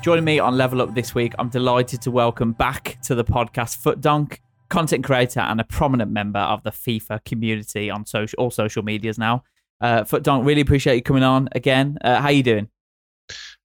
Joining 0.00 0.24
me 0.24 0.38
on 0.38 0.56
Level 0.56 0.80
Up 0.80 0.94
this 0.94 1.12
week, 1.14 1.34
I'm 1.40 1.48
delighted 1.48 2.00
to 2.02 2.12
welcome 2.12 2.52
back 2.52 2.98
to 3.02 3.16
the 3.16 3.24
podcast 3.24 3.82
FutDonk, 3.82 4.38
content 4.68 5.04
creator 5.04 5.40
and 5.40 5.60
a 5.60 5.64
prominent 5.64 6.12
member 6.12 6.38
of 6.38 6.62
the 6.62 6.70
FIFA 6.70 7.24
community 7.24 7.90
on 7.90 8.06
social 8.06 8.36
all 8.38 8.50
social 8.52 8.84
medias 8.84 9.18
now. 9.18 9.42
Uh, 9.80 10.04
FutDonk, 10.04 10.46
really 10.46 10.60
appreciate 10.60 10.94
you 10.94 11.02
coming 11.02 11.24
on 11.24 11.48
again. 11.52 11.98
Uh, 12.00 12.20
how 12.20 12.28
are 12.28 12.32
you 12.32 12.44
doing? 12.44 12.68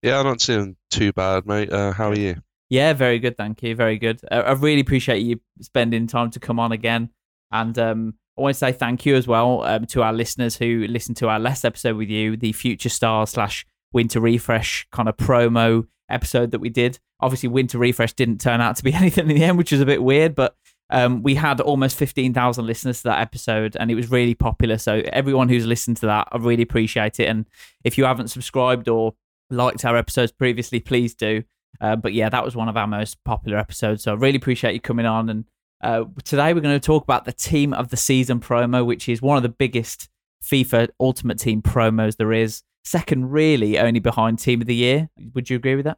Yeah, 0.01 0.19
I'm 0.19 0.25
not 0.25 0.39
doing 0.39 0.75
too 0.89 1.13
bad, 1.13 1.45
mate. 1.45 1.71
Uh, 1.71 1.93
how 1.93 2.09
are 2.09 2.17
you? 2.17 2.41
Yeah, 2.69 2.93
very 2.93 3.19
good, 3.19 3.37
thank 3.37 3.61
you. 3.61 3.75
Very 3.75 3.99
good. 3.99 4.19
Uh, 4.29 4.43
I 4.45 4.53
really 4.53 4.81
appreciate 4.81 5.19
you 5.19 5.39
spending 5.61 6.07
time 6.07 6.31
to 6.31 6.39
come 6.39 6.59
on 6.59 6.71
again, 6.71 7.09
and 7.51 7.77
um, 7.77 8.15
I 8.37 8.41
want 8.41 8.55
to 8.55 8.57
say 8.57 8.71
thank 8.71 9.05
you 9.05 9.15
as 9.15 9.27
well 9.27 9.61
um, 9.63 9.85
to 9.87 10.01
our 10.01 10.11
listeners 10.11 10.57
who 10.57 10.87
listened 10.89 11.17
to 11.17 11.29
our 11.29 11.39
last 11.39 11.63
episode 11.63 11.95
with 11.95 12.09
you, 12.09 12.35
the 12.35 12.53
Future 12.53 12.89
Star 12.89 13.27
slash 13.27 13.67
Winter 13.91 14.19
Refresh 14.19 14.87
kind 14.91 15.07
of 15.07 15.15
promo 15.15 15.85
episode 16.09 16.51
that 16.51 16.59
we 16.59 16.69
did. 16.69 16.99
Obviously, 17.19 17.49
Winter 17.49 17.77
Refresh 17.77 18.13
didn't 18.13 18.41
turn 18.41 18.61
out 18.61 18.75
to 18.77 18.83
be 18.83 18.93
anything 18.93 19.29
in 19.29 19.35
the 19.35 19.43
end, 19.43 19.57
which 19.57 19.71
was 19.71 19.81
a 19.81 19.85
bit 19.85 20.03
weird, 20.03 20.35
but 20.35 20.55
um, 20.89 21.23
we 21.23 21.35
had 21.35 21.59
almost 21.59 21.97
15,000 21.97 22.65
listeners 22.65 22.99
to 22.99 23.03
that 23.05 23.19
episode 23.19 23.75
and 23.79 23.89
it 23.89 23.95
was 23.95 24.11
really 24.11 24.35
popular. 24.35 24.77
So, 24.77 25.01
everyone 25.11 25.49
who's 25.49 25.65
listened 25.65 25.97
to 25.97 26.05
that, 26.07 26.27
I 26.31 26.37
really 26.37 26.63
appreciate 26.63 27.19
it. 27.19 27.27
And 27.27 27.45
if 27.83 27.97
you 27.97 28.05
haven't 28.05 28.27
subscribed 28.27 28.87
or 28.87 29.15
liked 29.49 29.85
our 29.85 29.97
episodes 29.97 30.31
previously, 30.31 30.79
please 30.79 31.15
do. 31.15 31.43
Uh, 31.81 31.95
but 31.95 32.13
yeah, 32.13 32.29
that 32.29 32.45
was 32.45 32.55
one 32.55 32.69
of 32.69 32.77
our 32.77 32.85
most 32.85 33.23
popular 33.23 33.57
episodes. 33.57 34.03
So, 34.03 34.11
I 34.11 34.15
really 34.15 34.37
appreciate 34.37 34.73
you 34.73 34.81
coming 34.81 35.05
on. 35.05 35.29
And 35.29 35.45
uh, 35.81 36.03
today, 36.23 36.53
we're 36.53 36.61
going 36.61 36.79
to 36.79 36.85
talk 36.85 37.03
about 37.03 37.25
the 37.25 37.33
Team 37.33 37.73
of 37.73 37.89
the 37.89 37.97
Season 37.97 38.39
promo, 38.39 38.85
which 38.85 39.09
is 39.09 39.21
one 39.21 39.37
of 39.37 39.43
the 39.43 39.49
biggest 39.49 40.09
FIFA 40.43 40.89
Ultimate 40.99 41.39
Team 41.39 41.61
promos 41.61 42.17
there 42.17 42.33
is. 42.33 42.61
Second, 42.83 43.31
really, 43.31 43.79
only 43.79 43.99
behind 43.99 44.39
Team 44.39 44.61
of 44.61 44.67
the 44.67 44.75
Year. 44.75 45.09
Would 45.33 45.49
you 45.49 45.55
agree 45.55 45.75
with 45.75 45.85
that? 45.85 45.97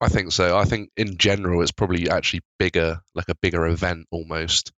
I 0.00 0.08
think 0.08 0.32
so. 0.32 0.58
I 0.58 0.64
think 0.64 0.90
in 0.96 1.16
general, 1.16 1.62
it's 1.62 1.72
probably 1.72 2.10
actually 2.10 2.40
bigger, 2.58 3.00
like 3.14 3.28
a 3.28 3.34
bigger 3.36 3.66
event 3.66 4.06
almost 4.10 4.72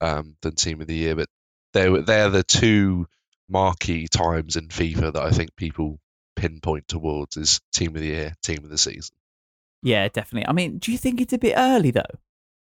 um, 0.00 0.36
than 0.42 0.54
Team 0.54 0.80
of 0.80 0.86
the 0.86 0.96
Year. 0.96 1.14
But 1.14 1.28
they're 1.74 2.02
they're 2.02 2.30
the 2.30 2.42
two 2.42 3.06
marquee 3.48 4.08
times 4.08 4.56
in 4.56 4.68
FIFA 4.68 5.12
that 5.14 5.22
I 5.22 5.30
think 5.30 5.54
people 5.56 5.98
pinpoint 6.36 6.88
towards 6.88 7.36
is 7.36 7.60
Team 7.72 7.94
of 7.94 8.00
the 8.00 8.08
Year, 8.08 8.34
Team 8.42 8.64
of 8.64 8.70
the 8.70 8.78
Season. 8.78 9.14
Yeah, 9.82 10.08
definitely. 10.08 10.48
I 10.48 10.52
mean, 10.52 10.78
do 10.78 10.90
you 10.90 10.98
think 10.98 11.20
it's 11.20 11.32
a 11.32 11.38
bit 11.38 11.54
early 11.56 11.90
though? 11.90 12.02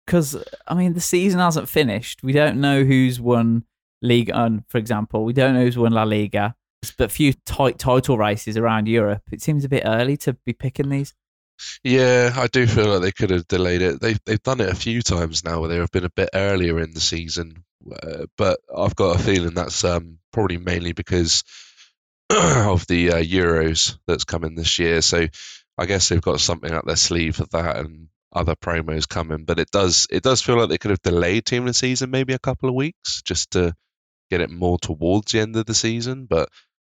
Because 0.05 0.37
I 0.67 0.75
mean, 0.75 0.95
the 0.95 1.01
season 1.01 1.41
hasn't 1.41 1.69
finished. 1.69 2.23
We 2.23 2.33
don't 2.33 2.61
know 2.61 2.85
who's 2.85 3.21
won 3.21 3.65
League 4.03 4.31
One, 4.31 4.65
for 4.69 4.79
example. 4.79 5.25
We 5.25 5.33
don't 5.33 5.55
know 5.55 5.65
who's 5.65 5.79
won 5.79 5.93
La 5.93 6.05
Liga. 6.05 6.55
But 6.99 7.11
few 7.11 7.33
tight 7.45 7.79
title 7.79 8.17
races 8.17 8.57
around 8.57 8.87
Europe. 8.87 9.23
It 9.33 9.43
seems 9.43 9.65
a 9.65 9.69
bit 9.69 9.83
early 9.85 10.17
to 10.19 10.35
be 10.45 10.53
picking 10.53 10.89
these. 10.89 11.15
Yeah, 11.83 12.33
I 12.37 12.47
do 12.49 12.67
feel 12.67 12.87
like 12.89 13.03
they 13.03 13.13
could 13.13 13.31
have 13.31 13.49
delayed 13.49 13.83
it. 13.83 14.01
They've 14.01 14.21
they've 14.27 14.43
done 14.43 14.61
it 14.61 14.69
a 14.69 14.75
few 14.75 15.03
times 15.03 15.45
now 15.45 15.61
where 15.61 15.69
they 15.69 15.77
have 15.77 15.91
been 15.91 16.05
a 16.05 16.11
bit 16.11 16.31
earlier 16.35 16.81
in 16.81 16.93
the 16.93 17.01
season, 17.01 17.65
uh, 17.91 18.27
but 18.37 18.61
I've 18.75 18.97
got 18.97 19.17
a 19.17 19.23
feeling 19.23 19.55
that's 19.55 19.83
um, 19.85 20.19
probably 20.33 20.59
mainly 20.59 20.93
because 20.93 21.45
of 22.31 22.87
the 22.87 23.13
uh, 23.13 23.23
Euros 23.23 23.99
that's 24.07 24.25
coming 24.25 24.55
this 24.55 24.79
year. 24.79 25.01
So 25.01 25.27
I 25.79 25.87
guess 25.87 26.09
they've 26.09 26.21
got 26.21 26.41
something 26.41 26.73
up 26.73 26.85
their 26.85 26.97
sleeve 26.97 27.37
for 27.37 27.47
that 27.53 27.77
and 27.77 28.09
other 28.33 28.55
promos 28.55 29.09
coming. 29.09 29.45
But 29.45 29.59
it 29.59 29.71
does 29.71 30.07
it 30.11 30.23
does 30.23 30.43
feel 30.43 30.59
like 30.59 30.69
they 30.69 30.79
could 30.79 30.91
have 30.91 31.03
delayed 31.03 31.47
team 31.47 31.63
of 31.63 31.69
the 31.69 31.75
season 31.75 32.11
maybe 32.11 32.35
a 32.35 32.39
couple 32.39 32.69
of 32.69 32.75
weeks 32.75 33.23
just 33.23 33.53
to 33.53 33.75
get 34.31 34.41
it 34.41 34.51
more 34.51 34.79
towards 34.79 35.33
the 35.33 35.41
end 35.41 35.57
of 35.57 35.67
the 35.67 35.75
season. 35.75 36.27
But 36.27 36.49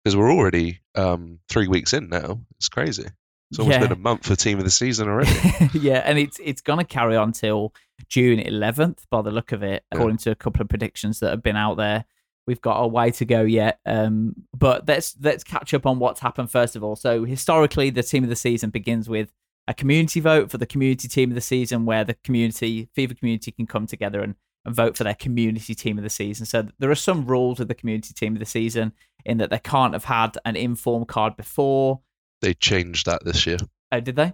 because 0.03 0.15
we're 0.15 0.31
already 0.31 0.79
um, 0.95 1.39
three 1.49 1.67
weeks 1.67 1.93
in 1.93 2.09
now, 2.09 2.39
it's 2.57 2.69
crazy. 2.69 3.05
It's 3.51 3.59
almost 3.59 3.75
Yeah. 3.79 3.87
been 3.87 3.91
a 3.97 3.99
month 4.01 4.25
for 4.27 4.35
team 4.35 4.57
of 4.59 4.63
the 4.63 4.69
season 4.69 5.07
already. 5.09 5.31
yeah, 5.73 6.01
and 6.05 6.17
it's 6.19 6.39
it's 6.43 6.61
gonna 6.61 6.83
carry 6.85 7.15
on 7.15 7.31
till 7.31 7.73
June 8.07 8.39
11th 8.39 8.99
by 9.09 9.21
the 9.21 9.31
look 9.31 9.51
of 9.51 9.63
it, 9.63 9.83
Yeah. 9.91 9.97
according 9.97 10.17
to 10.19 10.31
a 10.31 10.35
couple 10.35 10.61
of 10.61 10.69
predictions 10.69 11.19
that 11.19 11.31
have 11.31 11.43
been 11.43 11.55
out 11.57 11.75
there. 11.77 12.05
We've 12.47 12.61
got 12.61 12.79
a 12.81 12.87
way 12.87 13.11
to 13.11 13.25
go 13.25 13.41
yet, 13.41 13.79
um, 13.85 14.35
but 14.57 14.87
let's 14.87 15.15
let's 15.21 15.43
catch 15.43 15.73
up 15.73 15.85
on 15.85 15.99
what's 15.99 16.19
happened 16.19 16.49
first 16.49 16.75
of 16.75 16.83
all. 16.83 16.95
So 16.95 17.23
historically, 17.25 17.89
the 17.91 18.01
team 18.03 18.23
of 18.23 18.29
the 18.29 18.35
season 18.35 18.69
begins 18.71 19.07
with 19.09 19.31
a 19.67 19.73
community 19.73 20.19
vote 20.19 20.49
for 20.49 20.57
the 20.57 20.65
community 20.65 21.07
team 21.07 21.29
of 21.29 21.35
the 21.35 21.41
season, 21.41 21.85
where 21.85 22.03
the 22.03 22.15
community 22.23 22.89
FIFA 22.97 23.19
community 23.19 23.51
can 23.51 23.67
come 23.67 23.85
together 23.85 24.21
and, 24.21 24.33
and 24.69 24.75
vote 24.75 24.95
for 24.95 25.03
their 25.03 25.15
community 25.15 25.73
team 25.73 25.97
of 25.97 26.03
the 26.03 26.09
season. 26.09 26.45
So 26.45 26.67
there 26.77 26.91
are 26.91 26.95
some 26.95 27.25
rules 27.25 27.57
with 27.59 27.67
the 27.67 27.75
community 27.75 28.13
team 28.13 28.33
of 28.35 28.39
the 28.39 28.45
season 28.45 28.93
in 29.25 29.39
that 29.39 29.49
they 29.49 29.59
can't 29.59 29.93
have 29.93 30.05
had 30.05 30.37
an 30.45 30.55
inform 30.55 31.05
card 31.05 31.35
before. 31.35 31.99
they 32.41 32.53
changed 32.53 33.07
that 33.07 33.25
this 33.25 33.45
year. 33.47 33.57
Oh, 33.91 33.99
did 33.99 34.15
they? 34.15 34.33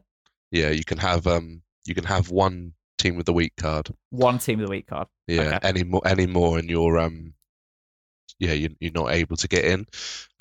Yeah, 0.51 0.69
you 0.69 0.83
can 0.83 0.97
have 0.99 1.25
um 1.25 1.61
you 1.85 1.95
can 1.95 2.03
have 2.03 2.29
one 2.29 2.73
team 2.97 3.17
of 3.17 3.25
the 3.25 3.33
week 3.33 3.53
card. 3.57 3.89
One 4.09 4.37
team 4.37 4.59
of 4.59 4.67
the 4.67 4.71
week 4.71 4.87
card. 4.87 5.07
Yeah, 5.27 5.55
Okay. 5.57 5.59
any 5.69 5.83
more 5.83 6.01
any 6.05 6.27
more 6.27 6.59
and 6.59 6.69
you're 6.69 6.99
um 6.99 7.33
yeah, 8.37 8.51
you, 8.51 8.75
you're 8.81 8.91
not 8.91 9.11
able 9.13 9.37
to 9.37 9.47
get 9.47 9.63
in. 9.63 9.85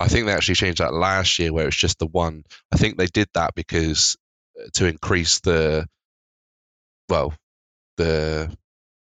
I 0.01 0.09
think 0.09 0.25
they 0.25 0.33
actually 0.33 0.55
changed 0.55 0.79
that 0.79 0.93
last 0.93 1.39
year 1.39 1.53
where 1.53 1.67
it's 1.67 1.77
just 1.77 1.97
the 1.99 2.07
one. 2.07 2.43
I 2.73 2.75
think 2.77 2.97
they 2.97 3.05
did 3.07 3.29
that 3.35 3.55
because 3.55 4.17
uh, 4.59 4.67
to 4.73 4.85
increase 4.87 5.39
the 5.39 5.87
well, 7.09 7.33
the 7.97 8.53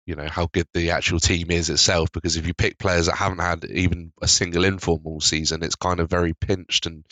you 0.07 0.17
know 0.17 0.27
how 0.29 0.47
good 0.53 0.67
the 0.75 0.91
actual 0.91 1.21
team 1.21 1.51
is 1.51 1.71
itself 1.71 2.11
because 2.13 2.37
if 2.37 2.47
you 2.47 2.55
pick 2.55 2.79
players 2.79 3.07
that 3.07 3.17
haven't 3.17 3.39
had 3.39 3.65
even 3.67 4.13
a 4.21 4.27
single 4.29 4.65
informal 4.65 5.21
season 5.21 5.63
it's 5.63 5.77
kind 5.77 6.01
of 6.01 6.11
very 6.11 6.35
pinched 6.35 6.87
and 6.87 7.07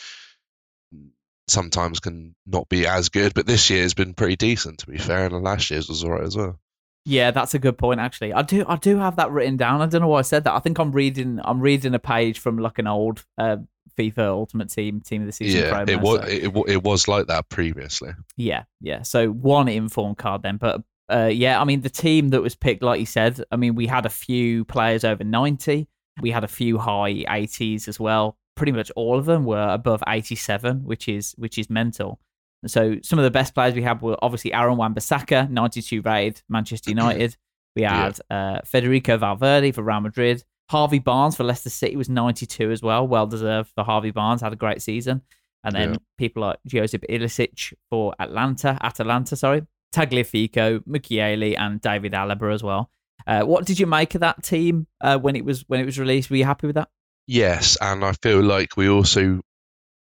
sometimes 1.47 1.99
can 1.99 2.35
not 2.45 2.69
be 2.69 2.87
as 2.87 3.09
good 3.09 3.33
but 3.33 3.45
this 3.45 3.69
year 3.69 3.81
has 3.83 3.93
been 3.93 4.13
pretty 4.13 4.35
decent 4.35 4.79
to 4.79 4.87
be 4.87 4.97
fair 4.97 5.25
and 5.25 5.43
last 5.43 5.69
year's 5.69 5.89
was 5.89 6.03
alright 6.03 6.23
as 6.23 6.35
well 6.37 6.59
Yeah, 7.03 7.31
that's 7.31 7.55
a 7.55 7.59
good 7.59 7.77
point. 7.79 7.99
Actually, 7.99 8.31
I 8.33 8.43
do 8.43 8.63
I 8.67 8.75
do 8.75 8.97
have 8.99 9.15
that 9.15 9.31
written 9.31 9.57
down. 9.57 9.81
I 9.81 9.87
don't 9.87 10.01
know 10.01 10.07
why 10.07 10.19
I 10.19 10.21
said 10.21 10.43
that. 10.43 10.53
I 10.53 10.59
think 10.59 10.77
I'm 10.77 10.91
reading 10.91 11.39
I'm 11.43 11.59
reading 11.59 11.95
a 11.95 11.99
page 11.99 12.37
from 12.39 12.57
like 12.59 12.77
an 12.77 12.85
old 12.85 13.25
uh, 13.39 13.57
FIFA 13.97 14.27
Ultimate 14.27 14.69
Team 14.69 15.01
Team 15.01 15.21
of 15.23 15.25
the 15.27 15.31
Season 15.33 15.61
yeah 15.61 15.73
promo. 15.73 15.89
it 15.89 15.99
was 15.99 16.19
so- 16.19 16.27
it, 16.27 16.69
it 16.75 16.83
was 16.83 17.07
like 17.07 17.25
that 17.27 17.49
previously 17.49 18.11
yeah, 18.37 18.63
yeah. 18.81 19.01
So 19.01 19.29
one 19.31 19.67
inform 19.67 20.13
card 20.13 20.43
then, 20.43 20.57
but 20.57 20.83
uh, 21.11 21.27
yeah, 21.27 21.59
I 21.61 21.63
mean 21.65 21.81
the 21.81 21.89
team 21.89 22.29
that 22.29 22.41
was 22.41 22.55
picked, 22.55 22.81
like 22.83 22.99
you 22.99 23.05
said, 23.05 23.43
I 23.51 23.55
mean 23.55 23.75
we 23.75 23.87
had 23.87 24.05
a 24.05 24.09
few 24.09 24.65
players 24.65 25.03
over 25.03 25.23
ninety. 25.23 25.87
We 26.21 26.31
had 26.31 26.43
a 26.43 26.47
few 26.47 26.77
high 26.77 27.23
80s 27.27 27.87
as 27.87 27.99
well. 27.99 28.37
Pretty 28.55 28.73
much 28.73 28.91
all 28.95 29.17
of 29.17 29.25
them 29.25 29.45
were 29.45 29.69
above 29.69 30.03
87, 30.07 30.83
which 30.83 31.07
is 31.07 31.33
which 31.37 31.57
is 31.57 31.69
mental. 31.69 32.19
So 32.67 32.97
some 33.01 33.17
of 33.17 33.23
the 33.23 33.31
best 33.31 33.55
players 33.55 33.73
we 33.73 33.81
had 33.81 34.01
were 34.01 34.17
obviously 34.21 34.53
Aaron 34.53 34.77
Wan-Bissaka, 34.77 35.49
92 35.49 36.01
rated, 36.01 36.41
Manchester 36.49 36.89
United. 36.97 37.37
We 37.75 37.83
Yeah. 37.83 38.03
had 38.03 38.19
uh, 38.29 38.59
Federico 38.65 39.17
Valverde 39.17 39.71
for 39.71 39.81
Real 39.83 40.01
Madrid. 40.01 40.43
Harvey 40.69 40.99
Barnes 40.99 41.35
for 41.35 41.43
Leicester 41.43 41.69
City 41.69 41.95
was 41.95 42.07
92 42.09 42.69
as 42.71 42.81
well. 42.83 43.07
Well 43.07 43.25
deserved 43.25 43.71
for 43.73 43.83
Harvey 43.83 44.11
Barnes. 44.11 44.41
Had 44.41 44.53
a 44.53 44.57
great 44.57 44.81
season. 44.81 45.21
And 45.63 45.73
then 45.75 45.91
Yeah. 45.93 45.97
people 46.17 46.41
like 46.43 46.57
Josip 46.67 47.03
Ilicic 47.09 47.73
for 47.89 48.13
Atlanta, 48.19 48.77
Atalanta, 48.81 49.35
sorry. 49.35 49.65
Tagliafico, 49.93 50.79
Mukiele, 50.85 51.55
and 51.57 51.81
David 51.81 52.13
Alaba 52.13 52.53
as 52.53 52.63
well. 52.63 52.89
Uh, 53.27 53.43
what 53.43 53.65
did 53.65 53.79
you 53.79 53.85
make 53.85 54.15
of 54.15 54.21
that 54.21 54.43
team 54.43 54.87
uh, 54.99 55.17
when 55.17 55.35
it 55.35 55.45
was 55.45 55.63
when 55.67 55.79
it 55.79 55.85
was 55.85 55.99
released? 55.99 56.29
Were 56.29 56.37
you 56.37 56.45
happy 56.45 56.67
with 56.67 56.75
that? 56.75 56.89
Yes, 57.27 57.77
and 57.79 58.03
I 58.03 58.13
feel 58.13 58.41
like 58.41 58.75
we 58.75 58.89
also 58.89 59.41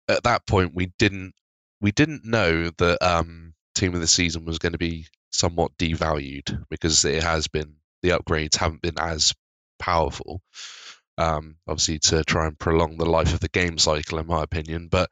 at 0.07 0.23
that 0.23 0.45
point 0.45 0.75
we 0.75 0.93
didn't 0.99 1.33
we 1.81 1.91
didn't 1.91 2.25
know 2.25 2.69
that 2.77 3.01
um 3.01 3.53
team 3.75 3.93
of 3.95 4.01
the 4.01 4.07
season 4.07 4.45
was 4.45 4.59
going 4.59 4.71
to 4.73 4.77
be 4.77 5.07
somewhat 5.31 5.77
devalued 5.77 6.65
because 6.69 7.03
it 7.05 7.23
has 7.23 7.47
been 7.47 7.75
the 8.01 8.09
upgrades 8.09 8.55
haven't 8.55 8.81
been 8.81 8.99
as 8.99 9.33
powerful. 9.79 10.41
Um 11.17 11.57
obviously 11.67 11.99
to 11.99 12.23
try 12.23 12.47
and 12.47 12.57
prolong 12.57 12.97
the 12.97 13.05
life 13.05 13.33
of 13.33 13.39
the 13.39 13.49
game 13.49 13.77
cycle 13.77 14.19
in 14.19 14.27
my 14.27 14.43
opinion, 14.43 14.87
but 14.89 15.09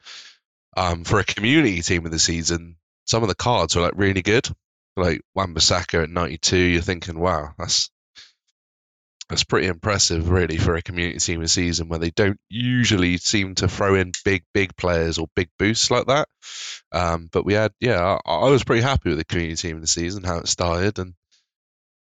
Um, 0.77 1.05
for 1.05 1.19
a 1.19 1.23
community 1.23 1.81
team 1.81 2.05
of 2.05 2.11
the 2.11 2.19
season, 2.19 2.75
some 3.05 3.23
of 3.23 3.29
the 3.29 3.35
cards 3.35 3.75
were 3.75 3.81
like 3.81 3.93
really 3.95 4.21
good. 4.21 4.47
Like 4.97 5.21
Wan-Bissaka 5.33 6.03
at 6.03 6.09
92, 6.09 6.57
you're 6.57 6.81
thinking, 6.81 7.19
wow, 7.19 7.53
that's 7.57 7.89
that's 9.29 9.43
pretty 9.43 9.67
impressive, 9.67 10.29
really, 10.29 10.57
for 10.57 10.75
a 10.75 10.83
community 10.83 11.17
team 11.17 11.37
of 11.37 11.45
the 11.45 11.49
season 11.49 11.87
where 11.87 11.99
they 11.99 12.11
don't 12.11 12.39
usually 12.47 13.17
seem 13.17 13.55
to 13.55 13.67
throw 13.67 13.95
in 13.95 14.11
big, 14.23 14.43
big 14.53 14.75
players 14.77 15.17
or 15.17 15.27
big 15.35 15.49
boosts 15.57 15.89
like 15.89 16.05
that. 16.07 16.27
Um, 16.91 17.29
but 17.31 17.43
we 17.43 17.53
had, 17.53 17.71
yeah, 17.79 18.19
I, 18.23 18.31
I, 18.31 18.49
was 18.49 18.63
pretty 18.63 18.83
happy 18.83 19.09
with 19.09 19.17
the 19.17 19.25
community 19.25 19.55
team 19.55 19.77
of 19.77 19.81
the 19.81 19.87
season, 19.87 20.23
how 20.23 20.37
it 20.37 20.47
started, 20.47 20.99
and 20.99 21.15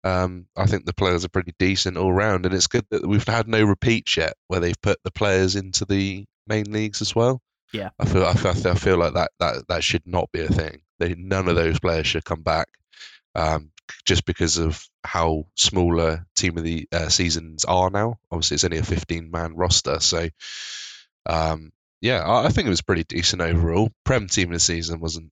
um, 0.05 0.47
I 0.55 0.67
think 0.67 0.85
the 0.85 0.93
players 0.93 1.25
are 1.25 1.31
pretty 1.31 1.55
decent 1.59 1.97
all 1.97 2.13
round. 2.13 2.45
And 2.45 2.55
it's 2.55 2.67
good 2.67 2.85
that 2.91 3.07
we've 3.07 3.27
had 3.27 3.49
no 3.49 3.65
repeats 3.65 4.19
yet 4.19 4.35
where 4.49 4.61
they've 4.61 4.81
put 4.83 4.99
the 5.03 5.11
players 5.11 5.57
into 5.57 5.87
the 5.87 6.27
main 6.47 6.71
leagues 6.71 7.01
as 7.01 7.15
well. 7.15 7.41
Yeah, 7.73 7.91
I 7.99 8.05
feel, 8.05 8.25
I 8.25 8.35
feel, 8.35 8.69
I 8.69 8.75
feel 8.75 8.99
like 8.99 9.15
that, 9.15 9.31
that 9.41 9.67
that 9.69 9.83
should 9.83 10.07
not 10.07 10.31
be 10.31 10.43
a 10.43 10.49
thing. 10.49 10.83
They, 10.99 11.15
none 11.15 11.49
of 11.49 11.57
those 11.57 11.81
players 11.81 12.07
should 12.07 12.25
come 12.25 12.43
back. 12.43 12.69
Um, 13.35 13.71
just 14.07 14.25
because 14.25 14.59
of 14.59 14.83
how 15.03 15.45
smaller 15.57 16.27
team 16.37 16.57
of 16.57 16.65
the 16.65 16.89
uh, 16.93 17.09
seasons 17.09 17.65
are 17.65 17.91
now. 17.91 18.19
Obviously, 18.31 18.55
it's 18.55 18.65
only 18.65 18.79
a 18.79 18.83
15 18.83 19.31
man 19.31 19.55
roster, 19.55 20.01
so 20.01 20.29
um, 21.27 21.73
yeah, 22.01 22.21
I, 22.21 22.47
I, 22.47 22.49
think 22.49 22.67
it 22.67 22.71
was 22.71 22.83
pretty 22.83 23.05
decent 23.05 23.43
overall. 23.43 23.91
Prem 24.05 24.27
team 24.27 24.49
of 24.49 24.55
the 24.55 24.61
season 24.61 25.01
wasn't 25.01 25.31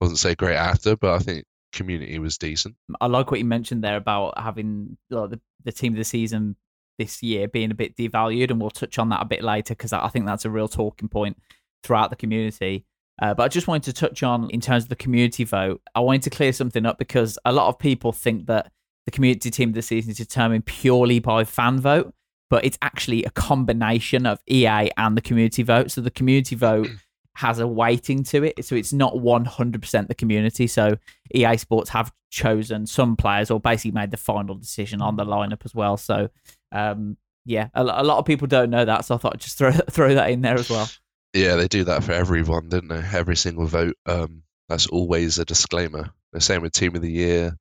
wasn't 0.00 0.18
so 0.18 0.34
great 0.34 0.56
after, 0.56 0.96
but 0.96 1.14
I 1.14 1.18
think 1.18 1.44
community 1.72 2.18
was 2.18 2.38
decent. 2.38 2.76
I 3.00 3.06
like 3.06 3.30
what 3.30 3.40
you 3.40 3.44
mentioned 3.44 3.82
there 3.82 3.96
about 3.96 4.38
having 4.38 4.96
like, 5.10 5.30
the 5.30 5.40
the 5.64 5.72
team 5.72 5.94
of 5.94 5.98
the 5.98 6.04
season 6.04 6.56
this 6.98 7.22
year 7.22 7.48
being 7.48 7.70
a 7.70 7.74
bit 7.74 7.96
devalued, 7.96 8.50
and 8.50 8.60
we'll 8.60 8.70
touch 8.70 8.98
on 8.98 9.08
that 9.08 9.22
a 9.22 9.26
bit 9.26 9.42
later 9.42 9.74
because 9.74 9.92
I 9.92 10.08
think 10.08 10.26
that's 10.26 10.44
a 10.44 10.50
real 10.50 10.68
talking 10.68 11.08
point 11.08 11.38
throughout 11.82 12.10
the 12.10 12.16
community. 12.16 12.84
Uh, 13.20 13.32
but 13.34 13.44
I 13.44 13.48
just 13.48 13.66
wanted 13.66 13.84
to 13.84 13.92
touch 13.92 14.22
on, 14.22 14.50
in 14.50 14.60
terms 14.60 14.84
of 14.84 14.88
the 14.88 14.96
community 14.96 15.44
vote, 15.44 15.80
I 15.94 16.00
wanted 16.00 16.22
to 16.22 16.30
clear 16.30 16.52
something 16.52 16.84
up 16.84 16.98
because 16.98 17.38
a 17.44 17.52
lot 17.52 17.68
of 17.68 17.78
people 17.78 18.12
think 18.12 18.46
that 18.46 18.70
the 19.06 19.10
community 19.10 19.50
team 19.50 19.70
of 19.70 19.74
the 19.74 19.82
season 19.82 20.10
is 20.10 20.18
determined 20.18 20.66
purely 20.66 21.18
by 21.18 21.44
fan 21.44 21.80
vote, 21.80 22.12
but 22.50 22.64
it's 22.64 22.78
actually 22.82 23.24
a 23.24 23.30
combination 23.30 24.26
of 24.26 24.40
EA 24.48 24.90
and 24.96 25.16
the 25.16 25.22
community 25.22 25.62
vote. 25.62 25.90
So 25.90 26.00
the 26.00 26.10
community 26.10 26.56
vote 26.56 26.88
has 27.36 27.58
a 27.58 27.66
weighting 27.66 28.22
to 28.24 28.44
it. 28.44 28.64
So 28.64 28.74
it's 28.74 28.92
not 28.92 29.14
100% 29.14 30.08
the 30.08 30.14
community. 30.14 30.66
So 30.66 30.96
EA 31.34 31.56
Sports 31.56 31.90
have 31.90 32.12
chosen 32.30 32.86
some 32.86 33.16
players 33.16 33.50
or 33.50 33.60
basically 33.60 33.92
made 33.92 34.10
the 34.10 34.16
final 34.16 34.54
decision 34.56 35.00
on 35.00 35.16
the 35.16 35.24
lineup 35.24 35.64
as 35.64 35.74
well. 35.74 35.96
So, 35.96 36.28
um, 36.72 37.16
yeah, 37.46 37.68
a, 37.74 37.82
a 37.82 38.04
lot 38.04 38.18
of 38.18 38.26
people 38.26 38.46
don't 38.46 38.70
know 38.70 38.84
that. 38.84 39.04
So 39.04 39.14
I 39.14 39.18
thought 39.18 39.34
I'd 39.34 39.40
just 39.40 39.56
throw, 39.56 39.72
throw 39.90 40.14
that 40.14 40.30
in 40.30 40.42
there 40.42 40.58
as 40.58 40.68
well. 40.68 40.88
Yeah, 41.36 41.56
they 41.56 41.68
do 41.68 41.84
that 41.84 42.02
for 42.02 42.12
everyone, 42.12 42.70
don't 42.70 42.88
they? 42.88 43.02
Every 43.12 43.36
single 43.36 43.66
vote. 43.66 43.94
Um, 44.06 44.42
that's 44.70 44.86
always 44.86 45.38
a 45.38 45.44
disclaimer. 45.44 46.10
The 46.32 46.40
same 46.40 46.62
with 46.62 46.72
Team 46.72 46.96
of 46.96 47.02
the 47.02 47.12
Year, 47.12 47.58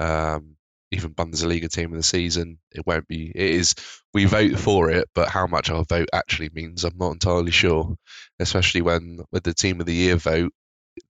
um, 0.00 0.56
even 0.90 1.14
Bundesliga 1.14 1.70
Team 1.70 1.92
of 1.92 1.98
the 1.98 2.02
Season. 2.02 2.58
It 2.72 2.86
won't 2.86 3.06
be. 3.06 3.30
It 3.34 3.50
is. 3.50 3.74
We 4.14 4.24
vote 4.24 4.58
for 4.58 4.90
it, 4.90 5.08
but 5.14 5.28
how 5.28 5.46
much 5.46 5.70
our 5.70 5.84
vote 5.84 6.08
actually 6.14 6.48
means, 6.54 6.84
I'm 6.84 6.96
not 6.96 7.12
entirely 7.12 7.50
sure. 7.50 7.96
Especially 8.40 8.80
when 8.80 9.20
with 9.30 9.44
the 9.44 9.54
Team 9.54 9.80
of 9.80 9.86
the 9.86 9.94
Year 9.94 10.16
vote, 10.16 10.52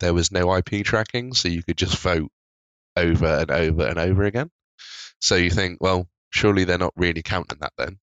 there 0.01 0.15
was 0.15 0.33
no 0.33 0.53
IP 0.57 0.85
tracking, 0.85 1.33
so 1.33 1.49
you 1.49 1.63
could 1.63 1.79
just 1.79 1.99
vote 1.99 2.33
over 2.97 3.27
and 3.27 3.51
over 3.53 3.87
and 3.87 3.99
over 4.01 4.25
again. 4.25 4.51
So 5.21 5.37
you 5.37 5.51
think, 5.51 5.79
well, 5.81 6.09
surely 6.31 6.65
they're 6.65 6.79
not 6.79 6.95
really 6.97 7.23
counting 7.23 7.61
that 7.61 7.73
then 7.79 7.99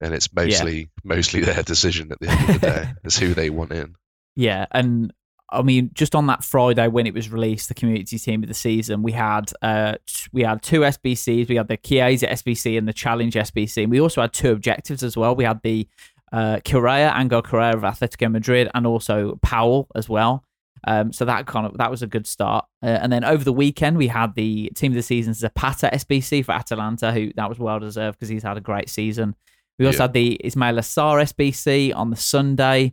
and 0.00 0.14
it's 0.14 0.32
mostly 0.32 0.78
yeah. 0.78 0.86
mostly 1.04 1.40
their 1.44 1.62
decision 1.62 2.12
at 2.12 2.20
the 2.20 2.28
end 2.28 2.40
of 2.40 2.60
the 2.60 2.66
day. 2.66 2.92
it's 3.04 3.18
who 3.18 3.34
they 3.34 3.50
want 3.50 3.72
in. 3.72 3.94
Yeah, 4.36 4.66
and 4.70 5.12
I 5.50 5.62
mean, 5.62 5.90
just 5.94 6.14
on 6.14 6.26
that 6.28 6.44
Friday 6.44 6.86
when 6.88 7.06
it 7.06 7.14
was 7.14 7.30
released, 7.30 7.68
the 7.68 7.74
community 7.74 8.18
team 8.18 8.42
of 8.42 8.48
the 8.48 8.54
season, 8.54 9.02
we 9.02 9.12
had 9.12 9.52
uh 9.62 9.94
we 10.32 10.42
had 10.42 10.62
two 10.62 10.80
SBCs. 10.80 11.48
We 11.48 11.56
had 11.56 11.68
the 11.68 11.76
Chiesa 11.76 12.28
SBC 12.28 12.78
and 12.78 12.86
the 12.86 12.92
Challenge 12.92 13.34
SBC. 13.34 13.82
And 13.82 13.90
we 13.90 14.00
also 14.00 14.20
had 14.20 14.32
two 14.32 14.52
objectives 14.52 15.02
as 15.02 15.16
well. 15.16 15.34
We 15.34 15.44
had 15.44 15.60
the 15.62 15.88
uh, 16.32 16.60
Correa, 16.64 17.12
Angel 17.16 17.42
Correa 17.42 17.76
of 17.76 17.82
Atletico 17.82 18.30
Madrid, 18.30 18.68
and 18.74 18.86
also 18.86 19.38
Powell 19.42 19.88
as 19.96 20.08
well. 20.08 20.44
Um, 20.86 21.12
so 21.12 21.24
that 21.26 21.46
kind 21.46 21.66
of 21.66 21.76
that 21.78 21.90
was 21.90 22.02
a 22.02 22.06
good 22.06 22.26
start. 22.26 22.64
Uh, 22.82 22.86
and 22.86 23.12
then 23.12 23.24
over 23.24 23.44
the 23.44 23.52
weekend, 23.52 23.98
we 23.98 24.06
had 24.06 24.34
the 24.34 24.70
team 24.74 24.92
of 24.92 24.96
the 24.96 25.02
season 25.02 25.34
Zapata 25.34 25.90
SBC 25.92 26.44
for 26.44 26.52
Atalanta, 26.52 27.12
who 27.12 27.32
that 27.36 27.48
was 27.48 27.58
well 27.58 27.78
deserved 27.78 28.18
because 28.18 28.28
he's 28.28 28.42
had 28.42 28.56
a 28.56 28.62
great 28.62 28.88
season. 28.88 29.34
We 29.80 29.86
also 29.86 29.96
yeah. 29.96 30.02
had 30.02 30.12
the 30.12 30.40
Ismaïla 30.44 30.80
Sarr 30.80 31.22
SBC 31.22 31.96
on 31.96 32.10
the 32.10 32.16
Sunday, 32.16 32.92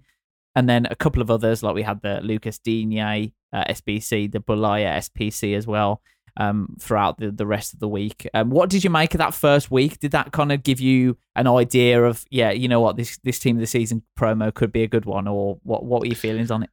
and 0.56 0.70
then 0.70 0.88
a 0.90 0.96
couple 0.96 1.22
of 1.22 1.30
others 1.30 1.62
like 1.62 1.76
we 1.76 1.82
had 1.82 2.02
the 2.02 2.22
Lucas 2.24 2.60
Digne 2.60 3.34
uh, 3.52 3.66
SBC, 3.66 4.32
the 4.32 4.40
Boulaya 4.40 4.96
SBC 5.00 5.58
as 5.58 5.68
well. 5.68 6.02
Um, 6.40 6.78
throughout 6.80 7.18
the, 7.18 7.32
the 7.32 7.48
rest 7.48 7.74
of 7.74 7.80
the 7.80 7.88
week. 7.88 8.28
Um, 8.32 8.52
what 8.52 8.70
did 8.70 8.84
you 8.84 8.92
make 8.92 9.16
of 9.16 9.18
that 9.18 9.34
first 9.34 9.72
week? 9.72 9.98
Did 9.98 10.12
that 10.12 10.32
kind 10.32 10.52
of 10.52 10.62
give 10.62 10.80
you 10.80 11.18
an 11.36 11.48
idea 11.48 12.04
of, 12.04 12.24
yeah, 12.30 12.52
you 12.52 12.68
know 12.68 12.80
what, 12.80 12.96
this 12.96 13.18
this 13.24 13.40
team 13.40 13.58
of 13.58 13.62
the 13.62 13.66
season 13.66 14.04
promo 14.16 14.54
could 14.54 14.72
be 14.72 14.84
a 14.84 14.88
good 14.88 15.06
one, 15.06 15.28
or 15.28 15.58
what 15.64 15.84
what 15.84 16.02
were 16.02 16.06
your 16.06 16.16
feelings 16.16 16.52
on 16.52 16.62
it? 16.62 16.70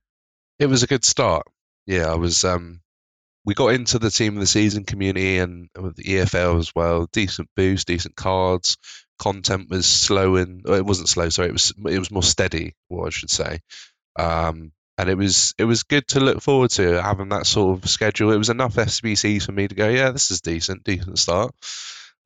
It 0.58 0.66
was 0.66 0.82
a 0.82 0.86
good 0.86 1.02
start. 1.02 1.46
Yeah, 1.86 2.12
I 2.12 2.16
was. 2.16 2.44
Um, 2.44 2.82
we 3.46 3.54
got 3.54 3.68
into 3.68 3.98
the 3.98 4.10
team 4.10 4.34
of 4.34 4.40
the 4.40 4.46
season 4.46 4.84
community 4.84 5.38
and 5.38 5.70
with 5.80 5.96
the 5.96 6.04
EFL 6.04 6.58
as 6.58 6.74
well. 6.74 7.08
Decent 7.10 7.48
boost, 7.56 7.86
decent 7.86 8.16
cards 8.16 8.76
content 9.18 9.70
was 9.70 9.86
slow 9.86 10.36
and 10.36 10.68
it 10.68 10.84
wasn't 10.84 11.08
slow. 11.08 11.28
Sorry, 11.28 11.48
it 11.48 11.52
was 11.52 11.72
it 11.88 11.98
was 11.98 12.10
more 12.10 12.22
steady. 12.22 12.74
What 12.88 13.06
I 13.06 13.10
should 13.10 13.30
say. 13.30 13.60
Um, 14.18 14.72
and 14.96 15.08
it 15.08 15.16
was 15.16 15.54
it 15.58 15.64
was 15.64 15.82
good 15.82 16.06
to 16.08 16.20
look 16.20 16.40
forward 16.40 16.70
to 16.70 17.02
having 17.02 17.30
that 17.30 17.46
sort 17.46 17.82
of 17.82 17.90
schedule. 17.90 18.32
It 18.32 18.38
was 18.38 18.50
enough 18.50 18.76
SBCs 18.76 19.46
for 19.46 19.52
me 19.52 19.66
to 19.66 19.74
go, 19.74 19.88
yeah, 19.88 20.10
this 20.10 20.30
is 20.30 20.40
decent, 20.40 20.84
decent 20.84 21.18
start. 21.18 21.54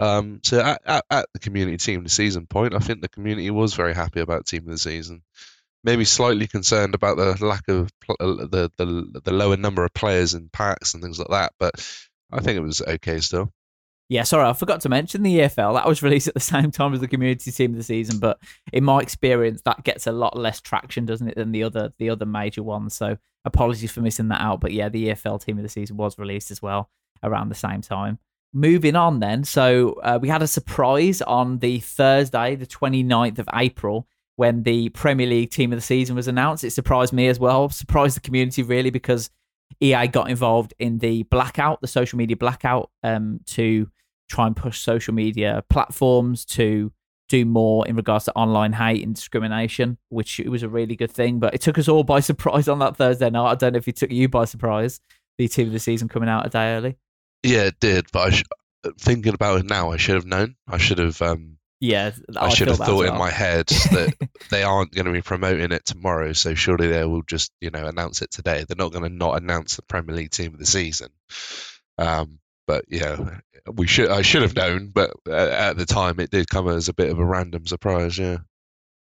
Um, 0.00 0.40
so 0.44 0.60
at, 0.60 0.82
at, 0.84 1.04
at, 1.10 1.26
the 1.32 1.40
community 1.40 1.76
team 1.76 1.98
of 1.98 2.04
the 2.04 2.10
season 2.10 2.46
point, 2.46 2.74
I 2.74 2.78
think 2.78 3.00
the 3.00 3.08
community 3.08 3.50
was 3.50 3.74
very 3.74 3.94
happy 3.94 4.20
about 4.20 4.46
team 4.46 4.60
of 4.60 4.70
the 4.70 4.78
season. 4.78 5.22
Maybe 5.82 6.04
slightly 6.04 6.46
concerned 6.46 6.94
about 6.94 7.16
the 7.16 7.44
lack 7.44 7.66
of 7.68 7.90
uh, 8.08 8.46
the 8.46 8.70
the 8.76 9.20
the 9.24 9.32
lower 9.32 9.56
number 9.56 9.84
of 9.84 9.94
players 9.94 10.34
in 10.34 10.50
packs 10.50 10.94
and 10.94 11.02
things 11.02 11.18
like 11.18 11.28
that, 11.28 11.52
but 11.58 11.74
I 12.30 12.40
think 12.40 12.58
it 12.58 12.62
was 12.62 12.82
okay 12.82 13.20
still. 13.20 13.50
Yeah, 14.08 14.22
sorry, 14.22 14.48
I 14.48 14.54
forgot 14.54 14.80
to 14.82 14.88
mention 14.88 15.22
the 15.22 15.40
EFL. 15.40 15.74
That 15.74 15.86
was 15.86 16.02
released 16.02 16.28
at 16.28 16.34
the 16.34 16.40
same 16.40 16.70
time 16.70 16.94
as 16.94 17.00
the 17.00 17.08
community 17.08 17.50
team 17.50 17.72
of 17.72 17.76
the 17.76 17.84
season, 17.84 18.18
but 18.18 18.38
in 18.72 18.84
my 18.84 19.00
experience, 19.00 19.60
that 19.62 19.84
gets 19.84 20.06
a 20.06 20.12
lot 20.12 20.38
less 20.38 20.60
traction, 20.60 21.04
doesn't 21.04 21.28
it, 21.28 21.36
than 21.36 21.52
the 21.52 21.62
other 21.62 21.92
the 21.98 22.10
other 22.10 22.26
major 22.26 22.62
ones. 22.62 22.94
So 22.94 23.18
apologies 23.44 23.92
for 23.92 24.00
missing 24.00 24.28
that 24.28 24.40
out. 24.40 24.60
But 24.60 24.72
yeah, 24.72 24.88
the 24.88 25.08
EFL 25.08 25.44
team 25.44 25.58
of 25.58 25.62
the 25.62 25.68
season 25.68 25.96
was 25.96 26.18
released 26.18 26.50
as 26.50 26.62
well 26.62 26.90
around 27.22 27.50
the 27.50 27.54
same 27.54 27.82
time. 27.82 28.18
Moving 28.54 28.96
on 28.96 29.20
then, 29.20 29.44
so 29.44 30.00
uh, 30.02 30.18
we 30.20 30.28
had 30.28 30.40
a 30.40 30.46
surprise 30.46 31.20
on 31.20 31.58
the 31.58 31.80
Thursday, 31.80 32.54
the 32.54 32.66
29th 32.66 33.38
of 33.38 33.48
April, 33.52 34.06
when 34.36 34.62
the 34.62 34.88
Premier 34.90 35.26
League 35.26 35.50
team 35.50 35.70
of 35.70 35.76
the 35.76 35.82
season 35.82 36.16
was 36.16 36.28
announced. 36.28 36.64
It 36.64 36.70
surprised 36.70 37.12
me 37.12 37.28
as 37.28 37.38
well, 37.38 37.68
surprised 37.68 38.16
the 38.16 38.20
community 38.20 38.62
really 38.62 38.88
because 38.88 39.28
EA 39.80 40.06
got 40.06 40.30
involved 40.30 40.72
in 40.78 40.98
the 40.98 41.24
blackout, 41.24 41.82
the 41.82 41.86
social 41.86 42.16
media 42.16 42.38
blackout, 42.38 42.90
um, 43.02 43.40
to 43.46 43.86
try 44.28 44.46
and 44.46 44.56
push 44.56 44.80
social 44.80 45.14
media 45.14 45.64
platforms 45.68 46.44
to 46.44 46.92
do 47.28 47.44
more 47.44 47.86
in 47.86 47.96
regards 47.96 48.24
to 48.24 48.32
online 48.34 48.72
hate 48.72 49.04
and 49.04 49.14
discrimination, 49.14 49.98
which 50.08 50.40
it 50.40 50.48
was 50.48 50.62
a 50.62 50.68
really 50.68 50.96
good 50.96 51.10
thing. 51.10 51.38
But 51.38 51.54
it 51.54 51.60
took 51.60 51.78
us 51.78 51.88
all 51.88 52.04
by 52.04 52.20
surprise 52.20 52.68
on 52.68 52.78
that 52.80 52.96
Thursday 52.96 53.30
night. 53.30 53.50
I 53.50 53.54
don't 53.54 53.74
know 53.74 53.78
if 53.78 53.88
it 53.88 53.96
took 53.96 54.10
you 54.10 54.28
by 54.28 54.44
surprise, 54.44 55.00
the 55.36 55.48
team 55.48 55.68
of 55.68 55.72
the 55.72 55.78
season 55.78 56.08
coming 56.08 56.28
out 56.28 56.46
a 56.46 56.48
day 56.48 56.74
early. 56.74 56.96
Yeah, 57.42 57.64
it 57.64 57.80
did. 57.80 58.06
But 58.12 58.20
I 58.20 58.30
sh- 58.30 58.44
thinking 58.98 59.34
about 59.34 59.60
it 59.60 59.66
now, 59.66 59.90
I 59.90 59.96
should 59.96 60.16
have 60.16 60.26
known. 60.26 60.56
I 60.66 60.78
should 60.78 60.98
have. 60.98 61.20
Um, 61.22 61.58
yeah, 61.80 62.10
I, 62.36 62.46
I 62.46 62.48
should 62.48 62.66
have 62.68 62.78
thought 62.78 62.96
well. 62.96 63.12
in 63.12 63.18
my 63.18 63.30
head 63.30 63.68
that 63.68 64.14
they 64.50 64.64
aren't 64.64 64.92
going 64.92 65.06
to 65.06 65.12
be 65.12 65.22
promoting 65.22 65.70
it 65.70 65.84
tomorrow. 65.84 66.32
So 66.32 66.54
surely 66.54 66.88
they 66.88 67.04
will 67.04 67.22
just, 67.22 67.52
you 67.60 67.70
know, 67.70 67.86
announce 67.86 68.20
it 68.20 68.32
today. 68.32 68.64
They're 68.66 68.76
not 68.76 68.90
going 68.90 69.04
to 69.04 69.16
not 69.16 69.40
announce 69.40 69.76
the 69.76 69.82
Premier 69.82 70.16
League 70.16 70.30
team 70.30 70.54
of 70.54 70.58
the 70.58 70.66
season. 70.66 71.10
Um, 71.96 72.40
but 72.66 72.84
yeah, 72.88 73.16
we 73.74 73.86
should 73.86 74.10
I 74.10 74.22
should 74.22 74.42
have 74.42 74.54
known, 74.54 74.88
but 74.88 75.12
at 75.30 75.76
the 75.76 75.86
time 75.86 76.20
it 76.20 76.30
did 76.30 76.48
come 76.48 76.68
as 76.68 76.88
a 76.88 76.94
bit 76.94 77.10
of 77.10 77.18
a 77.18 77.24
random 77.24 77.66
surprise. 77.66 78.18
Yeah. 78.18 78.38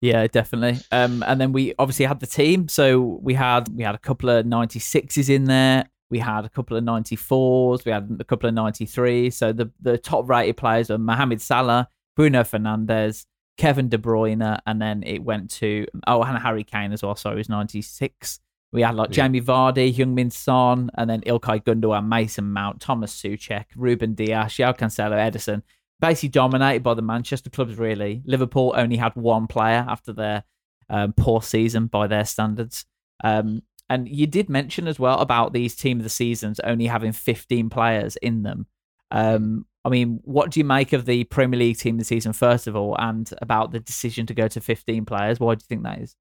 Yeah, 0.00 0.26
definitely. 0.26 0.80
Um, 0.92 1.22
and 1.26 1.40
then 1.40 1.52
we 1.52 1.72
obviously 1.78 2.04
had 2.04 2.20
the 2.20 2.26
team. 2.26 2.68
So 2.68 3.18
we 3.22 3.32
had 3.32 3.68
we 3.74 3.84
had 3.84 3.94
a 3.94 3.98
couple 3.98 4.28
of 4.28 4.44
96s 4.44 5.30
in 5.30 5.44
there. 5.44 5.88
We 6.10 6.18
had 6.18 6.44
a 6.44 6.50
couple 6.50 6.76
of 6.76 6.84
94s. 6.84 7.86
We 7.86 7.92
had 7.92 8.14
a 8.20 8.24
couple 8.24 8.48
of 8.48 8.54
93s. 8.54 9.32
So 9.32 9.52
the 9.52 9.70
the 9.80 9.96
top 9.96 10.28
rated 10.28 10.58
players 10.58 10.90
were 10.90 10.98
Mohamed 10.98 11.40
Salah, 11.40 11.88
Bruno 12.16 12.42
Fernandes, 12.42 13.24
Kevin 13.56 13.88
De 13.88 13.96
Bruyne, 13.96 14.58
and 14.66 14.82
then 14.82 15.02
it 15.04 15.22
went 15.22 15.50
to 15.52 15.86
oh 16.06 16.22
and 16.22 16.38
Harry 16.38 16.64
Kane 16.64 16.92
as 16.92 17.02
well. 17.02 17.16
Sorry, 17.16 17.36
it 17.36 17.38
was 17.38 17.48
96. 17.48 18.40
We 18.74 18.82
had 18.82 18.96
like. 18.96 19.10
Jamie 19.10 19.40
Vardy, 19.40 19.94
Heung-min 19.94 20.30
Son, 20.30 20.90
and 20.98 21.08
then 21.08 21.20
Ilkay 21.20 21.62
Gundogan, 21.62 22.08
Mason 22.08 22.52
Mount, 22.52 22.80
Thomas 22.80 23.14
Soucek, 23.14 23.66
Ruben 23.76 24.14
Dias, 24.14 24.54
João 24.54 24.76
Cancelo, 24.76 25.16
Ederson. 25.16 25.62
Basically 26.00 26.30
dominated 26.30 26.82
by 26.82 26.94
the 26.94 27.00
Manchester 27.00 27.50
clubs, 27.50 27.76
really. 27.78 28.20
Liverpool 28.26 28.74
only 28.76 28.96
had 28.96 29.14
one 29.14 29.46
player 29.46 29.86
after 29.88 30.12
their 30.12 30.42
um, 30.90 31.12
poor 31.12 31.40
season 31.40 31.86
by 31.86 32.08
their 32.08 32.24
standards. 32.24 32.84
Um, 33.22 33.62
and 33.88 34.08
you 34.08 34.26
did 34.26 34.48
mention 34.48 34.88
as 34.88 34.98
well 34.98 35.20
about 35.20 35.52
these 35.52 35.76
team 35.76 35.98
of 35.98 36.02
the 36.02 36.10
seasons 36.10 36.58
only 36.60 36.86
having 36.86 37.12
15 37.12 37.70
players 37.70 38.16
in 38.16 38.42
them. 38.42 38.66
Um, 39.12 39.66
I 39.84 39.88
mean, 39.88 40.18
what 40.24 40.50
do 40.50 40.58
you 40.58 40.64
make 40.64 40.92
of 40.92 41.06
the 41.06 41.22
Premier 41.24 41.60
League 41.60 41.78
team 41.78 41.94
of 41.94 42.00
the 42.00 42.04
season, 42.04 42.32
first 42.32 42.66
of 42.66 42.74
all, 42.74 42.96
and 42.98 43.30
about 43.40 43.70
the 43.70 43.78
decision 43.78 44.26
to 44.26 44.34
go 44.34 44.48
to 44.48 44.60
15 44.60 45.04
players? 45.04 45.38
Why 45.38 45.54
do 45.54 45.62
you 45.62 45.66
think 45.68 45.84
that 45.84 46.00
is? 46.00 46.16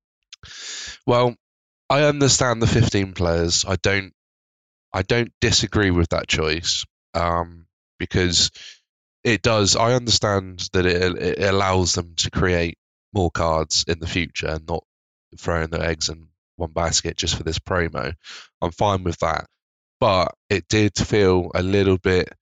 Well, 1.08 1.36
I 1.94 2.06
understand 2.06 2.60
the 2.60 2.66
15 2.66 3.14
players. 3.14 3.66
I 3.68 3.76
don't. 3.76 4.14
I 4.92 5.04
don't 5.04 5.32
disagree 5.40 5.92
with 5.92 6.10
that 6.10 6.28
choice 6.28 6.86
um, 7.14 7.68
because 8.00 8.50
it 9.24 9.44
does. 9.44 9.76
I 9.76 9.94
understand 9.94 10.68
that 10.74 10.88
it, 10.88 11.18
it 11.22 11.40
allows 11.54 11.94
them 11.94 12.16
to 12.18 12.32
create 12.32 12.80
more 13.14 13.30
cards 13.30 13.86
in 13.88 14.00
the 14.00 14.08
future 14.08 14.48
and 14.48 14.68
not 14.68 14.84
throwing 15.38 15.70
their 15.70 15.84
eggs 15.84 16.10
in 16.10 16.30
one 16.56 16.72
basket 16.72 17.16
just 17.16 17.36
for 17.36 17.44
this 17.44 17.60
promo. 17.60 18.14
I'm 18.60 18.72
fine 18.72 19.04
with 19.04 19.20
that, 19.20 19.46
but 20.00 20.34
it 20.50 20.68
did 20.68 20.96
feel 20.96 21.52
a 21.54 21.62
little 21.62 22.00
bit 22.00 22.34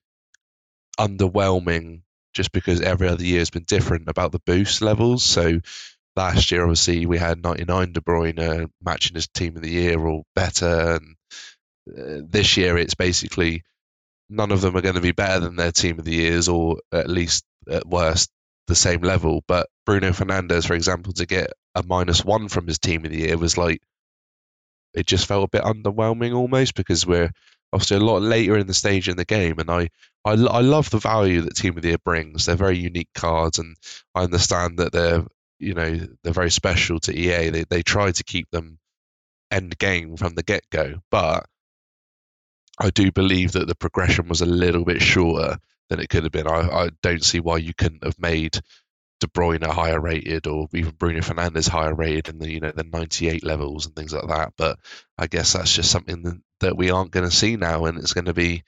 underwhelming 0.98 2.04
just 2.34 2.54
because 2.54 2.80
every 2.80 3.10
other 3.10 3.26
year 3.26 3.40
has 3.40 3.50
been 3.50 3.66
different 3.66 4.08
about 4.08 4.32
the 4.32 4.42
boost 4.46 4.82
levels. 4.82 5.26
So 5.26 5.60
last 6.16 6.52
year, 6.52 6.64
obviously, 6.64 7.06
we 7.06 7.18
had 7.18 7.44
99 7.44 7.94
De 7.94 8.02
Bruyne 8.02 8.70
matching 8.82 9.16
his 9.16 9.28
team 9.28 9.56
of 9.56 9.62
the 9.62 9.70
year 9.70 10.00
or 10.00 10.24
better, 10.36 11.00
and 11.00 11.16
uh, 11.90 12.22
this 12.28 12.58
year 12.58 12.78
it's 12.78 12.96
basically 12.96 13.64
none 14.30 14.52
of 14.52 14.62
them 14.62 14.76
are 14.76 14.82
going 14.82 14.96
to 14.96 15.02
be 15.02 15.12
better 15.12 15.40
than 15.40 15.56
their 15.56 15.72
team 15.72 16.00
of 16.00 16.06
the 16.06 16.14
years, 16.14 16.48
or 16.48 16.78
at 16.92 17.10
least 17.10 17.44
at 17.70 17.88
worst 17.88 18.30
the 18.68 18.76
same 18.76 19.02
level. 19.02 19.44
But 19.48 19.68
Bruno 19.86 20.12
Fernandes, 20.12 20.66
for 20.66 20.74
example, 20.74 21.14
to 21.14 21.26
get 21.26 21.52
a 21.76 21.84
minus 21.84 22.24
one 22.24 22.48
from 22.48 22.68
his 22.68 22.80
team 22.80 23.06
of 23.06 23.12
the 23.12 23.20
year 23.20 23.38
was 23.38 23.58
like 23.58 23.82
it 24.94 25.06
just 25.06 25.26
felt 25.26 25.46
a 25.46 25.58
bit 25.58 25.64
underwhelming 25.64 26.36
almost 26.36 26.76
because 26.76 27.06
we're 27.06 27.32
obviously 27.74 27.98
a 27.98 28.02
lot 28.02 28.22
later 28.22 28.58
in 28.58 28.68
the 28.68 28.74
stage 28.74 29.08
in 29.08 29.18
the 29.18 29.26
game, 29.26 29.60
and 29.60 29.70
I 29.70 29.90
I, 30.26 30.32
I 30.32 30.62
love 30.62 30.90
the 30.90 31.00
value 31.00 31.42
that 31.42 31.56
Team 31.56 31.76
of 31.78 31.84
the 31.84 31.90
Year 31.90 31.98
brings. 32.04 32.46
They're 32.46 32.56
very 32.56 32.78
unique 32.78 33.10
cards, 33.16 33.60
and 33.60 33.76
I 34.14 34.24
understand 34.24 34.80
that 34.80 34.92
they're 34.92 35.26
you 35.62 35.74
know 35.74 36.00
they're 36.24 36.34
very 36.34 36.52
special 36.52 37.00
to 37.02 37.18
EA. 37.18 37.50
They 37.50 37.64
they 37.70 37.84
try 37.84 38.12
to 38.12 38.24
keep 38.24 38.50
them 38.52 38.80
end 39.52 39.78
game 39.78 40.18
from 40.18 40.34
the 40.36 40.44
get 40.44 40.64
go, 40.72 40.96
but 41.10 41.46
I 42.80 42.90
do 42.90 43.12
believe 43.12 43.54
that 43.54 43.68
the 43.68 43.76
progression 43.76 44.28
was 44.28 44.42
a 44.42 44.46
little 44.46 44.84
bit 44.84 45.02
shorter 45.02 45.60
than 45.90 46.00
it 46.00 46.10
could 46.10 46.24
have 46.24 46.32
been. 46.32 46.48
I, 46.48 46.86
I 46.86 46.90
don't 47.04 47.24
see 47.24 47.40
why 47.40 47.58
you 47.58 47.74
couldn't 47.78 48.04
have 48.04 48.18
made 48.18 48.60
De 49.20 49.28
Bruyne 49.28 49.62
a 49.62 49.72
higher 49.72 50.00
rated 50.00 50.48
or 50.48 50.68
even 50.74 50.96
Bruno 50.98 51.20
Fernandes 51.20 51.70
higher 51.70 51.94
rated 51.94 52.30
in 52.30 52.40
the 52.40 52.50
you 52.50 52.60
know 52.60 52.72
the 52.72 52.84
98 52.84 53.44
levels 53.44 53.86
and 53.86 53.96
things 53.96 54.14
like 54.14 54.28
that. 54.28 54.54
But 54.58 54.80
I 55.18 55.28
guess 55.28 55.54
that's 55.54 55.76
just 55.76 55.92
something 55.92 56.24
that, 56.24 56.42
that 56.62 56.78
we 56.78 56.90
aren't 56.90 57.12
going 57.12 57.30
to 57.30 57.36
see 57.36 57.56
now, 57.56 57.86
and 57.86 58.00
it's 58.00 58.14
going 58.14 58.26
to 58.26 58.34
be 58.34 58.64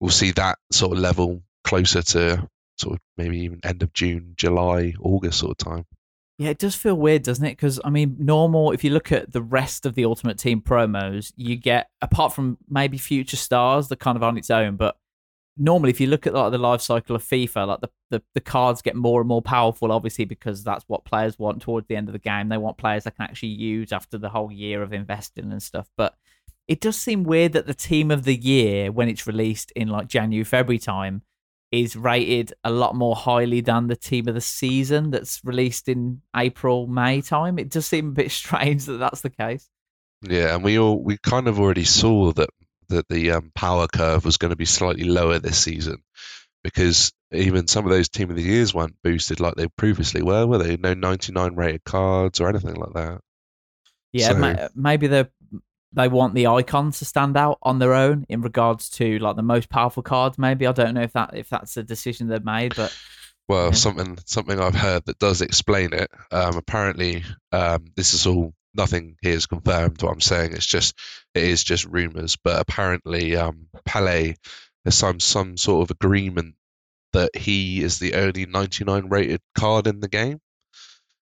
we'll 0.00 0.10
see 0.10 0.32
that 0.32 0.58
sort 0.72 0.92
of 0.92 0.98
level 0.98 1.42
closer 1.62 2.02
to 2.02 2.48
sort 2.76 2.94
of 2.94 3.00
maybe 3.16 3.40
even 3.40 3.60
end 3.62 3.82
of 3.82 3.92
June, 3.92 4.34
July, 4.36 4.94
August 5.00 5.38
sort 5.38 5.52
of 5.52 5.58
time. 5.58 5.84
Yeah, 6.36 6.50
it 6.50 6.58
does 6.58 6.74
feel 6.74 6.96
weird, 6.96 7.22
doesn't 7.22 7.44
it? 7.44 7.52
Because 7.52 7.78
I 7.84 7.90
mean, 7.90 8.16
normal. 8.18 8.72
If 8.72 8.82
you 8.82 8.90
look 8.90 9.12
at 9.12 9.32
the 9.32 9.42
rest 9.42 9.86
of 9.86 9.94
the 9.94 10.04
Ultimate 10.04 10.38
Team 10.38 10.60
promos, 10.60 11.32
you 11.36 11.56
get 11.56 11.88
apart 12.02 12.34
from 12.34 12.58
maybe 12.68 12.98
Future 12.98 13.36
Stars, 13.36 13.88
that 13.88 14.00
kind 14.00 14.16
of 14.16 14.22
on 14.24 14.36
its 14.36 14.50
own. 14.50 14.74
But 14.76 14.96
normally, 15.56 15.90
if 15.90 16.00
you 16.00 16.08
look 16.08 16.26
at 16.26 16.34
like 16.34 16.50
the 16.50 16.58
life 16.58 16.80
cycle 16.80 17.14
of 17.14 17.22
FIFA, 17.22 17.68
like 17.68 17.80
the, 17.80 17.90
the 18.10 18.22
the 18.34 18.40
cards 18.40 18.82
get 18.82 18.96
more 18.96 19.20
and 19.20 19.28
more 19.28 19.42
powerful, 19.42 19.92
obviously 19.92 20.24
because 20.24 20.64
that's 20.64 20.84
what 20.88 21.04
players 21.04 21.38
want 21.38 21.62
towards 21.62 21.86
the 21.86 21.94
end 21.94 22.08
of 22.08 22.12
the 22.12 22.18
game. 22.18 22.48
They 22.48 22.58
want 22.58 22.78
players 22.78 23.04
they 23.04 23.12
can 23.12 23.24
actually 23.24 23.50
use 23.50 23.92
after 23.92 24.18
the 24.18 24.30
whole 24.30 24.50
year 24.50 24.82
of 24.82 24.92
investing 24.92 25.52
and 25.52 25.62
stuff. 25.62 25.88
But 25.96 26.16
it 26.66 26.80
does 26.80 26.96
seem 26.96 27.22
weird 27.22 27.52
that 27.52 27.66
the 27.66 27.74
Team 27.74 28.10
of 28.10 28.24
the 28.24 28.34
Year, 28.34 28.90
when 28.90 29.08
it's 29.08 29.26
released 29.26 29.70
in 29.76 29.88
like 29.88 30.08
January, 30.08 30.44
February 30.44 30.78
time, 30.80 31.22
is 31.72 31.96
rated 31.96 32.52
a 32.62 32.70
lot 32.70 32.94
more 32.94 33.16
highly 33.16 33.60
than 33.60 33.86
the 33.86 33.96
team 33.96 34.28
of 34.28 34.34
the 34.34 34.40
season 34.40 35.10
that's 35.10 35.40
released 35.44 35.88
in 35.88 36.22
April, 36.36 36.86
May 36.86 37.20
time. 37.20 37.58
It 37.58 37.70
does 37.70 37.86
seem 37.86 38.08
a 38.08 38.12
bit 38.12 38.30
strange 38.30 38.86
that 38.86 38.98
that's 38.98 39.22
the 39.22 39.30
case. 39.30 39.68
Yeah, 40.22 40.54
and 40.54 40.64
we 40.64 40.78
all 40.78 41.02
we 41.02 41.18
kind 41.18 41.48
of 41.48 41.60
already 41.60 41.84
saw 41.84 42.32
that 42.32 42.50
that 42.88 43.08
the 43.08 43.32
um, 43.32 43.50
power 43.54 43.86
curve 43.86 44.24
was 44.24 44.36
going 44.36 44.50
to 44.50 44.56
be 44.56 44.64
slightly 44.64 45.04
lower 45.04 45.38
this 45.38 45.58
season 45.58 46.02
because 46.62 47.12
even 47.30 47.66
some 47.66 47.84
of 47.84 47.90
those 47.90 48.08
team 48.08 48.30
of 48.30 48.36
the 48.36 48.42
years 48.42 48.74
weren't 48.74 48.96
boosted 49.02 49.40
like 49.40 49.54
they 49.54 49.68
previously 49.68 50.22
were, 50.22 50.46
were 50.46 50.58
they? 50.58 50.76
No 50.76 50.94
99 50.94 51.54
rated 51.54 51.84
cards 51.84 52.40
or 52.40 52.48
anything 52.48 52.74
like 52.74 52.94
that. 52.94 53.20
Yeah, 54.12 54.28
so, 54.28 54.68
maybe 54.74 55.08
they're 55.08 55.28
they 55.94 56.08
want 56.08 56.34
the 56.34 56.46
icons 56.46 56.98
to 56.98 57.04
stand 57.04 57.36
out 57.36 57.58
on 57.62 57.78
their 57.78 57.94
own 57.94 58.26
in 58.28 58.42
regards 58.42 58.88
to 58.90 59.18
like 59.18 59.36
the 59.36 59.42
most 59.42 59.68
powerful 59.68 60.02
cards. 60.02 60.38
Maybe 60.38 60.66
I 60.66 60.72
don't 60.72 60.94
know 60.94 61.02
if 61.02 61.12
that 61.12 61.36
if 61.36 61.48
that's 61.48 61.76
a 61.76 61.82
decision 61.82 62.28
they've 62.28 62.44
made, 62.44 62.74
but 62.74 62.96
well, 63.48 63.66
yeah. 63.66 63.72
something 63.72 64.18
something 64.26 64.58
I've 64.58 64.74
heard 64.74 65.04
that 65.06 65.18
does 65.18 65.40
explain 65.40 65.92
it. 65.92 66.10
Um, 66.30 66.56
apparently, 66.56 67.24
um, 67.52 67.86
this 67.96 68.14
is 68.14 68.26
all 68.26 68.54
nothing 68.74 69.16
here 69.22 69.34
is 69.34 69.46
confirmed. 69.46 70.02
What 70.02 70.12
I'm 70.12 70.20
saying 70.20 70.52
it's 70.52 70.66
just 70.66 70.98
it 71.34 71.44
is 71.44 71.62
just 71.62 71.84
rumors, 71.84 72.36
but 72.36 72.60
apparently, 72.60 73.36
um, 73.36 73.68
Pele 73.84 74.34
has 74.84 74.94
signed 74.94 75.22
some 75.22 75.56
sort 75.56 75.82
of 75.82 75.90
agreement 75.94 76.54
that 77.12 77.36
he 77.36 77.82
is 77.82 77.98
the 77.98 78.14
only 78.14 78.44
99 78.44 79.08
rated 79.08 79.40
card 79.56 79.86
in 79.86 80.00
the 80.00 80.08
game. 80.08 80.40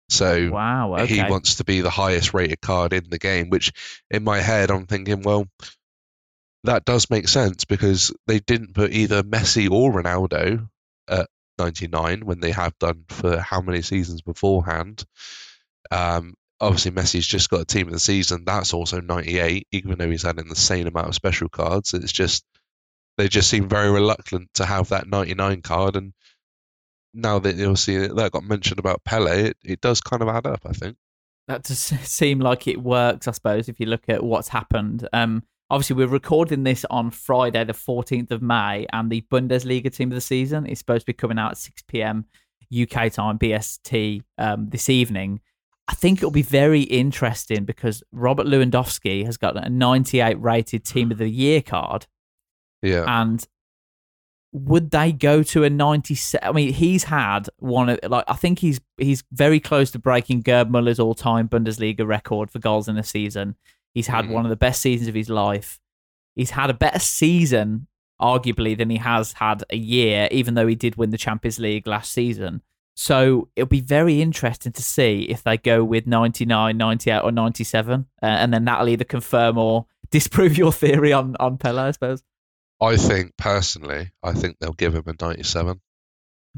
So 0.09 0.51
wow, 0.51 0.95
okay. 0.95 1.15
he 1.15 1.23
wants 1.23 1.55
to 1.55 1.63
be 1.63 1.81
the 1.81 1.89
highest 1.89 2.33
rated 2.33 2.61
card 2.61 2.93
in 2.93 3.09
the 3.09 3.17
game, 3.17 3.49
which 3.49 3.71
in 4.11 4.23
my 4.23 4.39
head 4.39 4.69
I'm 4.69 4.85
thinking, 4.85 5.23
well, 5.23 5.47
that 6.63 6.85
does 6.85 7.09
make 7.09 7.27
sense 7.27 7.65
because 7.65 8.13
they 8.27 8.39
didn't 8.39 8.75
put 8.75 8.91
either 8.91 9.23
Messi 9.23 9.69
or 9.69 9.91
Ronaldo 9.91 10.67
at 11.07 11.27
99 11.57 12.25
when 12.25 12.39
they 12.39 12.51
have 12.51 12.77
done 12.79 13.05
for 13.09 13.37
how 13.39 13.61
many 13.61 13.81
seasons 13.81 14.21
beforehand. 14.21 15.03
Um, 15.91 16.35
obviously, 16.59 16.91
Messi's 16.91 17.27
just 17.27 17.49
got 17.49 17.61
a 17.61 17.65
team 17.65 17.87
of 17.87 17.93
the 17.93 17.99
season. 17.99 18.43
That's 18.45 18.73
also 18.73 18.99
98, 19.01 19.67
even 19.71 19.97
though 19.97 20.09
he's 20.09 20.23
had 20.23 20.39
an 20.39 20.49
insane 20.49 20.87
amount 20.87 21.07
of 21.07 21.15
special 21.15 21.49
cards. 21.49 21.93
It's 21.93 22.11
just 22.11 22.43
they 23.17 23.27
just 23.27 23.49
seem 23.49 23.69
very 23.69 23.89
reluctant 23.89 24.49
to 24.55 24.65
have 24.65 24.89
that 24.89 25.07
99 25.07 25.61
card, 25.61 25.95
and 25.95 26.13
now 27.15 27.39
that 27.39 27.55
you'll 27.55 27.75
see 27.75 27.97
that 27.97 28.31
got 28.31 28.43
mentioned 28.43 28.79
about 28.79 29.03
Pele, 29.03 29.49
it, 29.49 29.57
it 29.63 29.81
does 29.81 30.01
kind 30.01 30.21
of 30.21 30.27
add 30.27 30.45
up, 30.45 30.61
I 30.65 30.73
think. 30.73 30.97
That 31.47 31.63
does 31.63 31.79
seem 32.03 32.39
like 32.39 32.67
it 32.67 32.81
works, 32.81 33.27
I 33.27 33.31
suppose, 33.31 33.69
if 33.69 33.79
you 33.79 33.85
look 33.85 34.03
at 34.09 34.23
what's 34.23 34.49
happened. 34.49 35.07
Um, 35.13 35.43
obviously, 35.69 35.95
we're 35.95 36.07
recording 36.07 36.63
this 36.63 36.85
on 36.89 37.11
Friday, 37.11 37.63
the 37.63 37.73
14th 37.73 38.31
of 38.31 38.41
May, 38.41 38.85
and 38.91 39.09
the 39.09 39.21
Bundesliga 39.31 39.93
team 39.93 40.11
of 40.11 40.15
the 40.15 40.21
season 40.21 40.65
is 40.65 40.79
supposed 40.79 41.01
to 41.01 41.07
be 41.07 41.13
coming 41.13 41.39
out 41.39 41.51
at 41.51 41.57
6 41.57 41.83
p.m. 41.87 42.25
UK 42.71 43.11
time, 43.11 43.39
BST, 43.39 44.21
um, 44.37 44.69
this 44.69 44.89
evening. 44.89 45.39
I 45.87 45.93
think 45.93 46.19
it'll 46.19 46.31
be 46.31 46.41
very 46.41 46.81
interesting 46.81 47.63
because 47.63 48.01
Robert 48.11 48.47
Lewandowski 48.47 49.23
has 49.25 49.37
got 49.37 49.55
a 49.55 49.69
98 49.69 50.41
rated 50.41 50.83
team 50.83 51.11
of 51.11 51.19
the 51.19 51.29
year 51.29 51.61
card. 51.61 52.07
Yeah. 52.81 53.05
And 53.07 53.47
would 54.55 54.91
they 54.91 55.11
go 55.11 55.43
to 55.43 55.65
a 55.65 55.69
97 55.69 56.47
i 56.47 56.49
mean 56.53 56.71
he's 56.71 57.03
had 57.03 57.49
one 57.57 57.89
of 57.89 57.99
like 58.07 58.23
i 58.29 58.33
think 58.33 58.59
he's 58.59 58.79
he's 58.97 59.21
very 59.33 59.59
close 59.59 59.91
to 59.91 59.99
breaking 59.99 60.39
gerd 60.39 60.71
muller's 60.71 60.97
all-time 60.97 61.49
bundesliga 61.49 62.07
record 62.07 62.49
for 62.49 62.59
goals 62.59 62.87
in 62.87 62.97
a 62.97 63.03
season. 63.03 63.55
He's 63.93 64.07
had 64.07 64.25
mm. 64.25 64.29
one 64.29 64.45
of 64.45 64.49
the 64.49 64.55
best 64.55 64.81
seasons 64.81 65.07
of 65.07 65.15
his 65.15 65.29
life. 65.29 65.79
He's 66.35 66.51
had 66.51 66.69
a 66.69 66.73
better 66.73 66.99
season 66.99 67.87
arguably 68.21 68.77
than 68.77 68.89
he 68.89 68.97
has 68.97 69.33
had 69.33 69.63
a 69.69 69.75
year 69.75 70.29
even 70.31 70.53
though 70.53 70.67
he 70.67 70.75
did 70.75 70.95
win 70.95 71.09
the 71.09 71.17
champions 71.17 71.59
league 71.59 71.85
last 71.85 72.13
season. 72.13 72.61
So 72.95 73.49
it'll 73.57 73.67
be 73.67 73.81
very 73.81 74.21
interesting 74.21 74.71
to 74.71 74.81
see 74.81 75.23
if 75.23 75.43
they 75.43 75.57
go 75.57 75.83
with 75.83 76.07
99 76.07 76.77
98 76.77 77.19
or 77.19 77.31
97 77.33 78.05
uh, 78.23 78.25
and 78.25 78.53
then 78.53 78.63
that'll 78.63 78.87
either 78.87 79.03
confirm 79.03 79.57
or 79.57 79.85
disprove 80.11 80.57
your 80.57 80.71
theory 80.71 81.11
on 81.11 81.35
on 81.41 81.57
pele 81.57 81.81
i 81.81 81.91
suppose 81.91 82.23
I 82.81 82.97
think 82.97 83.31
personally, 83.37 84.11
I 84.21 84.33
think 84.33 84.57
they'll 84.59 84.73
give 84.73 84.95
him 84.95 85.03
a 85.07 85.13
97. 85.19 85.81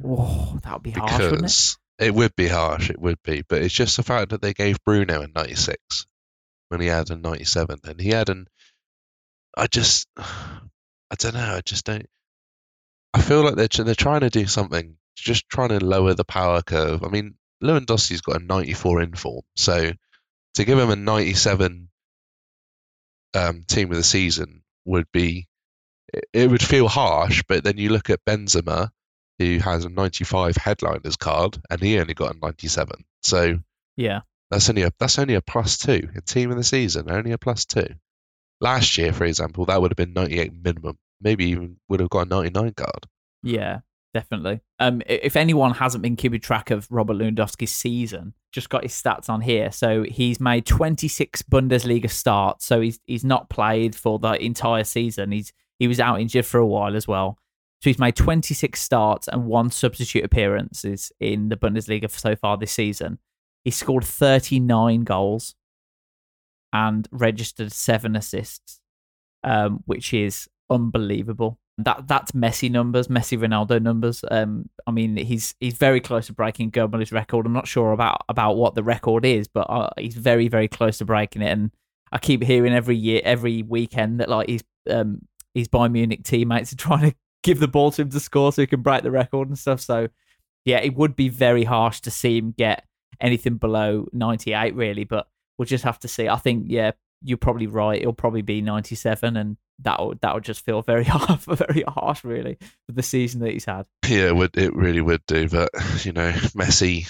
Oh, 0.03 0.59
that 0.63 0.73
would 0.73 0.83
be 0.83 0.91
harsh, 0.91 1.11
because 1.11 1.77
it? 1.99 2.07
it? 2.07 2.15
would 2.15 2.35
be 2.35 2.47
harsh. 2.47 2.89
It 2.89 2.99
would 2.99 3.21
be, 3.23 3.43
but 3.47 3.61
it's 3.61 3.73
just 3.73 3.97
the 3.97 4.03
fact 4.03 4.29
that 4.29 4.41
they 4.41 4.53
gave 4.53 4.83
Bruno 4.83 5.21
a 5.21 5.27
96 5.27 6.07
when 6.69 6.81
he 6.81 6.87
had 6.87 7.09
a 7.09 7.15
97, 7.15 7.79
and 7.83 7.99
he 7.99 8.09
had 8.09 8.29
an. 8.29 8.47
I 9.55 9.67
just, 9.67 10.07
I 10.17 11.15
don't 11.17 11.35
know. 11.35 11.55
I 11.55 11.61
just 11.61 11.85
don't. 11.85 12.07
I 13.13 13.21
feel 13.21 13.43
like 13.43 13.55
they're 13.55 13.85
they're 13.85 13.95
trying 13.95 14.21
to 14.21 14.29
do 14.29 14.45
something, 14.47 14.97
just 15.15 15.49
trying 15.49 15.69
to 15.69 15.83
lower 15.83 16.13
the 16.13 16.25
power 16.25 16.61
curve. 16.61 17.03
I 17.03 17.07
mean, 17.09 17.35
Lewandowski's 17.63 18.21
got 18.21 18.41
a 18.41 18.45
94 18.45 19.01
in 19.01 19.13
form, 19.13 19.43
so 19.55 19.91
to 20.55 20.65
give 20.65 20.77
him 20.77 20.89
a 20.89 20.95
97 20.95 21.89
um, 23.35 23.63
team 23.67 23.91
of 23.91 23.97
the 23.97 24.03
season 24.03 24.63
would 24.85 25.05
be 25.11 25.47
it 26.33 26.49
would 26.49 26.61
feel 26.63 26.87
harsh, 26.87 27.43
but 27.47 27.63
then 27.63 27.77
you 27.77 27.89
look 27.89 28.09
at 28.09 28.23
Benzema, 28.25 28.89
who 29.39 29.59
has 29.59 29.85
a 29.85 29.89
95 29.89 30.55
headliners 30.55 31.15
card, 31.15 31.57
and 31.69 31.81
he 31.81 31.99
only 31.99 32.13
got 32.13 32.35
a 32.35 32.39
97. 32.39 33.03
So 33.21 33.59
yeah, 33.95 34.21
That's 34.51 34.69
only 34.69 34.83
a 34.83 34.91
that's 34.99 35.19
only 35.19 35.33
a 35.35 35.41
plus 35.41 35.77
two 35.77 36.09
in 36.13 36.21
team 36.21 36.51
of 36.51 36.57
the 36.57 36.63
season. 36.63 37.09
Only 37.11 37.31
a 37.31 37.37
plus 37.37 37.65
two. 37.65 37.87
Last 38.61 38.97
year, 38.97 39.13
for 39.13 39.25
example, 39.25 39.65
that 39.65 39.81
would 39.81 39.91
have 39.91 39.97
been 39.97 40.13
98 40.13 40.51
minimum. 40.63 40.97
Maybe 41.21 41.45
even 41.45 41.77
would 41.89 41.99
have 41.99 42.09
got 42.09 42.27
a 42.27 42.29
99 42.29 42.73
card. 42.73 43.05
Yeah, 43.43 43.79
definitely. 44.13 44.61
Um, 44.79 45.01
if 45.05 45.35
anyone 45.35 45.73
hasn't 45.73 46.01
been 46.01 46.15
keeping 46.15 46.39
track 46.39 46.71
of 46.71 46.87
Robert 46.89 47.17
Lewandowski's 47.17 47.71
season, 47.71 48.33
just 48.51 48.69
got 48.69 48.83
his 48.83 48.93
stats 48.93 49.29
on 49.29 49.41
here. 49.41 49.71
So 49.71 50.03
he's 50.03 50.39
made 50.39 50.65
26 50.65 51.43
Bundesliga 51.43 52.09
starts. 52.09 52.65
So 52.65 52.81
he's 52.81 52.99
he's 53.05 53.23
not 53.23 53.49
played 53.49 53.95
for 53.95 54.17
the 54.19 54.33
entire 54.33 54.83
season. 54.83 55.31
He's 55.31 55.51
he 55.79 55.87
was 55.87 55.99
out 55.99 56.19
injured 56.19 56.45
for 56.45 56.59
a 56.59 56.65
while 56.65 56.95
as 56.95 57.07
well. 57.07 57.37
So 57.81 57.89
he's 57.89 57.99
made 57.99 58.15
26 58.15 58.79
starts 58.79 59.27
and 59.27 59.45
one 59.45 59.69
substitute 59.69 60.23
appearances 60.23 61.11
in 61.19 61.49
the 61.49 61.55
Bundesliga 61.55 62.09
so 62.09 62.35
far 62.35 62.57
this 62.57 62.71
season. 62.71 63.19
He 63.63 63.71
scored 63.71 64.03
39 64.03 65.03
goals 65.03 65.55
and 66.73 67.07
registered 67.11 67.71
seven 67.71 68.15
assists, 68.15 68.79
um, 69.43 69.83
which 69.85 70.13
is 70.13 70.47
unbelievable. 70.69 71.59
That 71.79 72.07
that's 72.07 72.31
Messi 72.31 72.71
numbers, 72.71 73.07
Messi 73.07 73.37
Ronaldo 73.37 73.79
numbers. 73.79 74.25
Um, 74.31 74.67
I 74.87 74.91
mean, 74.91 75.15
he's 75.15 75.53
he's 75.59 75.75
very 75.75 76.01
close 76.01 76.25
to 76.25 76.33
breaking 76.33 76.71
Gomez's 76.71 77.11
record. 77.11 77.45
I'm 77.45 77.53
not 77.53 77.67
sure 77.67 77.91
about 77.91 78.23
about 78.27 78.57
what 78.57 78.73
the 78.73 78.81
record 78.81 79.25
is, 79.25 79.47
but 79.47 79.69
uh, 79.69 79.89
he's 79.99 80.15
very 80.15 80.47
very 80.47 80.67
close 80.67 80.97
to 80.97 81.05
breaking 81.05 81.43
it. 81.43 81.51
And 81.51 81.71
I 82.11 82.17
keep 82.17 82.41
hearing 82.41 82.73
every 82.73 82.95
year, 82.95 83.21
every 83.23 83.61
weekend 83.61 84.19
that 84.19 84.29
like 84.29 84.49
he's 84.49 84.63
um 84.89 85.21
his 85.57 85.67
Bayern 85.67 85.91
Munich 85.91 86.23
teammates 86.23 86.71
are 86.71 86.77
trying 86.77 87.11
to 87.11 87.15
give 87.43 87.59
the 87.59 87.67
ball 87.67 87.91
to 87.91 88.01
him 88.01 88.09
to 88.09 88.19
score 88.19 88.51
so 88.51 88.61
he 88.61 88.67
can 88.67 88.81
break 88.81 89.03
the 89.03 89.11
record 89.11 89.47
and 89.47 89.57
stuff. 89.57 89.81
So 89.81 90.07
yeah, 90.65 90.77
it 90.79 90.95
would 90.95 91.15
be 91.15 91.29
very 91.29 91.63
harsh 91.63 92.01
to 92.01 92.11
see 92.11 92.37
him 92.37 92.53
get 92.57 92.85
anything 93.19 93.55
below 93.55 94.07
98 94.13 94.75
really, 94.75 95.03
but 95.03 95.27
we'll 95.57 95.65
just 95.65 95.83
have 95.83 95.99
to 95.99 96.07
see. 96.07 96.27
I 96.27 96.35
think 96.37 96.65
yeah, 96.67 96.91
you're 97.23 97.37
probably 97.37 97.67
right. 97.67 97.99
It'll 97.99 98.13
probably 98.13 98.41
be 98.41 98.61
97 98.61 99.35
and 99.35 99.57
that 99.79 100.03
would 100.03 100.19
that 100.21 100.33
would 100.33 100.43
just 100.43 100.65
feel 100.65 100.81
very 100.81 101.03
hard, 101.07 101.39
very 101.41 101.83
harsh, 101.87 102.23
really, 102.23 102.57
for 102.85 102.91
the 102.91 103.03
season 103.03 103.41
that 103.41 103.51
he's 103.51 103.65
had. 103.65 103.85
Yeah, 104.07 104.27
it 104.27 104.35
would 104.35 104.57
it 104.57 104.75
really 104.75 105.01
would 105.01 105.25
do. 105.27 105.47
But 105.49 105.69
you 106.03 106.11
know, 106.13 106.31
Messi, 106.31 107.07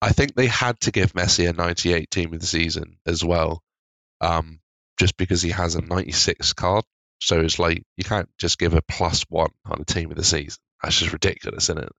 I 0.00 0.10
think 0.10 0.34
they 0.34 0.46
had 0.46 0.80
to 0.80 0.90
give 0.90 1.12
Messi 1.12 1.48
a 1.48 1.52
98 1.52 2.10
team 2.10 2.34
of 2.34 2.40
the 2.40 2.46
season 2.46 2.98
as 3.06 3.24
well, 3.24 3.62
um, 4.20 4.60
just 4.98 5.16
because 5.16 5.42
he 5.42 5.50
has 5.50 5.74
a 5.74 5.80
96 5.80 6.52
card. 6.52 6.84
So 7.24 7.40
it's 7.40 7.58
like 7.58 7.84
you 7.96 8.04
can't 8.04 8.28
just 8.36 8.58
give 8.58 8.74
a 8.74 8.82
plus 8.82 9.22
one 9.28 9.50
on 9.64 9.80
a 9.80 9.84
team 9.84 10.10
of 10.10 10.16
the 10.16 10.24
season. 10.24 10.58
That's 10.82 10.98
just 10.98 11.12
ridiculous, 11.12 11.64
isn't 11.64 11.78
it? 11.78 11.92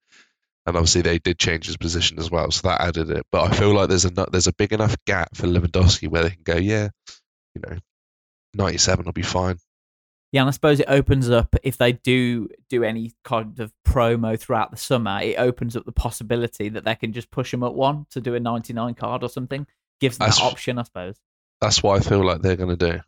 And 0.65 0.75
obviously 0.75 1.01
they 1.01 1.19
did 1.19 1.39
change 1.39 1.65
his 1.65 1.77
position 1.77 2.19
as 2.19 2.29
well, 2.29 2.51
so 2.51 2.67
that 2.67 2.81
added 2.81 3.09
it. 3.09 3.25
But 3.31 3.51
I 3.51 3.55
feel 3.55 3.73
like 3.73 3.89
there's 3.89 4.05
a 4.05 4.09
there's 4.09 4.47
a 4.47 4.53
big 4.53 4.73
enough 4.73 4.95
gap 5.05 5.35
for 5.35 5.47
Lewandowski 5.47 6.09
where 6.09 6.23
they 6.23 6.31
can 6.31 6.43
go, 6.43 6.57
yeah, 6.57 6.89
you 7.55 7.61
know, 7.65 7.77
97 8.53 9.05
will 9.05 9.13
be 9.13 9.21
fine. 9.21 9.57
Yeah, 10.33 10.41
and 10.41 10.49
I 10.49 10.51
suppose 10.51 10.79
it 10.79 10.87
opens 10.89 11.29
up 11.29 11.55
if 11.63 11.77
they 11.77 11.93
do 11.93 12.49
do 12.69 12.83
any 12.83 13.13
kind 13.23 13.59
of 13.59 13.71
promo 13.87 14.37
throughout 14.37 14.71
the 14.71 14.77
summer. 14.77 15.19
It 15.21 15.35
opens 15.37 15.77
up 15.77 15.85
the 15.85 15.91
possibility 15.91 16.69
that 16.69 16.83
they 16.85 16.95
can 16.95 17.13
just 17.13 17.29
push 17.29 17.53
him 17.53 17.63
at 17.63 17.73
one 17.73 18.07
to 18.11 18.19
do 18.19 18.33
a 18.35 18.39
99 18.39 18.95
card 18.95 19.23
or 19.23 19.29
something. 19.29 19.67
Gives 20.01 20.17
them 20.17 20.25
That's- 20.25 20.39
that 20.39 20.51
option, 20.51 20.79
I 20.79 20.83
suppose. 20.83 21.15
That's 21.61 21.81
what 21.81 21.97
I 21.97 22.09
feel 22.09 22.25
like 22.25 22.41
they're 22.41 22.57
going 22.57 22.75
to 22.75 22.91
do. 22.91 22.99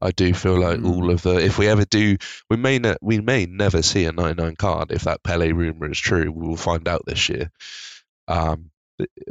I 0.00 0.10
do 0.12 0.32
feel 0.34 0.58
like 0.58 0.78
Mm. 0.80 0.86
all 0.86 1.10
of 1.10 1.22
the 1.22 1.36
if 1.36 1.58
we 1.58 1.68
ever 1.68 1.84
do, 1.84 2.16
we 2.48 2.56
may 2.56 2.78
ne- 2.78 2.96
we 3.02 3.20
may 3.20 3.46
never 3.46 3.82
see 3.82 4.04
a 4.06 4.12
99 4.12 4.56
card 4.56 4.92
if 4.92 5.02
that 5.04 5.22
Pele 5.22 5.52
rumor 5.52 5.90
is 5.90 5.98
true. 5.98 6.30
We 6.32 6.48
will 6.48 6.56
find 6.56 6.88
out 6.88 7.02
this 7.06 7.28
year. 7.28 7.50
Um, 8.28 8.70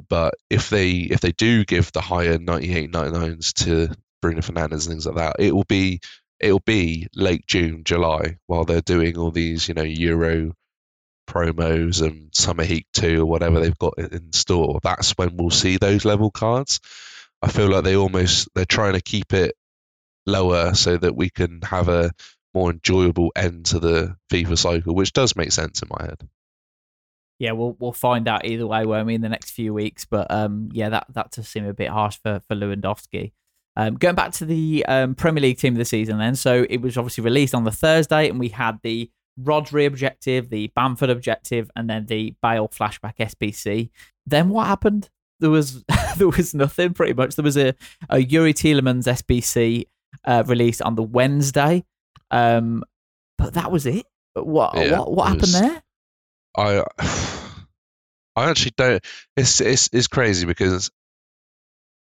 but 0.09 0.33
if 0.49 0.69
they 0.69 0.91
if 0.91 1.21
they 1.21 1.31
do 1.31 1.65
give 1.65 1.91
the 1.91 2.01
higher 2.01 2.37
98 2.39 2.91
99s 2.91 3.53
to 3.65 3.89
Bruno 4.21 4.41
Fernandes 4.41 4.71
and 4.71 4.93
things 4.93 5.05
like 5.05 5.15
that, 5.17 5.35
it 5.39 5.53
will 5.55 5.65
be 5.65 5.99
it'll 6.39 6.61
be 6.65 7.07
late 7.15 7.45
June, 7.47 7.83
July 7.83 8.37
while 8.47 8.65
they're 8.65 8.81
doing 8.81 9.17
all 9.17 9.31
these 9.31 9.67
you 9.67 9.73
know 9.73 9.83
Euro 9.83 10.53
promos 11.27 12.01
and 12.01 12.29
Summer 12.33 12.63
Heat 12.63 12.87
2 12.93 13.21
or 13.21 13.25
whatever 13.25 13.59
they've 13.59 13.77
got 13.77 13.97
in 13.97 14.33
store. 14.33 14.79
That's 14.83 15.11
when 15.11 15.37
we'll 15.37 15.51
see 15.51 15.77
those 15.77 16.05
level 16.05 16.31
cards. 16.31 16.79
I 17.41 17.49
feel 17.49 17.69
like 17.69 17.83
they 17.83 17.95
almost 17.95 18.49
they're 18.55 18.65
trying 18.65 18.93
to 18.93 19.01
keep 19.01 19.33
it 19.33 19.55
lower 20.29 20.73
so 20.73 20.97
that 20.97 21.15
we 21.15 21.29
can 21.29 21.61
have 21.63 21.89
a 21.89 22.11
more 22.53 22.71
enjoyable 22.71 23.31
end 23.35 23.65
to 23.67 23.79
the 23.79 24.15
FIFA 24.31 24.57
cycle, 24.57 24.95
which 24.95 25.13
does 25.13 25.35
make 25.35 25.51
sense 25.51 25.81
in 25.81 25.89
my 25.89 26.05
head. 26.05 26.27
Yeah, 27.39 27.53
we'll 27.53 27.75
we'll 27.79 27.93
find 27.93 28.27
out 28.27 28.45
either 28.45 28.67
way, 28.67 28.85
won't 28.85 29.07
we, 29.07 29.15
in 29.15 29.21
the 29.21 29.29
next 29.29 29.51
few 29.51 29.73
weeks? 29.73 30.05
But 30.05 30.29
um, 30.29 30.69
yeah, 30.73 30.89
that 30.89 31.07
that 31.13 31.31
does 31.31 31.47
seem 31.47 31.65
a 31.65 31.73
bit 31.73 31.89
harsh 31.89 32.17
for 32.21 32.41
for 32.47 32.55
Lewandowski. 32.55 33.31
Um, 33.77 33.95
going 33.95 34.15
back 34.15 34.33
to 34.33 34.45
the 34.45 34.85
um, 34.87 35.15
Premier 35.15 35.41
League 35.41 35.57
team 35.57 35.73
of 35.73 35.77
the 35.77 35.85
season, 35.85 36.17
then, 36.17 36.35
so 36.35 36.65
it 36.69 36.81
was 36.81 36.97
obviously 36.97 37.23
released 37.23 37.55
on 37.55 37.63
the 37.63 37.71
Thursday, 37.71 38.27
and 38.27 38.39
we 38.39 38.49
had 38.49 38.79
the 38.83 39.09
Rodri 39.41 39.85
objective, 39.85 40.49
the 40.49 40.67
Bamford 40.75 41.09
objective, 41.09 41.71
and 41.77 41.89
then 41.89 42.07
the 42.07 42.35
Bale 42.41 42.67
flashback 42.67 43.15
SBC. 43.17 43.89
Then 44.25 44.49
what 44.49 44.67
happened? 44.67 45.09
There 45.39 45.49
was 45.49 45.85
there 46.17 46.27
was 46.27 46.53
nothing 46.53 46.93
pretty 46.93 47.13
much. 47.13 47.35
There 47.35 47.43
was 47.43 47.57
a, 47.57 47.73
a 48.09 48.17
Youri 48.17 48.53
Tielemans 48.53 49.05
SBC 49.05 49.85
uh, 50.25 50.43
released 50.45 50.81
on 50.81 50.95
the 50.95 51.03
Wednesday, 51.03 51.83
um, 52.31 52.83
but 53.37 53.53
that 53.53 53.71
was 53.71 53.85
it. 53.85 54.05
What 54.33 54.75
Yeah, 54.75 54.99
what 54.99 55.11
what 55.11 55.23
happened 55.25 55.41
was- 55.41 55.59
there? 55.61 55.83
I 56.57 56.83
I 58.35 58.49
actually 58.49 58.73
don't. 58.77 59.03
It's 59.35 59.61
it's 59.61 59.89
it's 59.91 60.07
crazy 60.07 60.45
because 60.45 60.91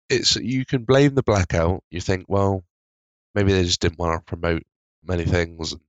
it's 0.10 0.36
you 0.36 0.66
can 0.66 0.84
blame 0.84 1.16
the 1.16 1.24
blackout. 1.24 1.84
You 1.90 2.02
think, 2.02 2.26
well, 2.28 2.64
maybe 3.36 3.54
they 3.54 3.64
just 3.64 3.82
didn't 3.82 4.00
want 4.00 4.20
to 4.20 4.26
promote 4.26 4.64
many 5.04 5.26
things 5.26 5.74
and 5.74 5.82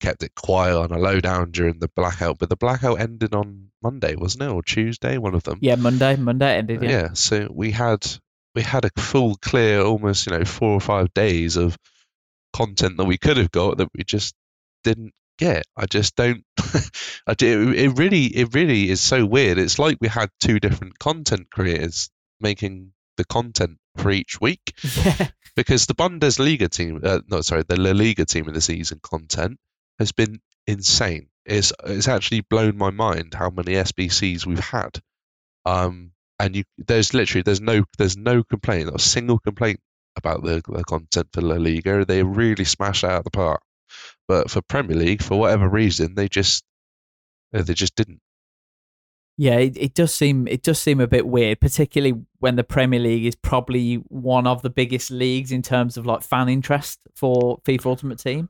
kept 0.00 0.22
it 0.22 0.34
quiet 0.34 0.76
on 0.76 0.92
a 0.92 0.98
lowdown 0.98 1.50
during 1.50 1.78
the 1.78 1.88
blackout. 1.88 2.38
But 2.38 2.48
the 2.50 2.56
blackout 2.56 3.00
ended 3.00 3.34
on 3.34 3.70
Monday, 3.82 4.16
wasn't 4.16 4.44
it, 4.44 4.50
or 4.50 4.62
Tuesday? 4.62 5.18
One 5.18 5.34
of 5.34 5.42
them. 5.42 5.58
Yeah, 5.60 5.76
Monday. 5.76 6.16
Monday 6.16 6.56
ended. 6.56 6.82
Yeah. 6.82 6.90
yeah 6.90 7.08
so 7.14 7.48
we 7.50 7.70
had 7.70 8.06
we 8.54 8.62
had 8.62 8.84
a 8.84 9.00
full 9.00 9.36
clear 9.36 9.80
almost 9.82 10.26
you 10.26 10.36
know 10.36 10.44
four 10.44 10.70
or 10.70 10.80
five 10.80 11.12
days 11.14 11.56
of 11.56 11.76
content 12.52 12.96
that 12.96 13.04
we 13.04 13.18
could 13.18 13.36
have 13.36 13.50
got 13.50 13.78
that 13.78 13.88
we 13.96 14.04
just 14.04 14.34
didn't 14.84 15.12
get 15.38 15.64
i 15.76 15.86
just 15.86 16.14
don't 16.14 16.44
i 17.26 17.34
do 17.34 17.72
it 17.72 17.98
really 17.98 18.26
it 18.26 18.54
really 18.54 18.88
is 18.88 19.00
so 19.00 19.26
weird 19.26 19.58
it's 19.58 19.80
like 19.80 19.98
we 20.00 20.06
had 20.06 20.30
two 20.40 20.60
different 20.60 20.96
content 20.98 21.50
creators 21.50 22.08
making 22.40 22.92
the 23.16 23.24
content 23.24 23.78
for 23.96 24.10
each 24.10 24.40
week 24.40 24.74
because 25.56 25.86
the 25.86 25.94
Bundesliga 25.94 26.68
team, 26.68 27.00
uh, 27.02 27.20
no, 27.28 27.40
sorry, 27.40 27.64
the 27.66 27.78
La 27.78 27.92
Liga 27.92 28.24
team 28.24 28.48
of 28.48 28.54
the 28.54 28.60
season 28.60 29.00
content 29.02 29.58
has 29.98 30.12
been 30.12 30.40
insane. 30.66 31.28
It's 31.44 31.72
it's 31.84 32.08
actually 32.08 32.40
blown 32.40 32.76
my 32.76 32.90
mind 32.90 33.34
how 33.34 33.50
many 33.50 33.72
SBCs 33.72 34.46
we've 34.46 34.58
had. 34.58 35.00
Um, 35.66 36.12
and 36.38 36.56
you 36.56 36.64
there's 36.78 37.14
literally 37.14 37.42
there's 37.42 37.60
no 37.60 37.84
there's 37.98 38.16
no 38.16 38.42
complaint, 38.42 38.86
not 38.86 39.00
a 39.00 39.02
single 39.02 39.38
complaint 39.38 39.80
about 40.16 40.42
the, 40.42 40.62
the 40.68 40.84
content 40.84 41.28
for 41.32 41.40
La 41.40 41.56
Liga. 41.56 42.04
They 42.04 42.22
really 42.22 42.64
smash 42.64 43.04
out 43.04 43.18
of 43.18 43.24
the 43.24 43.30
park. 43.30 43.62
But 44.26 44.50
for 44.50 44.62
Premier 44.62 44.96
League, 44.96 45.22
for 45.22 45.38
whatever 45.38 45.68
reason, 45.68 46.14
they 46.14 46.28
just 46.28 46.64
uh, 47.54 47.62
they 47.62 47.74
just 47.74 47.94
didn't. 47.94 48.20
Yeah, 49.36 49.56
it, 49.56 49.76
it 49.76 49.94
does 49.94 50.14
seem 50.14 50.46
it 50.46 50.62
does 50.62 50.78
seem 50.78 51.00
a 51.00 51.06
bit 51.06 51.26
weird, 51.26 51.60
particularly 51.60 52.20
when 52.38 52.56
the 52.56 52.64
Premier 52.64 53.00
League 53.00 53.26
is 53.26 53.34
probably 53.34 53.96
one 54.08 54.46
of 54.46 54.62
the 54.62 54.70
biggest 54.70 55.10
leagues 55.10 55.52
in 55.52 55.62
terms 55.62 55.96
of 55.96 56.06
like 56.06 56.22
fan 56.22 56.48
interest 56.48 57.00
for 57.14 57.58
FIFA 57.66 57.86
Ultimate 57.86 58.18
Team. 58.18 58.48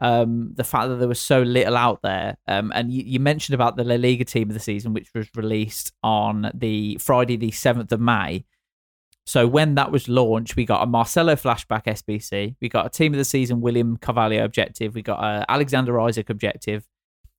Um, 0.00 0.52
the 0.54 0.64
fact 0.64 0.88
that 0.88 0.96
there 0.96 1.06
was 1.06 1.20
so 1.20 1.42
little 1.42 1.76
out 1.76 2.02
there, 2.02 2.36
um, 2.48 2.72
and 2.74 2.92
you, 2.92 3.04
you 3.06 3.20
mentioned 3.20 3.54
about 3.54 3.76
the 3.76 3.84
La 3.84 3.94
Liga 3.94 4.24
team 4.24 4.50
of 4.50 4.54
the 4.54 4.60
season, 4.60 4.92
which 4.92 5.08
was 5.14 5.28
released 5.36 5.92
on 6.02 6.50
the 6.52 6.96
Friday, 7.00 7.36
the 7.36 7.52
seventh 7.52 7.92
of 7.92 8.00
May. 8.00 8.44
So 9.26 9.46
when 9.46 9.76
that 9.76 9.90
was 9.90 10.08
launched, 10.08 10.56
we 10.56 10.64
got 10.64 10.82
a 10.82 10.86
Marcelo 10.86 11.34
flashback 11.34 11.84
SBC, 11.84 12.56
we 12.60 12.68
got 12.68 12.86
a 12.86 12.90
team 12.90 13.14
of 13.14 13.18
the 13.18 13.24
season 13.24 13.60
William 13.60 13.96
Carvalho 13.96 14.44
objective, 14.44 14.94
we 14.94 15.02
got 15.02 15.22
a 15.22 15.50
Alexander 15.50 15.98
Isak 16.08 16.28
objective. 16.28 16.86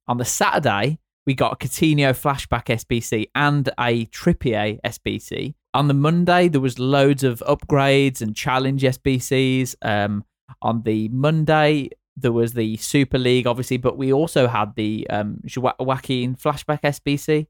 On 0.07 0.17
the 0.17 0.25
Saturday, 0.25 0.99
we 1.25 1.33
got 1.33 1.53
a 1.53 1.55
Coutinho 1.55 2.11
flashback 2.11 2.65
SBC 2.65 3.29
and 3.35 3.69
a 3.79 4.05
Trippier 4.07 4.79
SBC. 4.81 5.55
On 5.73 5.87
the 5.87 5.93
Monday, 5.93 6.47
there 6.47 6.61
was 6.61 6.79
loads 6.79 7.23
of 7.23 7.43
upgrades 7.47 8.21
and 8.21 8.35
challenge 8.35 8.83
SBCs. 8.83 9.75
Um, 9.81 10.23
on 10.61 10.83
the 10.83 11.09
Monday, 11.09 11.89
there 12.17 12.31
was 12.31 12.53
the 12.53 12.77
Super 12.77 13.17
League, 13.17 13.45
obviously, 13.47 13.77
but 13.77 13.97
we 13.97 14.13
also 14.13 14.47
had 14.47 14.75
the 14.75 15.05
um, 15.09 15.41
Joa- 15.45 15.75
Joaquin 15.79 16.35
flashback 16.35 16.81
SBC. 16.81 17.47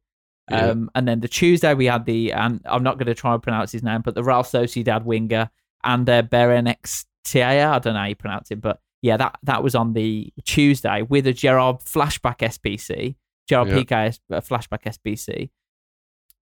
Yeah. 0.49 0.57
Um, 0.67 0.89
and 0.95 1.07
then 1.07 1.19
the 1.21 1.27
Tuesday, 1.27 1.73
we 1.73 1.85
had 1.85 2.05
the, 2.05 2.31
and 2.33 2.61
I'm 2.65 2.83
not 2.83 2.97
going 2.97 3.07
to 3.07 3.15
try 3.15 3.33
and 3.33 3.41
pronounce 3.43 3.71
his 3.71 3.83
name, 3.83 4.01
but 4.01 4.15
the 4.15 4.23
Real 4.23 4.43
Sociedad 4.43 5.03
winger 5.03 5.49
and 5.83 6.07
uh, 6.09 6.21
Berenex 6.23 7.05
Tiaya. 7.25 7.67
I 7.71 7.79
don't 7.79 7.93
know 7.93 7.99
how 8.01 8.05
you 8.07 8.15
pronounce 8.15 8.51
it, 8.51 8.61
but 8.61 8.79
yeah, 9.01 9.17
that, 9.17 9.37
that 9.43 9.63
was 9.63 9.75
on 9.75 9.93
the 9.93 10.31
Tuesday 10.45 11.01
with 11.03 11.25
a 11.27 11.33
Gerard 11.33 11.79
flashback 11.79 12.39
SBC. 12.39 13.15
Gerard 13.47 13.67
Yeah. 13.69 14.01
S- 14.05 14.19
uh, 14.31 14.41
flashback 14.41 14.83
SBC. 14.83 15.49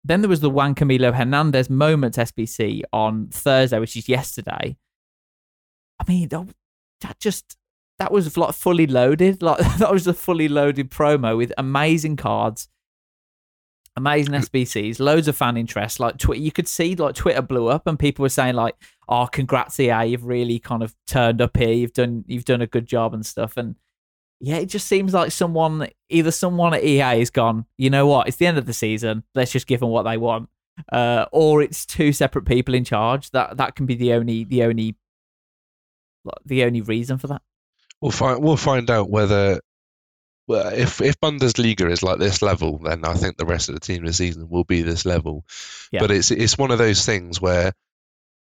then 0.06 0.22
there 0.22 0.30
was 0.30 0.40
the 0.42 0.50
Juan 0.50 0.76
Camilo 0.76 1.14
Hernandez 1.14 1.70
Moments 1.70 2.18
SBC 2.18 2.82
on 2.94 3.28
Thursday, 3.30 3.80
which 3.80 3.96
is 3.98 4.08
yesterday. 4.10 4.78
I 6.00 6.04
mean, 6.12 6.28
that 6.30 7.20
just 7.20 7.56
that 8.00 8.12
was 8.12 8.36
like 8.38 8.54
fully 8.54 8.88
loaded. 8.88 9.42
Like 9.42 9.60
that 9.78 9.92
was 9.92 10.08
a 10.08 10.14
fully 10.14 10.48
loaded 10.48 10.90
promo 10.90 11.38
with 11.38 11.54
amazing 11.58 12.16
cards, 12.16 12.68
amazing 13.96 14.34
SBCs, 14.34 15.00
loads 15.00 15.28
of 15.28 15.38
fan 15.38 15.58
interest. 15.58 16.00
Like 16.00 16.18
Twitter, 16.18 16.42
you 16.42 16.52
could 16.52 16.68
see, 16.68 16.96
like 16.96 17.16
Twitter 17.16 17.42
blew 17.42 17.68
up, 17.68 17.88
and 17.88 17.98
people 17.98 18.24
were 18.24 18.30
saying 18.30 18.56
like, 18.56 18.76
"Oh, 19.08 19.28
congrats, 19.28 19.80
EA! 19.80 20.06
You've 20.06 20.26
really 20.26 20.60
kind 20.60 20.84
of 20.84 20.96
turned 21.08 21.42
up 21.42 21.58
here. 21.58 21.74
You've 21.74 21.94
done 21.94 22.26
you've 22.28 22.46
done 22.46 22.62
a 22.62 22.68
good 22.68 22.86
job 22.86 23.14
and 23.14 23.26
stuff." 23.26 23.58
And 23.58 23.76
yeah, 24.40 24.58
it 24.58 24.66
just 24.66 24.88
seems 24.88 25.14
like 25.14 25.32
someone, 25.32 25.88
either 26.10 26.32
someone 26.32 26.74
at 26.74 26.84
EA 26.84 27.20
has 27.20 27.30
gone, 27.30 27.66
you 27.78 27.90
know 27.90 28.08
what? 28.08 28.28
It's 28.28 28.38
the 28.38 28.48
end 28.48 28.58
of 28.58 28.66
the 28.66 28.74
season. 28.74 29.24
Let's 29.36 29.52
just 29.54 29.68
give 29.68 29.80
them 29.80 29.90
what 29.90 30.04
they 30.04 30.18
want, 30.18 30.50
uh, 30.92 31.28
or 31.32 31.62
it's 31.62 31.86
two 31.86 32.12
separate 32.12 32.46
people 32.46 32.74
in 32.74 32.84
charge. 32.84 33.30
That 33.32 33.58
that 33.58 33.76
can 33.76 33.86
be 33.86 33.96
the 33.96 34.14
only 34.14 34.44
the 34.44 34.64
only 34.64 34.98
the 36.46 36.64
only 36.64 36.82
reason 36.82 37.18
for 37.18 37.28
that. 37.28 37.42
We'll 38.04 38.12
find 38.12 38.44
we'll 38.44 38.58
find 38.58 38.90
out 38.90 39.10
whether 39.10 39.62
well, 40.46 40.74
if 40.74 41.00
if 41.00 41.22
Bundesliga 41.22 41.90
is 41.90 42.04
like 42.04 42.20
this 42.20 42.42
level, 42.42 42.80
then 42.80 43.06
I 43.06 43.14
think 43.14 43.38
the 43.38 43.46
rest 43.46 43.70
of 43.70 43.76
the 43.76 43.80
team 43.80 44.04
this 44.04 44.18
season 44.18 44.50
will 44.50 44.66
be 44.66 44.82
this 44.82 45.06
level. 45.06 45.46
Yeah. 45.90 46.02
But 46.02 46.12
it's 46.12 46.30
it's 46.30 46.58
one 46.58 46.72
of 46.72 46.80
those 46.80 47.06
things 47.06 47.40
where 47.40 47.72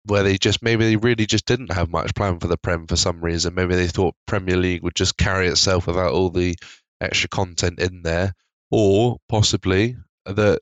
where 0.06 0.22
they 0.22 0.38
just 0.38 0.62
maybe 0.62 0.86
they 0.86 0.96
really 0.96 1.26
just 1.26 1.48
didn't 1.48 1.72
have 1.72 1.90
much 1.90 2.14
plan 2.14 2.38
for 2.40 2.48
the 2.48 2.56
Prem 2.56 2.86
for 2.86 2.96
some 2.96 3.20
reason. 3.20 3.56
Maybe 3.56 3.74
they 3.74 3.88
thought 3.88 4.14
Premier 4.28 4.58
League 4.58 4.84
would 4.84 4.94
just 4.94 5.18
carry 5.18 5.48
itself 5.48 5.88
without 5.88 6.14
all 6.14 6.30
the 6.30 6.56
extra 7.02 7.28
content 7.28 7.80
in 7.80 8.04
there, 8.04 8.36
or 8.70 9.18
possibly 9.28 9.98
that 10.28 10.60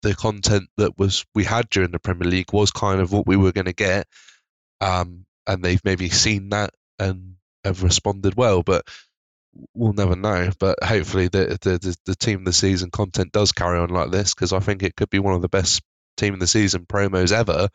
the 0.00 0.14
content 0.14 0.70
that 0.78 0.96
was 0.96 1.26
we 1.34 1.44
had 1.44 1.68
during 1.68 1.90
the 1.90 1.98
Premier 1.98 2.30
League 2.30 2.54
was 2.54 2.70
kind 2.70 3.02
of 3.02 3.12
what 3.12 3.26
we 3.26 3.36
were 3.36 3.52
going 3.52 3.66
to 3.66 3.74
get, 3.74 4.06
um, 4.80 5.26
and 5.46 5.62
they've 5.62 5.84
maybe 5.84 6.08
seen 6.08 6.48
that 6.48 6.70
and 6.98 7.34
have 7.64 7.82
responded 7.82 8.34
well. 8.36 8.62
But 8.62 8.86
we'll 9.74 9.92
never 9.92 10.16
know. 10.16 10.50
But 10.58 10.82
hopefully, 10.82 11.28
the 11.28 11.58
the 11.60 11.96
the, 12.06 12.14
team 12.14 12.40
of 12.40 12.44
the 12.44 12.52
season 12.52 12.90
content 12.90 13.32
does 13.32 13.52
carry 13.52 13.78
on 13.78 13.90
like 13.90 14.10
this 14.10 14.34
because 14.34 14.52
I 14.52 14.60
think 14.60 14.82
it 14.82 14.96
could 14.96 15.10
be 15.10 15.18
one 15.18 15.34
of 15.34 15.42
the 15.42 15.48
best 15.48 15.82
team 16.16 16.34
of 16.34 16.40
the 16.40 16.46
season 16.46 16.86
promos 16.86 17.32
ever. 17.32 17.68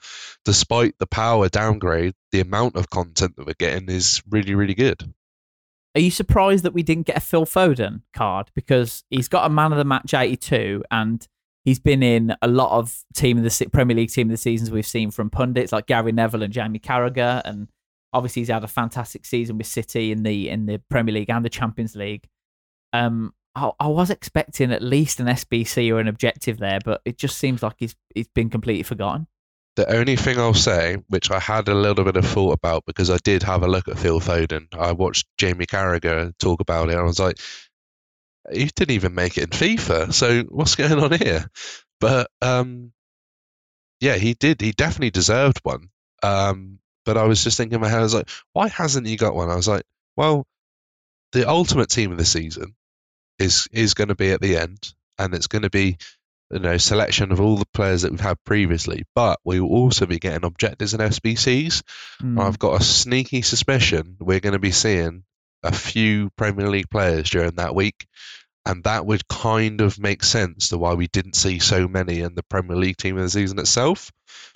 Despite 0.45 0.95
the 0.99 1.07
power 1.07 1.49
downgrade, 1.49 2.13
the 2.31 2.41
amount 2.41 2.75
of 2.75 2.89
content 2.89 3.35
that 3.37 3.45
we're 3.45 3.53
getting 3.57 3.89
is 3.89 4.21
really 4.29 4.55
really 4.55 4.75
good. 4.75 5.13
Are 5.95 6.01
you 6.01 6.11
surprised 6.11 6.63
that 6.63 6.73
we 6.73 6.81
didn't 6.81 7.05
get 7.05 7.17
a 7.17 7.21
Phil 7.21 7.45
Foden 7.45 8.01
card 8.13 8.49
because 8.55 9.03
he's 9.11 9.27
got 9.27 9.45
a 9.45 9.49
man 9.49 9.71
of 9.71 9.77
the 9.77 9.85
match 9.85 10.13
82 10.15 10.83
and 10.89 11.27
he's 11.65 11.79
been 11.79 12.01
in 12.01 12.35
a 12.41 12.47
lot 12.47 12.77
of 12.77 13.03
team 13.13 13.37
of 13.37 13.43
the 13.43 13.69
Premier 13.71 13.95
League 13.95 14.09
team 14.09 14.27
of 14.27 14.31
the 14.31 14.37
seasons 14.37 14.71
we've 14.71 14.87
seen 14.87 15.11
from 15.11 15.29
pundits 15.29 15.71
like 15.71 15.85
Gary 15.85 16.11
Neville 16.11 16.41
and 16.41 16.53
Jamie 16.53 16.79
Carragher 16.79 17.43
and 17.45 17.67
Obviously, 18.13 18.41
he's 18.41 18.49
had 18.49 18.63
a 18.63 18.67
fantastic 18.67 19.25
season 19.25 19.57
with 19.57 19.67
City 19.67 20.11
in 20.11 20.23
the 20.23 20.49
in 20.49 20.65
the 20.65 20.79
Premier 20.89 21.13
League 21.13 21.29
and 21.29 21.43
the 21.43 21.49
Champions 21.49 21.95
League. 21.95 22.27
Um, 22.93 23.33
I, 23.55 23.71
I 23.79 23.87
was 23.87 24.09
expecting 24.09 24.71
at 24.71 24.81
least 24.81 25.19
an 25.19 25.27
SBC 25.27 25.91
or 25.93 25.99
an 25.99 26.07
objective 26.07 26.59
there, 26.59 26.79
but 26.83 27.01
it 27.05 27.17
just 27.17 27.37
seems 27.37 27.63
like 27.63 27.75
he's 27.77 27.95
he's 28.13 28.27
been 28.27 28.49
completely 28.49 28.83
forgotten. 28.83 29.27
The 29.75 29.91
only 29.91 30.15
thing 30.15 30.37
I'll 30.37 30.53
say, 30.53 30.97
which 31.07 31.31
I 31.31 31.39
had 31.39 31.67
a 31.67 31.73
little 31.73 32.05
bit 32.05 32.15
of 32.15 32.25
thought 32.25 32.53
about 32.53 32.83
because 32.85 33.09
I 33.09 33.17
did 33.23 33.41
have 33.41 33.63
a 33.63 33.67
look 33.67 33.87
at 33.87 33.97
Phil 33.97 34.19
Foden, 34.19 34.67
I 34.77 34.91
watched 34.91 35.27
Jamie 35.39 35.65
Carragher 35.65 36.31
talk 36.37 36.59
about 36.59 36.89
it, 36.89 36.93
and 36.93 37.01
I 37.01 37.05
was 37.05 37.19
like, 37.19 37.39
he 38.51 38.65
didn't 38.65 38.91
even 38.91 39.15
make 39.15 39.37
it 39.37 39.45
in 39.45 39.49
FIFA. 39.49 40.13
So 40.13 40.43
what's 40.43 40.75
going 40.75 40.99
on 40.99 41.17
here? 41.17 41.45
But 41.99 42.29
um, 42.41 42.91
yeah, 43.99 44.15
he 44.15 44.33
did. 44.33 44.61
He 44.61 44.73
definitely 44.73 45.11
deserved 45.11 45.59
one. 45.63 45.89
Um, 46.21 46.79
but 47.05 47.17
I 47.17 47.23
was 47.23 47.43
just 47.43 47.57
thinking 47.57 47.75
in 47.75 47.81
my 47.81 47.89
head, 47.89 47.99
I 47.99 48.03
was 48.03 48.13
like, 48.13 48.29
why 48.53 48.67
hasn't 48.67 49.07
he 49.07 49.15
got 49.15 49.35
one? 49.35 49.49
I 49.49 49.55
was 49.55 49.67
like, 49.67 49.83
well, 50.15 50.45
the 51.31 51.47
ultimate 51.47 51.89
team 51.89 52.11
of 52.11 52.17
the 52.17 52.25
season 52.25 52.75
is 53.39 53.67
is 53.71 53.93
going 53.93 54.09
to 54.09 54.15
be 54.15 54.31
at 54.31 54.41
the 54.41 54.57
end, 54.57 54.93
and 55.17 55.33
it's 55.33 55.47
going 55.47 55.63
to 55.63 55.69
be 55.69 55.97
you 56.51 56.59
know 56.59 56.77
selection 56.77 57.31
of 57.31 57.41
all 57.41 57.57
the 57.57 57.65
players 57.73 58.03
that 58.03 58.11
we've 58.11 58.19
had 58.19 58.43
previously. 58.43 59.03
But 59.15 59.39
we 59.43 59.59
will 59.59 59.69
also 59.69 60.05
be 60.05 60.19
getting 60.19 60.45
objectives 60.45 60.93
and 60.93 61.01
SBCs. 61.01 61.81
Mm. 62.21 62.39
I've 62.39 62.59
got 62.59 62.79
a 62.79 62.83
sneaky 62.83 63.41
suspicion 63.41 64.17
we're 64.19 64.39
going 64.39 64.53
to 64.53 64.59
be 64.59 64.71
seeing 64.71 65.23
a 65.63 65.71
few 65.71 66.29
Premier 66.37 66.67
League 66.67 66.89
players 66.89 67.29
during 67.29 67.55
that 67.55 67.73
week, 67.73 68.05
and 68.65 68.83
that 68.85 69.05
would 69.05 69.27
kind 69.27 69.81
of 69.81 69.99
make 69.99 70.23
sense 70.23 70.69
to 70.69 70.77
why 70.77 70.93
we 70.93 71.07
didn't 71.07 71.35
see 71.35 71.59
so 71.59 71.87
many 71.87 72.21
in 72.21 72.35
the 72.35 72.43
Premier 72.43 72.77
League 72.77 72.97
team 72.97 73.17
of 73.17 73.23
the 73.23 73.29
season 73.29 73.59
itself, 73.59 74.11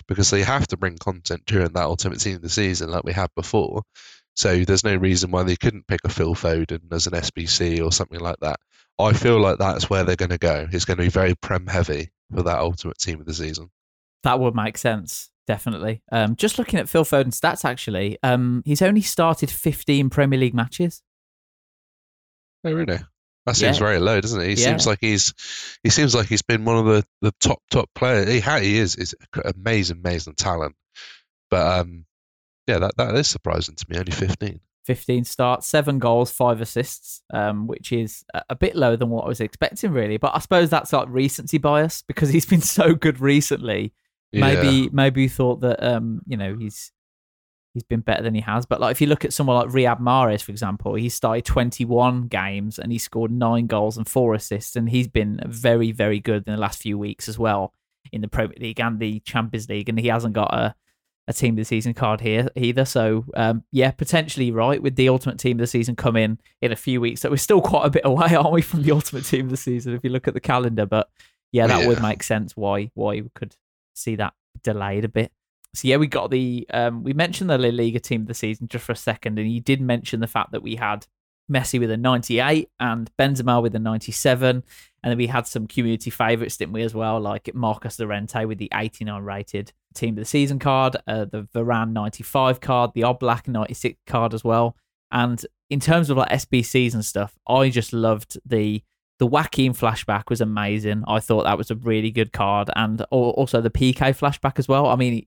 because 0.06 0.30
they 0.30 0.42
have 0.42 0.66
to 0.68 0.76
bring 0.76 0.96
content 0.96 1.42
during 1.46 1.72
that 1.72 1.84
Ultimate 1.84 2.20
Team 2.20 2.36
of 2.36 2.42
the 2.42 2.48
season 2.48 2.90
like 2.90 3.04
we 3.04 3.12
had 3.12 3.28
before. 3.36 3.82
So 4.34 4.64
there's 4.64 4.84
no 4.84 4.96
reason 4.96 5.30
why 5.30 5.42
they 5.42 5.56
couldn't 5.56 5.86
pick 5.88 6.00
a 6.04 6.08
Phil 6.08 6.34
Foden 6.34 6.92
as 6.92 7.06
an 7.06 7.12
SBC 7.12 7.84
or 7.84 7.92
something 7.92 8.20
like 8.20 8.36
that. 8.40 8.60
I 8.98 9.12
feel 9.12 9.40
like 9.40 9.58
that's 9.58 9.90
where 9.90 10.04
they're 10.04 10.16
going 10.16 10.30
to 10.30 10.38
go. 10.38 10.66
It's 10.72 10.84
going 10.84 10.96
to 10.96 11.02
be 11.02 11.10
very 11.10 11.34
Prem 11.34 11.66
heavy 11.66 12.10
for 12.34 12.42
that 12.42 12.58
Ultimate 12.58 12.98
Team 12.98 13.20
of 13.20 13.26
the 13.26 13.34
season. 13.34 13.70
That 14.22 14.40
would 14.40 14.54
make 14.54 14.78
sense, 14.78 15.30
definitely. 15.46 16.02
Um, 16.10 16.34
just 16.34 16.58
looking 16.58 16.80
at 16.80 16.88
Phil 16.88 17.04
Foden's 17.04 17.40
stats, 17.40 17.64
actually, 17.64 18.18
um, 18.22 18.62
he's 18.64 18.82
only 18.82 19.02
started 19.02 19.50
15 19.50 20.10
Premier 20.10 20.38
League 20.38 20.54
matches. 20.54 21.02
Oh, 22.64 22.72
really? 22.72 22.98
That 23.48 23.56
seems 23.56 23.78
yeah. 23.78 23.86
very 23.86 23.98
low, 23.98 24.20
doesn't 24.20 24.40
it? 24.40 24.56
He 24.56 24.62
yeah. 24.62 24.68
seems 24.68 24.86
like 24.86 24.98
he's 25.00 25.32
he 25.82 25.88
seems 25.88 26.14
like 26.14 26.26
he's 26.26 26.42
been 26.42 26.64
one 26.66 26.76
of 26.76 26.84
the, 26.84 27.04
the 27.22 27.32
top 27.40 27.62
top 27.70 27.88
players. 27.94 28.28
He 28.28 28.40
he 28.40 28.78
is 28.78 28.94
is 28.96 29.14
amazing 29.56 29.98
amazing 30.04 30.34
talent, 30.34 30.76
but 31.50 31.80
um 31.80 32.04
yeah 32.66 32.78
that 32.78 32.96
that 32.98 33.14
is 33.14 33.26
surprising 33.26 33.74
to 33.74 33.86
me. 33.88 33.98
Only 33.98 34.12
fifteen. 34.12 34.60
15 34.84 35.24
starts, 35.24 35.66
seven 35.66 35.98
goals, 35.98 36.30
five 36.30 36.62
assists, 36.62 37.20
um, 37.34 37.66
which 37.66 37.92
is 37.92 38.24
a 38.48 38.56
bit 38.56 38.74
lower 38.74 38.96
than 38.96 39.10
what 39.10 39.26
I 39.26 39.28
was 39.28 39.38
expecting, 39.38 39.92
really. 39.92 40.16
But 40.16 40.34
I 40.34 40.38
suppose 40.38 40.70
that's 40.70 40.94
like 40.94 41.06
recency 41.10 41.58
bias 41.58 42.00
because 42.00 42.30
he's 42.30 42.46
been 42.46 42.60
so 42.78 42.94
good 42.94 43.20
recently. 43.20 43.92
Maybe 44.32 44.68
yeah. 44.68 44.88
maybe 44.90 45.22
you 45.22 45.28
thought 45.28 45.60
that 45.60 45.82
um, 45.82 46.22
you 46.26 46.38
know 46.38 46.56
he's 46.58 46.90
he's 47.78 47.84
been 47.84 48.00
better 48.00 48.22
than 48.22 48.34
he 48.34 48.40
has. 48.40 48.66
But 48.66 48.80
like 48.80 48.92
if 48.92 49.00
you 49.00 49.06
look 49.06 49.24
at 49.24 49.32
someone 49.32 49.56
like 49.56 49.68
Riyad 49.68 50.00
Mahrez, 50.00 50.42
for 50.42 50.50
example, 50.50 50.94
he 50.94 51.08
started 51.08 51.44
21 51.44 52.28
games 52.28 52.78
and 52.78 52.92
he 52.92 52.98
scored 52.98 53.30
nine 53.30 53.66
goals 53.66 53.96
and 53.96 54.06
four 54.06 54.34
assists, 54.34 54.76
and 54.76 54.88
he's 54.90 55.08
been 55.08 55.40
very, 55.46 55.92
very 55.92 56.20
good 56.20 56.44
in 56.46 56.54
the 56.54 56.60
last 56.60 56.82
few 56.82 56.98
weeks 56.98 57.28
as 57.28 57.38
well 57.38 57.72
in 58.12 58.20
the 58.20 58.28
Premier 58.28 58.56
League 58.58 58.80
and 58.80 58.98
the 58.98 59.20
Champions 59.20 59.68
League, 59.68 59.88
and 59.88 59.98
he 59.98 60.08
hasn't 60.08 60.34
got 60.34 60.52
a 60.52 60.74
a 61.28 61.32
team 61.34 61.52
of 61.52 61.58
the 61.58 61.64
season 61.64 61.92
card 61.92 62.22
here 62.22 62.48
either. 62.56 62.86
So 62.86 63.26
um, 63.36 63.62
yeah, 63.70 63.90
potentially 63.90 64.50
right 64.50 64.82
with 64.82 64.96
the 64.96 65.10
ultimate 65.10 65.38
team 65.38 65.58
of 65.58 65.60
the 65.60 65.66
season 65.66 65.94
coming 65.94 66.38
in 66.62 66.72
a 66.72 66.76
few 66.76 67.02
weeks. 67.02 67.20
So 67.20 67.28
we're 67.28 67.36
still 67.36 67.60
quite 67.60 67.84
a 67.84 67.90
bit 67.90 68.02
away, 68.06 68.34
aren't 68.34 68.52
we, 68.52 68.62
from 68.62 68.82
the 68.82 68.92
ultimate 68.92 69.26
team 69.26 69.44
of 69.44 69.50
the 69.50 69.58
season 69.58 69.94
if 69.94 70.02
you 70.02 70.10
look 70.10 70.26
at 70.26 70.32
the 70.32 70.40
calendar? 70.40 70.86
But 70.86 71.10
yeah, 71.52 71.66
that 71.66 71.82
yeah. 71.82 71.88
would 71.88 72.00
make 72.00 72.22
sense 72.22 72.56
why 72.56 72.90
why 72.94 73.20
we 73.20 73.30
could 73.34 73.54
see 73.94 74.16
that 74.16 74.32
delayed 74.62 75.04
a 75.04 75.08
bit. 75.08 75.30
So 75.74 75.86
yeah, 75.86 75.96
we 75.96 76.06
got 76.06 76.30
the 76.30 76.66
um, 76.72 77.02
we 77.02 77.12
mentioned 77.12 77.50
the 77.50 77.58
La 77.58 77.68
Liga 77.68 78.00
team 78.00 78.22
of 78.22 78.26
the 78.26 78.34
season 78.34 78.68
just 78.68 78.84
for 78.84 78.92
a 78.92 78.96
second, 78.96 79.38
and 79.38 79.50
you 79.50 79.60
did 79.60 79.80
mention 79.80 80.20
the 80.20 80.26
fact 80.26 80.52
that 80.52 80.62
we 80.62 80.76
had 80.76 81.06
Messi 81.50 81.78
with 81.78 81.90
a 81.90 81.96
98 81.96 82.68
and 82.80 83.10
Benzema 83.18 83.62
with 83.62 83.74
a 83.74 83.78
97, 83.78 84.62
and 85.02 85.10
then 85.10 85.18
we 85.18 85.26
had 85.26 85.46
some 85.46 85.66
community 85.66 86.10
favourites, 86.10 86.56
didn't 86.56 86.72
we, 86.72 86.82
as 86.82 86.94
well, 86.94 87.20
like 87.20 87.54
Marcos 87.54 87.98
Llorente 87.98 88.44
with 88.44 88.58
the 88.58 88.70
89 88.74 89.22
rated 89.22 89.72
team 89.94 90.10
of 90.10 90.16
the 90.16 90.24
season 90.24 90.58
card, 90.58 90.96
uh, 91.06 91.24
the 91.24 91.48
Varane 91.54 91.92
95 91.92 92.60
card, 92.60 92.92
the 92.94 93.02
Oblak 93.02 93.48
96 93.48 93.98
card 94.06 94.34
as 94.34 94.44
well. 94.44 94.76
And 95.10 95.44
in 95.70 95.80
terms 95.80 96.10
of 96.10 96.16
like 96.16 96.30
SBCs 96.30 96.94
and 96.94 97.04
stuff, 97.04 97.38
I 97.48 97.68
just 97.70 97.92
loved 97.92 98.38
the 98.44 98.82
the 99.18 99.26
Joaquin 99.26 99.72
flashback 99.72 100.30
was 100.30 100.40
amazing. 100.40 101.02
I 101.08 101.18
thought 101.18 101.42
that 101.42 101.58
was 101.58 101.72
a 101.72 101.74
really 101.74 102.12
good 102.12 102.32
card, 102.32 102.70
and 102.76 103.02
also 103.10 103.60
the 103.60 103.70
PK 103.70 103.94
flashback 104.16 104.60
as 104.60 104.68
well. 104.68 104.86
I 104.86 104.94
mean, 104.94 105.26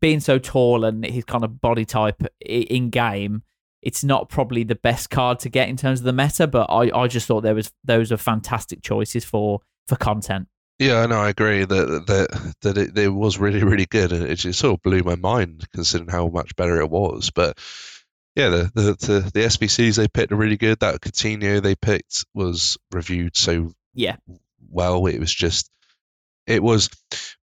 being 0.00 0.20
so 0.20 0.38
tall 0.38 0.84
and 0.84 1.04
his 1.04 1.24
kind 1.24 1.44
of 1.44 1.60
body 1.60 1.84
type 1.84 2.22
in 2.40 2.90
game, 2.90 3.42
it's 3.82 4.02
not 4.02 4.28
probably 4.28 4.64
the 4.64 4.74
best 4.74 5.10
card 5.10 5.38
to 5.40 5.48
get 5.48 5.68
in 5.68 5.76
terms 5.76 6.00
of 6.00 6.04
the 6.04 6.12
meta. 6.12 6.46
But 6.46 6.64
I, 6.70 6.90
I 6.96 7.06
just 7.06 7.26
thought 7.26 7.42
there 7.42 7.54
was 7.54 7.72
those 7.84 8.12
are 8.12 8.16
fantastic 8.16 8.82
choices 8.82 9.24
for 9.24 9.60
for 9.86 9.96
content. 9.96 10.48
Yeah, 10.78 11.06
no, 11.06 11.20
I 11.20 11.30
agree 11.30 11.64
that 11.64 12.06
that 12.06 12.54
that 12.62 12.78
it, 12.78 12.96
it 12.96 13.08
was 13.08 13.38
really 13.38 13.64
really 13.64 13.86
good, 13.86 14.12
and 14.12 14.24
it 14.24 14.36
just 14.36 14.60
sort 14.60 14.74
of 14.74 14.82
blew 14.82 15.02
my 15.02 15.16
mind 15.16 15.66
considering 15.72 16.10
how 16.10 16.28
much 16.28 16.54
better 16.56 16.80
it 16.80 16.90
was. 16.90 17.30
But 17.30 17.58
yeah, 18.36 18.48
the 18.48 18.70
the 18.74 18.82
the, 18.82 19.30
the 19.34 19.40
SBCs 19.40 19.96
they 19.96 20.08
picked 20.08 20.32
are 20.32 20.36
really 20.36 20.56
good. 20.56 20.78
That 20.80 21.00
Coutinho 21.00 21.62
they 21.62 21.74
picked 21.74 22.24
was 22.34 22.78
reviewed 22.92 23.36
so 23.36 23.72
yeah 23.94 24.16
well. 24.70 25.06
It 25.06 25.18
was 25.18 25.34
just 25.34 25.68
it 26.46 26.62
was 26.62 26.90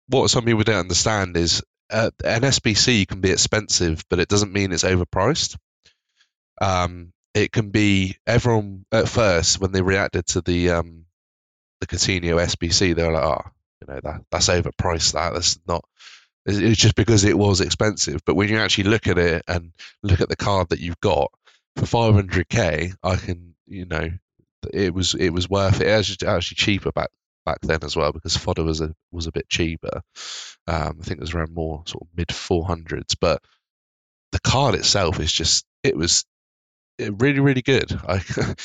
what 0.07 0.29
some 0.29 0.43
people 0.43 0.63
don't 0.63 0.75
understand 0.75 1.37
is 1.37 1.63
uh, 1.91 2.11
an 2.23 2.41
SBC 2.41 3.07
can 3.07 3.21
be 3.21 3.31
expensive, 3.31 4.03
but 4.09 4.19
it 4.19 4.29
doesn't 4.29 4.53
mean 4.53 4.71
it's 4.71 4.83
overpriced. 4.83 5.57
Um, 6.59 7.11
it 7.33 7.51
can 7.51 7.69
be 7.69 8.17
everyone 8.27 8.85
at 8.91 9.07
first 9.07 9.59
when 9.59 9.71
they 9.71 9.81
reacted 9.81 10.25
to 10.27 10.41
the 10.41 10.71
um, 10.71 11.05
the 11.79 11.87
Coutinho 11.87 12.37
SBC, 12.37 12.95
they 12.95 13.03
were 13.03 13.13
like, 13.13 13.23
"Oh, 13.23 13.51
you 13.81 13.93
know 13.93 13.99
that 14.03 14.21
that's 14.31 14.49
overpriced. 14.49 15.13
That 15.13 15.33
that's 15.33 15.59
not. 15.67 15.83
It's 16.45 16.79
just 16.79 16.95
because 16.95 17.23
it 17.23 17.37
was 17.37 17.61
expensive. 17.61 18.21
But 18.25 18.35
when 18.35 18.49
you 18.49 18.57
actually 18.57 18.85
look 18.85 19.07
at 19.07 19.17
it 19.17 19.43
and 19.47 19.73
look 20.01 20.21
at 20.21 20.29
the 20.29 20.35
card 20.35 20.69
that 20.69 20.79
you've 20.79 20.99
got 20.99 21.31
for 21.75 21.85
500k, 21.85 22.95
I 23.03 23.15
can 23.15 23.53
you 23.67 23.85
know 23.85 24.09
it 24.73 24.93
was 24.93 25.13
it 25.13 25.29
was 25.29 25.49
worth 25.49 25.81
it. 25.81 25.87
It 25.87 25.97
was 25.97 26.17
actually 26.23 26.55
cheaper 26.55 26.91
back 26.91 27.09
back 27.45 27.59
then 27.61 27.79
as 27.83 27.95
well 27.95 28.11
because 28.11 28.37
fodder 28.37 28.63
was 28.63 28.81
a 28.81 28.93
was 29.11 29.27
a 29.27 29.31
bit 29.31 29.49
cheaper. 29.49 30.01
Um, 30.67 30.97
I 30.99 31.03
think 31.03 31.19
it 31.19 31.21
was 31.21 31.33
around 31.33 31.53
more 31.53 31.83
sort 31.85 32.03
of 32.03 32.07
mid 32.15 32.27
400s, 32.27 33.15
but 33.19 33.41
the 34.31 34.39
card 34.39 34.75
itself 34.75 35.19
is 35.19 35.31
just 35.31 35.65
it 35.83 35.95
was 35.97 36.25
really 36.99 37.39
really 37.39 37.61
good. 37.61 37.91
I 38.07 38.21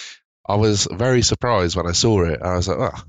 I 0.49 0.57
was 0.57 0.87
very 0.91 1.23
surprised 1.23 1.77
when 1.77 1.89
I 1.89 1.93
saw 1.93 2.25
it. 2.25 2.41
I 2.43 2.57
was 2.57 2.69
like, 2.69 2.79
oh, 2.79 3.03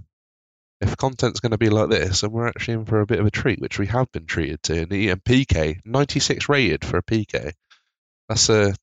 if 0.81 0.97
content's 0.97 1.39
going 1.39 1.51
to 1.51 1.57
be 1.57 1.69
like 1.69 1.89
this, 1.89 2.23
and 2.23 2.31
we're 2.31 2.47
actually 2.47 2.75
in 2.75 2.85
for 2.85 3.01
a 3.01 3.05
bit 3.05 3.19
of 3.19 3.25
a 3.25 3.31
treat, 3.31 3.59
which 3.59 3.79
we 3.79 3.87
have 3.87 4.11
been 4.11 4.25
treated 4.25 4.61
to. 4.63 4.81
And, 4.81 4.91
and 4.91 5.23
PK, 5.23 5.79
96 5.85 6.49
rated 6.49 6.85
for 6.85 6.97
a 6.97 7.03
PK. 7.03 7.53
That's 8.29 8.49
a. 8.49 8.73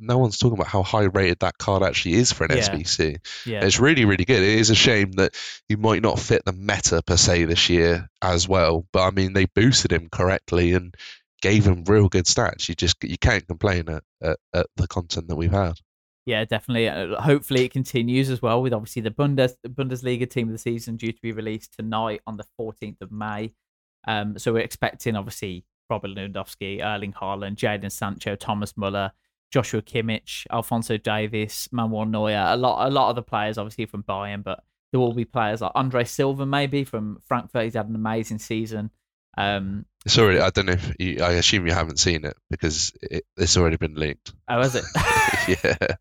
No 0.00 0.18
one's 0.18 0.38
talking 0.38 0.58
about 0.58 0.68
how 0.68 0.82
high 0.82 1.04
rated 1.04 1.40
that 1.40 1.58
card 1.58 1.82
actually 1.82 2.14
is 2.14 2.32
for 2.32 2.44
an 2.44 2.56
Yeah. 2.56 2.62
SBC. 2.68 3.16
Yeah. 3.46 3.64
It's 3.64 3.78
really, 3.78 4.04
really 4.04 4.24
good. 4.24 4.42
It 4.42 4.58
is 4.58 4.70
a 4.70 4.74
shame 4.74 5.12
that 5.12 5.34
he 5.68 5.76
might 5.76 6.02
not 6.02 6.18
fit 6.18 6.42
the 6.44 6.52
meta 6.52 7.02
per 7.06 7.16
se 7.16 7.44
this 7.44 7.68
year 7.68 8.08
as 8.22 8.48
well. 8.48 8.86
But 8.92 9.02
I 9.06 9.10
mean, 9.10 9.32
they 9.32 9.46
boosted 9.46 9.92
him 9.92 10.08
correctly 10.10 10.72
and 10.72 10.94
gave 11.42 11.66
him 11.66 11.84
real 11.84 12.08
good 12.08 12.26
stats. 12.26 12.68
You 12.68 12.74
just 12.74 12.96
you 13.02 13.18
can't 13.18 13.46
complain 13.46 13.88
at, 13.88 14.02
at, 14.22 14.38
at 14.54 14.66
the 14.76 14.86
content 14.88 15.28
that 15.28 15.36
we've 15.36 15.52
had. 15.52 15.74
Yeah, 16.26 16.44
definitely. 16.44 16.88
Uh, 16.88 17.20
hopefully, 17.20 17.64
it 17.64 17.72
continues 17.72 18.28
as 18.30 18.42
well 18.42 18.62
with 18.62 18.72
obviously 18.74 19.02
the 19.02 19.10
Bundes 19.10 19.54
Bundesliga 19.66 20.28
team 20.28 20.48
of 20.48 20.52
the 20.52 20.58
season 20.58 20.96
due 20.96 21.12
to 21.12 21.20
be 21.22 21.32
released 21.32 21.74
tonight 21.78 22.20
on 22.26 22.36
the 22.36 22.44
14th 22.60 23.00
of 23.00 23.10
May. 23.10 23.52
Um, 24.06 24.38
so 24.38 24.52
we're 24.52 24.60
expecting 24.60 25.16
obviously 25.16 25.64
Robert 25.88 26.10
Lewandowski, 26.10 26.84
Erling 26.84 27.12
Haaland, 27.14 27.56
Jadon 27.56 27.90
Sancho, 27.90 28.36
Thomas 28.36 28.76
Muller, 28.76 29.12
Joshua 29.50 29.82
Kimmich, 29.82 30.46
Alphonso 30.50 30.96
Davies, 30.96 31.68
Manuel 31.72 32.06
Neuer. 32.06 32.44
A 32.48 32.56
lot, 32.56 32.86
a 32.86 32.90
lot 32.90 33.10
of 33.10 33.16
the 33.16 33.22
players 33.22 33.58
obviously 33.58 33.86
from 33.86 34.02
Bayern, 34.02 34.42
but 34.42 34.62
there 34.92 35.00
will 35.00 35.12
be 35.14 35.24
players 35.24 35.60
like 35.60 35.72
Andre 35.74 36.04
Silva 36.04 36.46
maybe 36.46 36.84
from 36.84 37.18
Frankfurt. 37.26 37.64
He's 37.64 37.74
had 37.74 37.88
an 37.88 37.94
amazing 37.94 38.38
season. 38.38 38.90
Um, 39.38 39.86
It's 40.04 40.18
already. 40.18 40.40
I 40.40 40.50
don't 40.50 40.66
know 40.66 40.72
if 40.72 40.92
you, 40.98 41.22
I 41.22 41.32
assume 41.32 41.66
you 41.66 41.72
haven't 41.72 41.98
seen 42.00 42.24
it 42.24 42.36
because 42.50 42.92
it, 43.02 43.24
it's 43.36 43.56
already 43.56 43.76
been 43.76 43.94
leaked. 43.94 44.32
oh, 44.48 44.60
is 44.60 44.74
it? 44.74 44.84
yeah, 45.64 45.94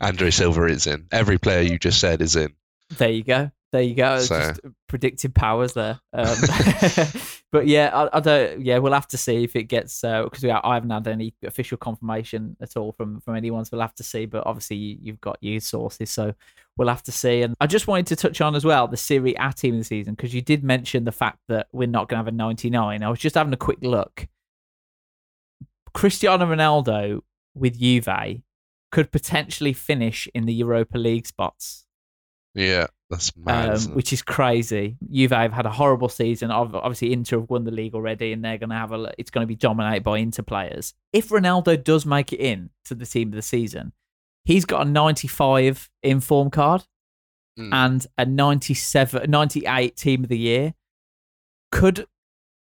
Andre 0.00 0.30
Silva 0.30 0.64
is 0.66 0.86
in. 0.86 1.06
Every 1.10 1.38
player 1.38 1.62
you 1.62 1.78
just 1.78 2.00
said 2.00 2.22
is 2.22 2.36
in. 2.36 2.54
There 2.96 3.10
you 3.10 3.24
go. 3.24 3.50
There 3.72 3.82
you 3.82 3.94
go. 3.96 4.20
So- 4.20 4.38
Just 4.38 4.60
predictive 4.88 5.34
powers 5.34 5.72
there. 5.72 5.98
Um, 6.12 6.36
but 7.52 7.66
yeah, 7.66 7.90
I, 7.94 8.16
I 8.16 8.20
don't. 8.20 8.60
Yeah, 8.60 8.78
we'll 8.78 8.92
have 8.92 9.08
to 9.08 9.16
see 9.16 9.44
if 9.44 9.54
it 9.54 9.64
gets 9.64 10.02
uh, 10.02 10.24
because 10.24 10.42
we 10.42 10.50
I 10.50 10.74
haven't 10.74 10.90
had 10.90 11.06
any 11.06 11.34
official 11.44 11.78
confirmation 11.78 12.56
at 12.60 12.76
all 12.76 12.92
from 12.92 13.20
from 13.20 13.36
anyone. 13.36 13.64
So 13.64 13.76
we'll 13.76 13.82
have 13.82 13.94
to 13.94 14.02
see. 14.02 14.26
But 14.26 14.46
obviously, 14.46 14.76
you, 14.76 14.98
you've 15.00 15.20
got 15.20 15.38
your 15.40 15.60
sources, 15.60 16.10
so 16.10 16.34
we'll 16.76 16.88
have 16.88 17.04
to 17.04 17.12
see. 17.12 17.42
And 17.42 17.54
I 17.60 17.66
just 17.66 17.86
wanted 17.86 18.08
to 18.08 18.16
touch 18.16 18.40
on 18.40 18.54
as 18.56 18.64
well 18.64 18.88
the 18.88 18.96
Serie 18.96 19.36
A 19.38 19.52
team 19.52 19.74
of 19.74 19.80
the 19.80 19.84
season 19.84 20.14
because 20.14 20.34
you 20.34 20.42
did 20.42 20.64
mention 20.64 21.04
the 21.04 21.12
fact 21.12 21.38
that 21.48 21.68
we're 21.72 21.88
not 21.88 22.08
going 22.08 22.16
to 22.16 22.24
have 22.24 22.28
a 22.28 22.36
99. 22.36 23.02
I 23.02 23.08
was 23.08 23.20
just 23.20 23.36
having 23.36 23.52
a 23.52 23.58
quick 23.58 23.78
look. 23.80 24.26
Cristiano 25.94 26.44
Ronaldo 26.46 27.20
with 27.54 27.78
Juve 27.78 28.42
could 28.92 29.10
potentially 29.10 29.72
finish 29.72 30.28
in 30.34 30.46
the 30.46 30.52
Europa 30.52 30.98
League 30.98 31.26
spots 31.26 31.85
Yeah, 32.56 32.86
that's 33.10 33.36
mad. 33.36 33.76
um, 33.76 33.94
which 33.94 34.12
is 34.12 34.22
crazy. 34.22 34.96
Juve 35.12 35.30
have 35.30 35.52
had 35.52 35.66
a 35.66 35.70
horrible 35.70 36.08
season. 36.08 36.50
Obviously, 36.50 37.12
Inter 37.12 37.40
have 37.40 37.50
won 37.50 37.64
the 37.64 37.70
league 37.70 37.94
already, 37.94 38.32
and 38.32 38.42
they're 38.44 38.56
going 38.58 38.70
to 38.70 38.76
have 38.76 38.92
a. 38.92 39.12
It's 39.18 39.30
going 39.30 39.42
to 39.42 39.46
be 39.48 39.54
dominated 39.56 40.02
by 40.02 40.18
Inter 40.18 40.42
players. 40.42 40.94
If 41.12 41.28
Ronaldo 41.28 41.84
does 41.84 42.06
make 42.06 42.32
it 42.32 42.40
in 42.40 42.70
to 42.86 42.94
the 42.94 43.04
team 43.06 43.28
of 43.28 43.34
the 43.34 43.42
season, 43.42 43.92
he's 44.46 44.64
got 44.64 44.86
a 44.86 44.90
95 44.90 45.90
inform 46.02 46.50
card 46.50 46.84
Mm. 47.58 47.72
and 47.72 48.06
a 48.18 48.26
97, 48.26 49.30
98 49.30 49.96
team 49.96 50.24
of 50.24 50.28
the 50.28 50.36
year. 50.36 50.74
Could 51.72 52.06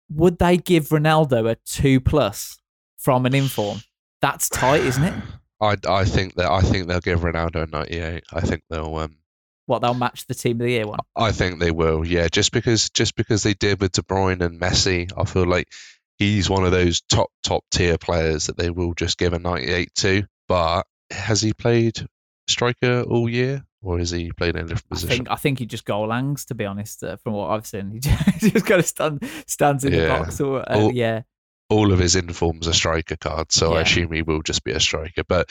would 0.09 0.38
they 0.40 0.57
give 0.57 0.88
Ronaldo 0.88 1.48
a 1.48 1.55
two 1.64 2.00
plus 2.00 2.59
from 2.98 3.24
an 3.24 3.33
inform? 3.35 3.83
That's 4.20 4.48
tight, 4.48 4.81
isn't 4.83 5.05
it? 5.05 5.14
I, 5.61 5.76
I 5.87 6.05
think 6.05 6.35
that 6.35 6.50
I 6.50 6.61
think 6.62 6.88
they'll 6.88 6.98
give 7.00 7.20
Ronaldo 7.20 7.62
a 7.62 7.66
98. 7.66 8.24
I 8.33 8.40
think 8.40 8.62
they'll 8.68 8.96
um 8.96 9.16
What 9.70 9.83
they'll 9.83 9.94
match 9.94 10.26
the 10.26 10.35
team 10.35 10.61
of 10.61 10.66
the 10.66 10.72
year 10.72 10.87
one. 10.87 10.98
I 11.14 11.30
think 11.30 11.61
they 11.61 11.70
will. 11.70 12.04
Yeah, 12.04 12.26
just 12.26 12.50
because 12.50 12.90
just 12.90 13.14
because 13.14 13.44
they 13.44 13.54
did 13.54 13.80
with 13.80 13.92
De 13.92 14.02
Bruyne 14.02 14.40
and 14.44 14.61
Messi, 14.61 15.11
I 15.16 15.24
feel 15.24 15.46
like 15.46 15.68
he's 16.18 16.50
one 16.50 16.64
of 16.64 16.72
those 16.72 17.02
top 17.02 17.30
top 17.44 17.62
tier 17.70 17.96
players 17.96 18.46
that 18.46 18.56
they 18.56 18.70
will 18.70 18.94
just 18.94 19.16
give 19.16 19.33
a 19.33 19.38
98 19.38 19.94
to. 19.94 20.24
But 20.48 20.87
has 21.12 21.40
he 21.40 21.52
played 21.52 22.04
striker 22.48 23.02
all 23.02 23.28
year, 23.28 23.64
or 23.80 23.98
has 24.00 24.11
he 24.11 24.33
played 24.33 24.56
in 24.56 24.64
a 24.64 24.68
different 24.68 24.87
I 24.90 24.94
position? 24.94 25.09
think 25.09 25.30
I 25.30 25.37
think 25.37 25.59
he 25.61 25.66
just 25.66 25.85
goal 25.85 26.09
langs 26.09 26.46
to 26.46 26.56
be 26.56 26.64
honest. 26.64 27.04
Uh, 27.04 27.16
from 27.18 27.35
what 27.35 27.50
I've 27.50 27.66
seen, 27.66 27.90
he 27.92 28.00
just, 28.00 28.40
just 28.40 28.66
kind 28.66 28.80
of 28.80 28.87
stand, 28.87 29.24
stands 29.46 29.85
in 29.85 29.92
the 29.92 30.09
box. 30.09 30.40
Or 30.40 30.68
uh, 30.68 30.80
Or- 30.80 30.92
yeah, 30.92 31.22
all 31.68 31.92
of 31.92 32.00
his 32.00 32.16
informs 32.16 32.66
are 32.66 32.72
striker 32.72 33.16
cards, 33.16 33.54
so 33.54 33.74
I 33.74 33.83
assume 33.83 34.11
he 34.11 34.22
will 34.22 34.42
just 34.42 34.64
be 34.64 34.72
a 34.72 34.80
striker. 34.80 35.22
But 35.22 35.48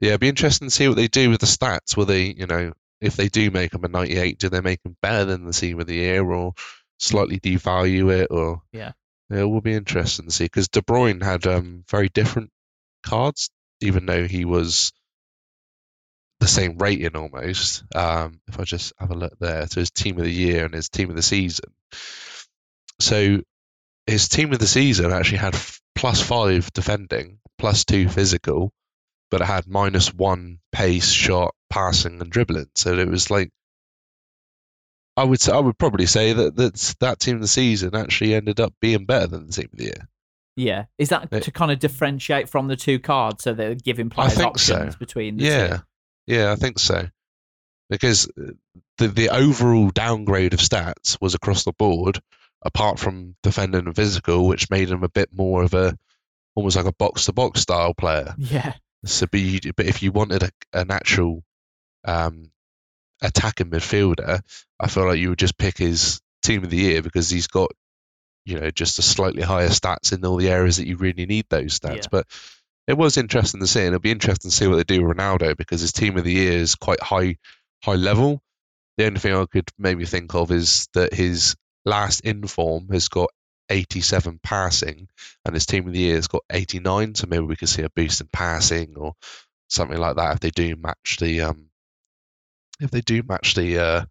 yeah, 0.00 0.08
it'd 0.08 0.20
be 0.20 0.28
interesting 0.28 0.66
to 0.66 0.74
see 0.74 0.88
what 0.88 0.96
they 0.96 1.06
do 1.06 1.30
with 1.30 1.38
the 1.38 1.46
stats. 1.46 1.96
Will 1.96 2.06
they, 2.06 2.24
you 2.24 2.48
know, 2.48 2.72
if 3.00 3.16
they 3.16 3.28
do 3.28 3.50
make 3.50 3.72
him 3.74 3.84
a 3.84 3.88
98, 3.88 4.38
do 4.38 4.48
they 4.48 4.60
make 4.60 4.80
him 4.84 4.96
better 5.02 5.24
than 5.24 5.44
the 5.44 5.52
team 5.52 5.80
of 5.80 5.86
the 5.86 5.94
year, 5.94 6.24
or 6.30 6.52
slightly 6.98 7.40
devalue 7.40 8.12
it, 8.12 8.28
or 8.30 8.62
Yeah. 8.72 8.92
it 9.30 9.44
will 9.44 9.60
be 9.60 9.74
interesting 9.74 10.26
to 10.26 10.30
see 10.32 10.44
because 10.44 10.68
De 10.68 10.82
Bruyne 10.82 11.22
had 11.22 11.46
um, 11.46 11.84
very 11.88 12.08
different 12.08 12.50
cards, 13.02 13.50
even 13.80 14.06
though 14.06 14.26
he 14.26 14.44
was 14.44 14.92
the 16.40 16.48
same 16.48 16.78
rating 16.78 17.16
almost. 17.16 17.84
Um, 17.94 18.40
if 18.48 18.58
I 18.58 18.64
just 18.64 18.92
have 18.98 19.10
a 19.10 19.14
look 19.14 19.38
there, 19.38 19.66
so 19.66 19.80
his 19.80 19.90
team 19.90 20.18
of 20.18 20.24
the 20.24 20.32
year 20.32 20.64
and 20.64 20.74
his 20.74 20.88
team 20.88 21.10
of 21.10 21.16
the 21.16 21.22
season. 21.22 21.72
So 23.00 23.40
his 24.06 24.28
team 24.28 24.52
of 24.52 24.58
the 24.58 24.66
season 24.66 25.12
actually 25.12 25.38
had 25.38 25.56
plus 25.94 26.20
five 26.22 26.70
defending, 26.72 27.38
plus 27.58 27.84
two 27.84 28.08
physical, 28.08 28.72
but 29.30 29.40
it 29.40 29.46
had 29.46 29.66
minus 29.66 30.12
one 30.12 30.58
pace, 30.72 31.10
shot, 31.10 31.54
passing, 31.70 32.20
and 32.20 32.30
dribbling. 32.30 32.66
So 32.74 32.94
it 32.98 33.08
was 33.08 33.30
like 33.30 33.50
I 35.16 35.24
would 35.24 35.40
say, 35.40 35.52
I 35.52 35.58
would 35.58 35.76
probably 35.78 36.06
say 36.06 36.32
that 36.32 36.56
that's, 36.56 36.94
that 37.00 37.18
team 37.20 37.36
of 37.36 37.42
the 37.42 37.48
season 37.48 37.94
actually 37.94 38.34
ended 38.34 38.60
up 38.60 38.72
being 38.80 39.04
better 39.04 39.26
than 39.26 39.46
the 39.46 39.52
team 39.52 39.68
of 39.72 39.78
the 39.78 39.84
year. 39.84 40.08
yeah. 40.56 40.84
Is 40.98 41.10
that 41.10 41.28
It- 41.32 41.42
to 41.42 41.50
kind 41.50 41.70
of 41.70 41.78
differentiate 41.78 42.48
from 42.48 42.68
the 42.68 42.76
two 42.76 42.98
cards 42.98 43.44
so 43.44 43.52
they're 43.52 43.74
giving 43.74 44.08
players 44.08 44.34
think 44.34 44.58
so. 44.58 44.74
options 44.76 44.96
between 44.96 45.36
the 45.36 45.44
Yeah, 45.44 45.76
two? 45.76 45.82
yeah, 46.26 46.52
I 46.52 46.56
think 46.56 46.78
so. 46.78 47.08
Because 47.90 48.28
uh, 48.28 48.52
the 48.98 49.08
the 49.08 49.28
overall 49.30 49.90
downgrade 49.90 50.54
of 50.54 50.60
stats 50.60 51.18
was 51.20 51.34
across 51.34 51.64
the 51.64 51.72
board, 51.72 52.20
apart 52.62 52.98
from 53.00 53.34
defending 53.42 53.86
and 53.86 53.96
physical, 53.96 54.46
which 54.46 54.70
made 54.70 54.90
him 54.90 55.02
a 55.02 55.08
bit 55.08 55.30
more 55.32 55.64
of 55.64 55.74
a 55.74 55.98
almost 56.54 56.76
like 56.76 56.86
a 56.86 56.92
box 56.92 57.24
to 57.26 57.32
box 57.32 57.60
style 57.62 57.92
player. 57.94 58.34
Yeah, 58.38 58.74
So, 59.04 59.26
but, 59.30 59.40
you, 59.40 59.60
but 59.76 59.86
if 59.86 60.02
you 60.02 60.12
wanted 60.12 60.42
a, 60.42 60.50
an 60.72 60.90
actual 60.90 61.42
um, 62.04 62.50
attacking 63.22 63.70
midfielder, 63.70 64.40
I 64.78 64.86
feel 64.88 65.06
like 65.06 65.18
you 65.18 65.30
would 65.30 65.38
just 65.38 65.58
pick 65.58 65.78
his 65.78 66.20
team 66.42 66.64
of 66.64 66.70
the 66.70 66.76
year 66.76 67.02
because 67.02 67.30
he's 67.30 67.46
got, 67.46 67.70
you 68.44 68.58
know, 68.58 68.70
just 68.70 68.98
a 68.98 69.02
slightly 69.02 69.42
higher 69.42 69.68
stats 69.68 70.12
in 70.12 70.24
all 70.24 70.36
the 70.36 70.50
areas 70.50 70.76
that 70.76 70.86
you 70.86 70.96
really 70.96 71.26
need 71.26 71.46
those 71.48 71.78
stats. 71.78 71.96
Yeah. 71.96 72.08
But 72.10 72.26
it 72.86 72.96
was 72.96 73.16
interesting 73.16 73.60
to 73.60 73.66
see, 73.66 73.80
and 73.80 73.88
it'll 73.88 74.00
be 74.00 74.10
interesting 74.10 74.50
to 74.50 74.56
see 74.56 74.66
what 74.66 74.76
they 74.76 74.84
do 74.84 75.04
with 75.04 75.16
Ronaldo 75.16 75.56
because 75.56 75.80
his 75.80 75.92
team 75.92 76.16
of 76.16 76.24
the 76.24 76.32
year 76.32 76.52
is 76.52 76.74
quite 76.74 77.00
high, 77.00 77.36
high 77.82 77.94
level. 77.94 78.42
The 78.96 79.06
only 79.06 79.20
thing 79.20 79.34
I 79.34 79.46
could 79.46 79.68
maybe 79.78 80.04
think 80.04 80.34
of 80.34 80.50
is 80.50 80.88
that 80.94 81.14
his 81.14 81.56
last 81.84 82.20
inform 82.20 82.88
has 82.90 83.08
got 83.08 83.30
87 83.70 84.40
passing, 84.42 85.08
and 85.44 85.54
his 85.54 85.66
team 85.66 85.86
of 85.86 85.92
the 85.92 86.00
year 86.00 86.16
has 86.16 86.28
got 86.28 86.42
89. 86.50 87.14
So 87.14 87.26
maybe 87.28 87.44
we 87.44 87.56
could 87.56 87.68
see 87.68 87.82
a 87.82 87.90
boost 87.90 88.20
in 88.20 88.28
passing 88.32 88.94
or 88.96 89.14
something 89.68 89.98
like 89.98 90.16
that 90.16 90.34
if 90.34 90.40
they 90.40 90.50
do 90.50 90.74
match 90.76 91.18
the 91.20 91.42
um 91.42 91.66
if 92.80 92.90
they 92.90 93.00
do 93.00 93.22
match 93.22 93.54
the 93.54 93.78
uh 93.78 94.04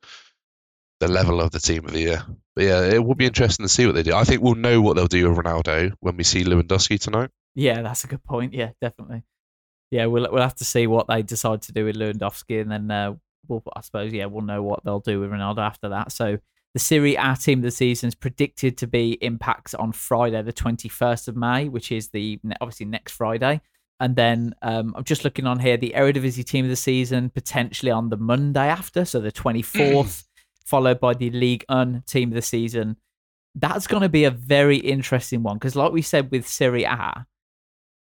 the 0.99 1.07
level 1.07 1.41
of 1.41 1.51
the 1.51 1.59
team 1.59 1.85
of 1.85 1.91
the 1.91 1.99
year. 1.99 2.23
But 2.55 2.65
yeah, 2.65 2.81
it 2.81 3.03
will 3.03 3.15
be 3.15 3.25
interesting 3.25 3.65
to 3.65 3.69
see 3.69 3.85
what 3.85 3.95
they 3.95 4.03
do. 4.03 4.13
I 4.13 4.25
think 4.25 4.41
we'll 4.41 4.55
know 4.55 4.81
what 4.81 4.95
they'll 4.95 5.07
do 5.07 5.29
with 5.29 5.37
Ronaldo 5.37 5.93
when 6.01 6.17
we 6.17 6.23
see 6.23 6.43
Lewandowski 6.43 6.99
tonight. 6.99 7.29
yeah, 7.55 7.81
that's 7.81 8.03
a 8.03 8.07
good 8.07 8.23
point. 8.23 8.53
Yeah, 8.53 8.71
definitely. 8.81 9.23
Yeah, 9.91 10.05
we'll 10.05 10.27
we'll 10.31 10.41
have 10.41 10.55
to 10.55 10.65
see 10.65 10.87
what 10.87 11.07
they 11.07 11.21
decide 11.23 11.61
to 11.63 11.71
do 11.71 11.85
with 11.85 11.95
Lewandowski, 11.95 12.61
and 12.61 12.71
then 12.71 12.91
uh, 12.91 13.15
we'll 13.47 13.63
I 13.75 13.81
suppose 13.81 14.13
yeah 14.13 14.25
we'll 14.25 14.43
know 14.43 14.61
what 14.61 14.83
they'll 14.83 14.99
do 14.99 15.19
with 15.19 15.31
Ronaldo 15.31 15.59
after 15.59 15.89
that. 15.89 16.11
So 16.11 16.37
the 16.73 16.79
Serie 16.79 17.15
A 17.15 17.35
team 17.35 17.59
of 17.59 17.63
the 17.63 17.71
season 17.71 18.07
is 18.07 18.15
predicted 18.15 18.77
to 18.77 18.87
be 18.87 19.13
impacts 19.21 19.73
on 19.73 19.91
Friday, 19.91 20.41
the 20.41 20.53
twenty 20.53 20.89
first 20.89 21.27
of 21.27 21.35
May, 21.35 21.67
which 21.67 21.91
is 21.91 22.09
the 22.09 22.39
obviously 22.61 22.85
next 22.85 23.13
Friday. 23.13 23.61
And 24.01 24.15
then 24.15 24.53
um, 24.61 24.93
I'm 24.95 25.03
just 25.03 25.25
looking 25.25 25.45
on 25.45 25.59
here, 25.59 25.75
the 25.75 25.93
Eredivisie 25.93 26.45
team 26.45 26.63
of 26.63 26.69
the 26.69 26.77
season 26.77 27.29
potentially 27.29 27.91
on 27.91 28.09
the 28.09 28.15
Monday 28.15 28.67
after, 28.67 29.03
so 29.03 29.19
the 29.19 29.31
24th. 29.31 30.23
followed 30.69 30.99
by 30.99 31.15
the 31.15 31.31
League 31.31 31.65
Un 31.67 32.03
team 32.05 32.29
of 32.29 32.35
the 32.35 32.41
season. 32.41 32.95
That's 33.55 33.87
going 33.87 34.03
to 34.03 34.09
be 34.09 34.23
a 34.25 34.31
very 34.31 34.77
interesting 34.77 35.41
one 35.41 35.55
because, 35.57 35.75
like 35.75 35.91
we 35.91 36.03
said 36.03 36.29
with 36.29 36.47
Serie 36.47 36.83
A, 36.83 37.25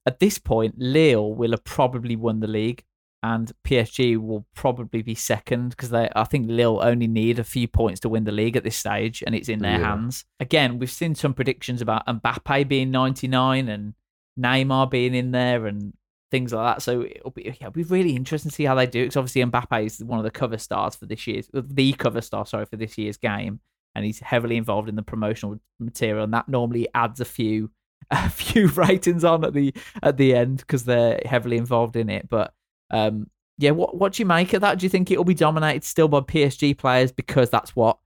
at 0.07 0.19
this 0.19 0.39
point, 0.39 0.75
Lille 0.77 1.35
will 1.35 1.51
have 1.51 1.63
probably 1.63 2.15
won 2.15 2.39
the 2.39 2.47
league 2.47 2.83
and 3.23 3.51
PSG 3.63 4.17
will 4.17 4.45
probably 4.53 5.01
be 5.01 5.15
second 5.15 5.69
because 5.69 5.89
they 5.89 6.09
I 6.15 6.23
think 6.23 6.47
Lille 6.49 6.79
only 6.81 7.07
need 7.07 7.39
a 7.39 7.43
few 7.43 7.67
points 7.67 7.99
to 8.01 8.09
win 8.09 8.25
the 8.25 8.31
league 8.31 8.55
at 8.55 8.63
this 8.63 8.75
stage 8.75 9.23
and 9.25 9.33
it's 9.33 9.49
in 9.49 9.59
their 9.59 9.79
yeah. 9.79 9.89
hands. 9.89 10.25
Again, 10.39 10.79
we've 10.79 10.91
seen 10.91 11.15
some 11.15 11.33
predictions 11.33 11.81
about 11.81 12.05
Mbappe 12.05 12.67
being 12.67 12.91
99 12.91 13.69
and 13.69 13.93
Neymar 14.39 14.91
being 14.91 15.15
in 15.15 15.31
there 15.31 15.65
and 15.65 15.93
things 16.29 16.53
like 16.53 16.75
that. 16.75 16.81
So 16.81 17.03
it'll 17.03 17.31
be 17.31 17.43
yeah, 17.43 17.53
it'll 17.67 17.71
be 17.71 17.83
really 17.83 18.15
interesting 18.15 18.51
to 18.51 18.55
see 18.55 18.65
how 18.65 18.75
they 18.75 18.85
do. 18.85 19.03
Because 19.03 19.17
obviously 19.17 19.43
Mbappe 19.43 19.85
is 19.85 20.03
one 20.03 20.19
of 20.19 20.23
the 20.23 20.31
cover 20.31 20.57
stars 20.57 20.95
for 20.95 21.05
this 21.05 21.25
year's 21.27 21.49
uh, 21.53 21.61
the 21.65 21.93
cover 21.93 22.21
star, 22.21 22.45
sorry, 22.45 22.65
for 22.65 22.77
this 22.77 22.97
year's 22.97 23.17
game, 23.17 23.59
and 23.95 24.05
he's 24.05 24.19
heavily 24.19 24.57
involved 24.57 24.89
in 24.89 24.95
the 24.95 25.03
promotional 25.03 25.59
material, 25.79 26.23
and 26.23 26.33
that 26.33 26.49
normally 26.49 26.87
adds 26.93 27.19
a 27.19 27.25
few 27.25 27.71
a 28.11 28.29
few 28.29 28.67
ratings 28.67 29.23
on 29.23 29.43
at 29.43 29.53
the 29.53 29.73
at 30.03 30.17
the 30.17 30.35
end 30.35 30.57
because 30.57 30.83
they're 30.83 31.19
heavily 31.25 31.57
involved 31.57 31.95
in 31.95 32.09
it. 32.09 32.29
But 32.29 32.53
um, 32.91 33.29
yeah, 33.57 33.71
what 33.71 33.95
what 33.95 34.13
do 34.13 34.21
you 34.21 34.25
make 34.25 34.53
of 34.53 34.61
that? 34.61 34.79
Do 34.79 34.85
you 34.85 34.89
think 34.89 35.09
it'll 35.09 35.23
be 35.23 35.33
dominated 35.33 35.83
still 35.83 36.07
by 36.07 36.19
PSG 36.19 36.77
players 36.77 37.11
because 37.11 37.49
that's 37.49 37.75
what 37.75 37.97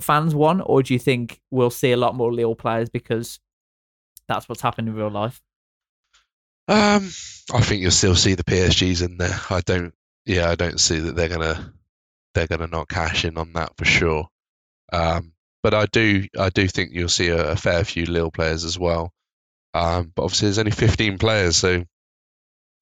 fans 0.00 0.34
want, 0.34 0.62
or 0.64 0.82
do 0.82 0.94
you 0.94 0.98
think 0.98 1.40
we'll 1.50 1.70
see 1.70 1.92
a 1.92 1.96
lot 1.96 2.14
more 2.14 2.32
Lille 2.32 2.54
players 2.54 2.88
because 2.88 3.40
that's 4.28 4.48
what's 4.48 4.60
happened 4.60 4.88
in 4.88 4.94
real 4.94 5.10
life? 5.10 5.40
Um, 6.68 7.10
I 7.52 7.60
think 7.62 7.82
you'll 7.82 7.90
still 7.90 8.14
see 8.14 8.34
the 8.34 8.44
PSGs 8.44 9.04
in 9.04 9.16
there. 9.16 9.40
I 9.50 9.60
don't. 9.60 9.92
Yeah, 10.24 10.48
I 10.48 10.54
don't 10.54 10.78
see 10.78 11.00
that 11.00 11.16
they're 11.16 11.28
gonna 11.28 11.72
they're 12.34 12.46
gonna 12.46 12.68
not 12.68 12.88
cash 12.88 13.24
in 13.24 13.36
on 13.38 13.52
that 13.54 13.76
for 13.76 13.84
sure. 13.84 14.28
Um, 14.92 15.32
but 15.62 15.74
I 15.74 15.86
do 15.86 16.26
I 16.38 16.50
do 16.50 16.68
think 16.68 16.90
you'll 16.92 17.08
see 17.08 17.28
a, 17.28 17.52
a 17.52 17.56
fair 17.56 17.84
few 17.84 18.06
Lille 18.06 18.30
players 18.30 18.64
as 18.64 18.78
well. 18.78 19.12
Um, 19.74 20.12
but 20.14 20.24
obviously 20.24 20.46
there's 20.46 20.58
only 20.58 20.72
15 20.72 21.18
players, 21.18 21.56
so 21.56 21.84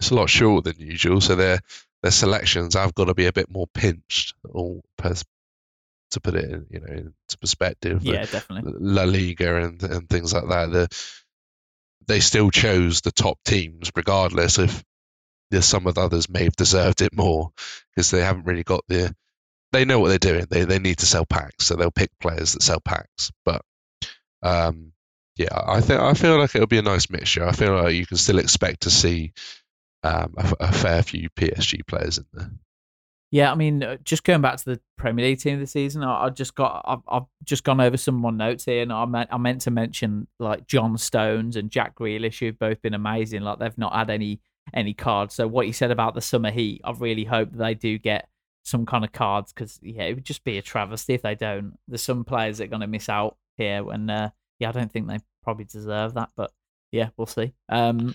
it's 0.01 0.11
a 0.11 0.15
lot 0.15 0.31
shorter 0.31 0.73
than 0.73 0.87
usual. 0.87 1.21
So 1.21 1.35
their 1.35 1.61
their 2.03 2.13
selections 2.13 2.75
have 2.75 2.95
got 2.95 3.07
to 3.07 3.15
be 3.15 3.27
a 3.27 3.33
bit 3.33 3.51
more 3.51 3.67
pinched, 3.67 4.35
or 4.45 4.81
pers- 4.97 5.25
to 6.13 6.21
put 6.21 6.35
it 6.35 6.45
in, 6.45 6.67
you 6.71 6.81
know 6.81 6.93
into 6.93 7.39
perspective. 7.41 8.03
Yeah, 8.03 8.25
definitely. 8.25 8.73
La 8.79 9.05
Liga 9.05 9.57
and 9.57 9.83
and 9.83 10.09
things 10.09 10.33
like 10.33 10.49
that. 10.49 10.71
The, 10.71 10.89
they 12.07 12.21
still 12.21 12.51
chose 12.51 13.03
the 13.03 13.13
top 13.13 13.39
teams, 13.45 13.91
regardless 13.95 14.59
if 14.59 14.83
there's 15.51 15.67
some 15.67 15.87
of 15.87 15.95
the 15.95 16.01
others 16.01 16.29
may 16.29 16.45
have 16.45 16.57
deserved 16.57 17.03
it 17.03 17.15
more 17.15 17.51
because 17.95 18.11
they 18.11 18.21
haven't 18.21 18.47
really 18.47 18.65
got 18.65 18.85
the. 18.89 19.15
They 19.71 19.85
know 19.85 19.99
what 20.01 20.09
they're 20.09 20.19
doing. 20.19 20.47
They 20.49 20.65
they 20.65 20.79
need 20.79 20.99
to 20.99 21.07
sell 21.07 21.27
packs, 21.27 21.67
so 21.67 21.75
they'll 21.75 21.91
pick 21.91 22.11
players 22.21 22.53
that 22.53 22.63
sell 22.63 22.81
packs. 22.81 23.31
But 23.45 23.61
um, 24.43 24.93
yeah, 25.37 25.49
I 25.53 25.83
think 25.83 26.01
I 26.01 26.15
feel 26.15 26.39
like 26.39 26.55
it'll 26.55 26.67
be 26.67 26.79
a 26.79 26.83
nice 26.83 27.11
mixture. 27.11 27.47
I 27.47 27.53
feel 27.53 27.75
like 27.75 27.95
you 27.95 28.07
can 28.07 28.17
still 28.17 28.39
expect 28.39 28.83
to 28.83 28.91
see 28.91 29.33
um, 30.03 30.35
a, 30.37 30.55
a, 30.61 30.73
fair 30.73 31.03
few 31.03 31.29
PSG 31.31 31.87
players 31.87 32.19
in 32.19 32.25
there. 32.33 32.51
Yeah, 33.31 33.53
I 33.53 33.55
mean, 33.57 33.83
uh, 33.83 33.97
just 34.05 34.25
going 34.25 34.41
back 34.41 34.57
to 34.59 34.65
the 34.65 34.81
Premier 34.97 35.27
League 35.27 35.41
team 35.41 35.55
of 35.55 35.61
the 35.61 35.67
season, 35.67 36.03
I, 36.03 36.25
I 36.25 36.31
just 36.31 36.55
got 36.55 36.83
I've, 36.87 37.03
I've, 37.09 37.27
just 37.45 37.65
gone 37.65 37.81
over 37.81 37.97
some 37.97 38.15
more 38.15 38.33
notes 38.33 38.65
here, 38.65 38.83
and 38.83 38.93
I 38.93 39.05
meant 39.05 39.29
I 39.31 39.37
meant 39.37 39.61
to 39.63 39.71
mention 39.71 40.29
like 40.39 40.67
John 40.67 40.97
Stones 40.97 41.57
and 41.57 41.71
Jack 41.71 41.97
Grealish, 41.97 42.39
who've 42.39 42.59
both 42.59 42.81
been 42.81 42.95
amazing. 42.95 43.43
Like 43.43 43.59
they've 43.59 43.77
not 43.77 43.95
had 43.95 44.09
any 44.09 44.41
any 44.73 44.95
cards. 44.95 45.35
So 45.35 45.47
what 45.47 45.67
you 45.67 45.73
said 45.73 45.91
about 45.91 46.15
the 46.15 46.21
summer 46.21 46.51
heat, 46.51 46.81
I 46.85 46.93
really 46.93 47.25
hope 47.25 47.51
they 47.53 47.75
do 47.75 47.99
get 47.99 48.29
some 48.65 48.87
kind 48.87 49.05
of 49.05 49.13
cards 49.13 49.53
because 49.53 49.79
yeah, 49.83 50.05
it 50.05 50.15
would 50.15 50.25
just 50.25 50.45
be 50.45 50.59
a 50.59 50.63
travesty 50.63 51.15
if 51.15 51.23
they 51.23 51.35
don't. 51.35 51.79
There's 51.87 52.03
some 52.03 52.25
players 52.25 52.59
that 52.59 52.65
are 52.65 52.69
going 52.69 52.81
to 52.81 52.87
miss 52.87 53.09
out 53.09 53.37
here, 53.57 53.91
and 53.91 54.11
uh, 54.11 54.31
yeah, 54.59 54.71
I 54.71 54.73
don't 54.73 54.91
think 54.91 55.09
they 55.09 55.19
probably 55.43 55.65
deserve 55.65 56.15
that, 56.15 56.31
but 56.37 56.53
yeah, 56.93 57.11
we'll 57.17 57.27
see. 57.27 57.53
Um, 57.69 58.15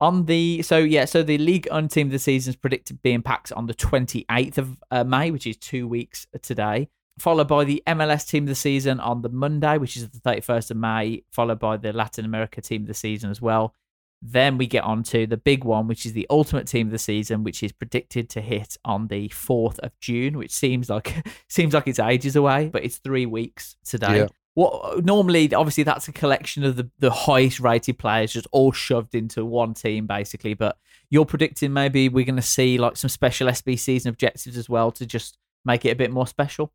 on 0.00 0.26
the 0.26 0.62
so 0.62 0.78
yeah, 0.78 1.04
so 1.04 1.22
the 1.22 1.38
Ligue 1.38 1.68
1 1.70 1.88
team 1.88 2.08
of 2.08 2.12
the 2.12 2.18
season 2.18 2.50
is 2.50 2.56
predicted 2.56 3.02
being 3.02 3.22
packed 3.22 3.52
on 3.52 3.66
the 3.66 3.74
28th 3.74 4.58
of 4.58 4.78
uh, 4.90 5.04
May, 5.04 5.30
which 5.30 5.46
is 5.46 5.56
two 5.56 5.86
weeks 5.86 6.26
today. 6.42 6.88
Followed 7.18 7.46
by 7.46 7.62
the 7.62 7.80
MLS 7.86 8.28
team 8.28 8.44
of 8.44 8.48
the 8.48 8.56
season 8.56 8.98
on 8.98 9.22
the 9.22 9.28
Monday, 9.28 9.78
which 9.78 9.96
is 9.96 10.08
the 10.08 10.18
31st 10.18 10.72
of 10.72 10.76
May, 10.76 11.22
followed 11.30 11.60
by 11.60 11.76
the 11.76 11.92
Latin 11.92 12.24
America 12.24 12.60
team 12.60 12.82
of 12.82 12.88
the 12.88 12.94
season 12.94 13.30
as 13.30 13.40
well. 13.40 13.72
Then 14.20 14.58
we 14.58 14.66
get 14.66 14.82
on 14.82 15.04
to 15.04 15.26
the 15.26 15.36
big 15.36 15.62
one, 15.62 15.86
which 15.86 16.06
is 16.06 16.12
the 16.12 16.26
ultimate 16.28 16.66
team 16.66 16.88
of 16.88 16.92
the 16.92 16.98
season, 16.98 17.44
which 17.44 17.62
is 17.62 17.70
predicted 17.70 18.28
to 18.30 18.40
hit 18.40 18.76
on 18.84 19.06
the 19.06 19.28
4th 19.28 19.78
of 19.78 19.92
June, 20.00 20.36
which 20.36 20.50
seems 20.50 20.90
like 20.90 21.24
seems 21.48 21.72
like 21.72 21.86
it's 21.86 22.00
ages 22.00 22.34
away, 22.34 22.68
but 22.68 22.84
it's 22.84 22.98
three 22.98 23.26
weeks 23.26 23.76
today. 23.84 24.18
Yeah 24.18 24.26
what 24.54 25.04
normally 25.04 25.52
obviously 25.52 25.84
that's 25.84 26.08
a 26.08 26.12
collection 26.12 26.64
of 26.64 26.76
the, 26.76 26.88
the 27.00 27.10
highest 27.10 27.60
rated 27.60 27.98
players 27.98 28.32
just 28.32 28.46
all 28.52 28.72
shoved 28.72 29.14
into 29.14 29.44
one 29.44 29.74
team 29.74 30.06
basically 30.06 30.54
but 30.54 30.78
you're 31.10 31.24
predicting 31.24 31.72
maybe 31.72 32.08
we're 32.08 32.24
going 32.24 32.36
to 32.36 32.42
see 32.42 32.78
like 32.78 32.96
some 32.96 33.08
special 33.08 33.48
sbcs 33.48 34.04
and 34.04 34.12
objectives 34.14 34.56
as 34.56 34.68
well 34.68 34.92
to 34.92 35.04
just 35.04 35.36
make 35.64 35.84
it 35.84 35.90
a 35.90 35.96
bit 35.96 36.10
more 36.10 36.26
special? 36.26 36.72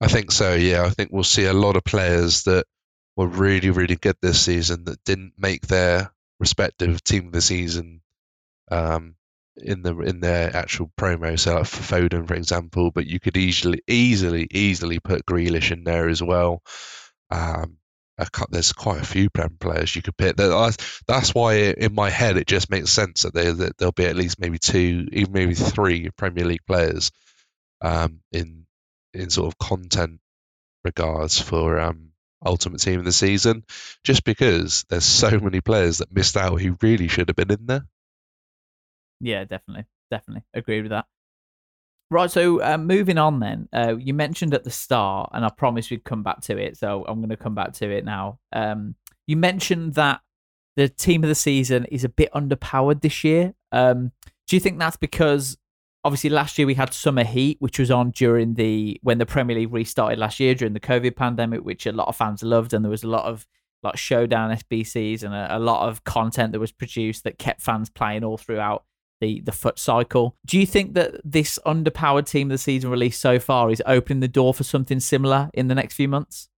I 0.00 0.08
think 0.08 0.32
so 0.32 0.54
yeah. 0.54 0.84
I 0.84 0.90
think 0.90 1.10
we'll 1.12 1.24
see 1.24 1.44
a 1.44 1.52
lot 1.52 1.76
of 1.76 1.84
players 1.84 2.44
that 2.44 2.66
were 3.16 3.26
really 3.26 3.70
really 3.70 3.96
good 3.96 4.16
this 4.20 4.40
season 4.40 4.84
that 4.84 5.02
didn't 5.04 5.34
make 5.36 5.66
their 5.66 6.12
respective 6.38 7.02
team 7.04 7.26
of 7.26 7.32
the 7.32 7.42
season 7.42 8.00
um, 8.70 9.14
in 9.60 9.82
the 9.82 9.98
in 10.00 10.20
their 10.20 10.54
actual 10.54 10.90
promo. 10.98 11.38
So 11.38 11.56
like 11.56 11.66
for 11.66 11.82
Foden, 11.82 12.26
for 12.26 12.34
example, 12.34 12.90
but 12.90 13.06
you 13.06 13.20
could 13.20 13.36
easily 13.36 13.82
easily 13.86 14.46
easily 14.50 14.98
put 14.98 15.26
Grealish 15.26 15.70
in 15.70 15.84
there 15.84 16.08
as 16.08 16.22
well. 16.22 16.62
Um, 17.30 17.76
there's 18.50 18.72
quite 18.72 19.00
a 19.00 19.06
few 19.06 19.30
Prem 19.30 19.56
players 19.58 19.94
you 19.96 20.02
could 20.02 20.16
pick. 20.16 20.36
That's 20.36 21.34
why 21.34 21.54
in 21.54 21.94
my 21.94 22.10
head 22.10 22.36
it 22.36 22.46
just 22.46 22.70
makes 22.70 22.90
sense 22.90 23.22
that, 23.22 23.32
they, 23.32 23.50
that 23.50 23.78
there'll 23.78 23.92
be 23.92 24.04
at 24.04 24.16
least 24.16 24.38
maybe 24.38 24.58
two, 24.58 25.08
even 25.12 25.32
maybe 25.32 25.54
three 25.54 26.10
Premier 26.10 26.44
League 26.44 26.66
players 26.66 27.10
um, 27.80 28.20
in 28.32 28.66
in 29.14 29.30
sort 29.30 29.48
of 29.48 29.58
content 29.58 30.20
regards 30.84 31.40
for 31.40 31.80
um, 31.80 32.10
Ultimate 32.44 32.80
Team 32.80 33.00
of 33.00 33.04
the 33.04 33.12
season, 33.12 33.64
just 34.04 34.24
because 34.24 34.84
there's 34.88 35.04
so 35.04 35.38
many 35.40 35.60
players 35.60 35.98
that 35.98 36.14
missed 36.14 36.36
out 36.36 36.60
who 36.60 36.76
really 36.80 37.08
should 37.08 37.28
have 37.28 37.36
been 37.36 37.50
in 37.50 37.66
there. 37.66 37.86
Yeah, 39.20 39.44
definitely, 39.44 39.84
definitely 40.10 40.42
agree 40.54 40.82
with 40.82 40.90
that. 40.90 41.06
Right, 42.12 42.30
so 42.30 42.60
uh, 42.60 42.76
moving 42.76 43.18
on 43.18 43.38
then, 43.38 43.68
uh, 43.72 43.96
you 43.96 44.14
mentioned 44.14 44.52
at 44.52 44.64
the 44.64 44.70
start, 44.70 45.30
and 45.32 45.44
I 45.44 45.50
promised 45.50 45.92
we'd 45.92 46.02
come 46.02 46.24
back 46.24 46.40
to 46.42 46.58
it, 46.58 46.76
so 46.76 47.04
I'm 47.06 47.20
going 47.20 47.30
to 47.30 47.36
come 47.36 47.54
back 47.54 47.72
to 47.74 47.88
it 47.88 48.04
now. 48.04 48.40
Um, 48.52 48.96
you 49.28 49.36
mentioned 49.36 49.94
that 49.94 50.20
the 50.74 50.88
team 50.88 51.22
of 51.22 51.28
the 51.28 51.36
season 51.36 51.84
is 51.84 52.02
a 52.02 52.08
bit 52.08 52.32
underpowered 52.32 53.02
this 53.02 53.22
year. 53.22 53.54
Um, 53.70 54.10
do 54.48 54.56
you 54.56 54.60
think 54.60 54.80
that's 54.80 54.96
because 54.96 55.56
obviously 56.04 56.30
last 56.30 56.58
year 56.58 56.66
we 56.66 56.74
had 56.74 56.92
summer 56.92 57.22
heat, 57.22 57.58
which 57.60 57.78
was 57.78 57.90
on 57.90 58.10
during 58.10 58.54
the 58.54 58.98
when 59.02 59.18
the 59.18 59.26
Premier 59.26 59.56
League 59.56 59.72
restarted 59.72 60.18
last 60.18 60.40
year 60.40 60.54
during 60.54 60.74
the 60.74 60.80
COVID 60.80 61.14
pandemic, 61.14 61.64
which 61.64 61.86
a 61.86 61.92
lot 61.92 62.08
of 62.08 62.16
fans 62.16 62.42
loved, 62.42 62.72
and 62.72 62.84
there 62.84 62.90
was 62.90 63.04
a 63.04 63.08
lot 63.08 63.26
of 63.26 63.46
like 63.82 63.96
showdown 63.96 64.50
SBCs 64.50 65.22
and 65.22 65.32
a, 65.32 65.56
a 65.56 65.58
lot 65.58 65.88
of 65.88 66.04
content 66.04 66.52
that 66.52 66.58
was 66.58 66.72
produced 66.72 67.24
that 67.24 67.38
kept 67.38 67.62
fans 67.62 67.88
playing 67.88 68.24
all 68.24 68.36
throughout 68.36 68.84
the 69.20 69.40
the 69.40 69.52
FUT 69.52 69.78
cycle. 69.78 70.36
Do 70.46 70.58
you 70.58 70.66
think 70.66 70.94
that 70.94 71.20
this 71.24 71.58
underpowered 71.66 72.26
team 72.26 72.48
of 72.48 72.54
the 72.54 72.58
season 72.58 72.90
release 72.90 73.18
so 73.18 73.38
far 73.38 73.70
is 73.70 73.82
opening 73.86 74.20
the 74.20 74.28
door 74.28 74.54
for 74.54 74.64
something 74.64 75.00
similar 75.00 75.50
in 75.54 75.68
the 75.68 75.74
next 75.74 75.94
few 75.94 76.08
months? 76.08 76.48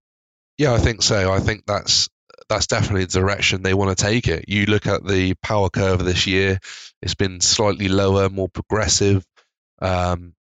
Yeah, 0.59 0.73
I 0.73 0.79
think 0.79 1.03
so. 1.03 1.33
I 1.33 1.41
think 1.41 1.65
that's 1.67 2.09
that's 2.49 2.67
definitely 2.67 3.05
the 3.05 3.21
direction 3.21 3.63
they 3.63 3.75
want 3.75 3.97
to 3.97 4.05
take 4.05 4.29
it. 4.29 4.49
You 4.49 4.67
look 4.67 4.87
at 4.87 5.07
the 5.07 5.35
power 5.43 5.71
curve 5.71 6.05
this 6.05 6.27
year; 6.27 6.59
it's 7.01 7.15
been 7.15 7.41
slightly 7.41 7.89
lower, 7.89 8.29
more 8.29 8.49
progressive. 8.49 9.25
Um, 9.81 10.35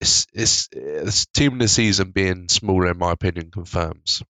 it's, 0.00 0.26
it's, 0.32 0.68
it's 0.72 1.26
team 1.26 1.54
of 1.54 1.58
the 1.58 1.68
season 1.68 2.10
being 2.10 2.48
smaller, 2.48 2.90
in 2.90 2.98
my 2.98 3.12
opinion, 3.12 3.50
confirms 3.50 4.22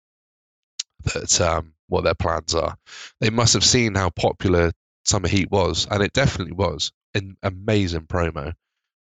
that 1.05 1.41
um, 1.41 1.75
what 1.87 2.05
their 2.05 2.15
plans 2.15 2.55
are. 2.55 2.77
They 3.21 3.31
must 3.31 3.55
have 3.55 3.65
seen 3.65 3.95
how 3.95 4.11
popular 4.11 4.73
Summer 5.05 5.29
Heat 5.29 5.51
was, 5.51 5.87
and 5.91 6.03
it 6.03 6.13
definitely 6.13 6.53
was 6.53 6.93
an 7.15 7.37
amazing 7.43 8.07
promo. 8.07 8.55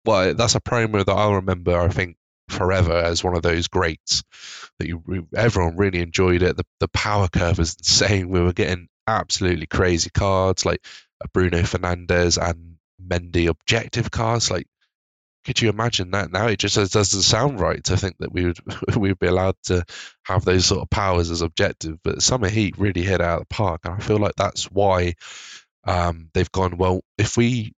Well, 0.05 0.35
that's 0.35 0.55
a 0.55 0.61
promo 0.61 1.05
that 1.05 1.13
I'll 1.13 1.35
remember. 1.35 1.79
I 1.79 1.89
think 1.89 2.17
forever 2.49 2.93
as 2.93 3.23
one 3.23 3.37
of 3.37 3.43
those 3.43 3.69
greats 3.69 4.23
that 4.79 4.89
you 4.89 5.29
everyone 5.37 5.77
really 5.77 6.01
enjoyed 6.01 6.43
it. 6.43 6.57
The 6.57 6.65
the 6.81 6.89
power 6.89 7.29
curve 7.29 7.59
is 7.59 7.77
insane. 7.79 8.29
We 8.31 8.41
were 8.41 8.53
getting 8.53 8.89
absolutely 9.07 9.67
crazy 9.67 10.11
cards 10.11 10.65
like 10.65 10.85
Bruno 11.33 11.59
Fernandes 11.63 12.39
and 12.39 12.77
Mendy 13.05 13.49
objective 13.49 14.11
cards. 14.11 14.51
Like, 14.51 14.67
could 15.45 15.61
you 15.61 15.69
imagine 15.69 16.13
that? 16.13 16.31
Now 16.31 16.47
it 16.47 16.59
just 16.59 16.77
doesn't 16.77 17.23
sound 17.23 17.61
right 17.61 17.83
to 17.85 17.97
think 17.97 18.17
that 18.19 18.33
we 18.33 18.47
would 18.47 18.59
we 18.97 19.11
would 19.11 19.19
be 19.19 19.27
allowed 19.27 19.57
to 19.65 19.85
have 20.25 20.45
those 20.45 20.67
sort 20.67 20.83
of 20.83 20.91
powers 20.91 21.31
as 21.31 21.43
objective. 21.43 21.99
But 22.03 22.23
Summer 22.23 22.49
Heat 22.49 22.79
really 22.79 23.03
hit 23.03 23.21
out 23.21 23.41
of 23.43 23.49
the 23.49 23.55
park, 23.55 23.83
and 23.85 23.95
I 23.95 23.99
feel 23.99 24.19
like 24.19 24.37
that's 24.37 24.65
why 24.71 25.15
um, 25.89 26.29
they've 26.35 26.53
gone 26.53 26.77
well. 26.77 27.01
If 27.17 27.39
we 27.39 27.73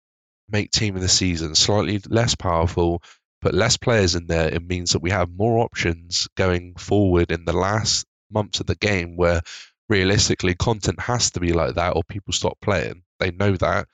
make 0.48 0.72
team 0.72 0.96
of 0.96 1.02
the 1.02 1.08
season 1.08 1.54
slightly 1.54 2.00
less 2.08 2.34
powerful, 2.34 3.02
put 3.40 3.54
less 3.54 3.76
players 3.76 4.16
in 4.16 4.26
there, 4.26 4.52
it 4.52 4.66
means 4.66 4.92
that 4.92 5.02
we 5.02 5.10
have 5.10 5.30
more 5.30 5.64
options 5.64 6.26
going 6.36 6.74
forward 6.74 7.30
in 7.30 7.44
the 7.44 7.52
last 7.52 8.04
months 8.28 8.58
of 8.58 8.66
the 8.66 8.74
game 8.74 9.16
where 9.16 9.42
realistically 9.88 10.56
content 10.56 10.98
has 11.00 11.30
to 11.30 11.40
be 11.40 11.52
like 11.52 11.76
that 11.76 11.94
or 11.94 12.02
people 12.02 12.32
stop 12.32 12.58
playing. 12.60 13.02
They 13.20 13.30
know 13.30 13.56
that. 13.56 13.86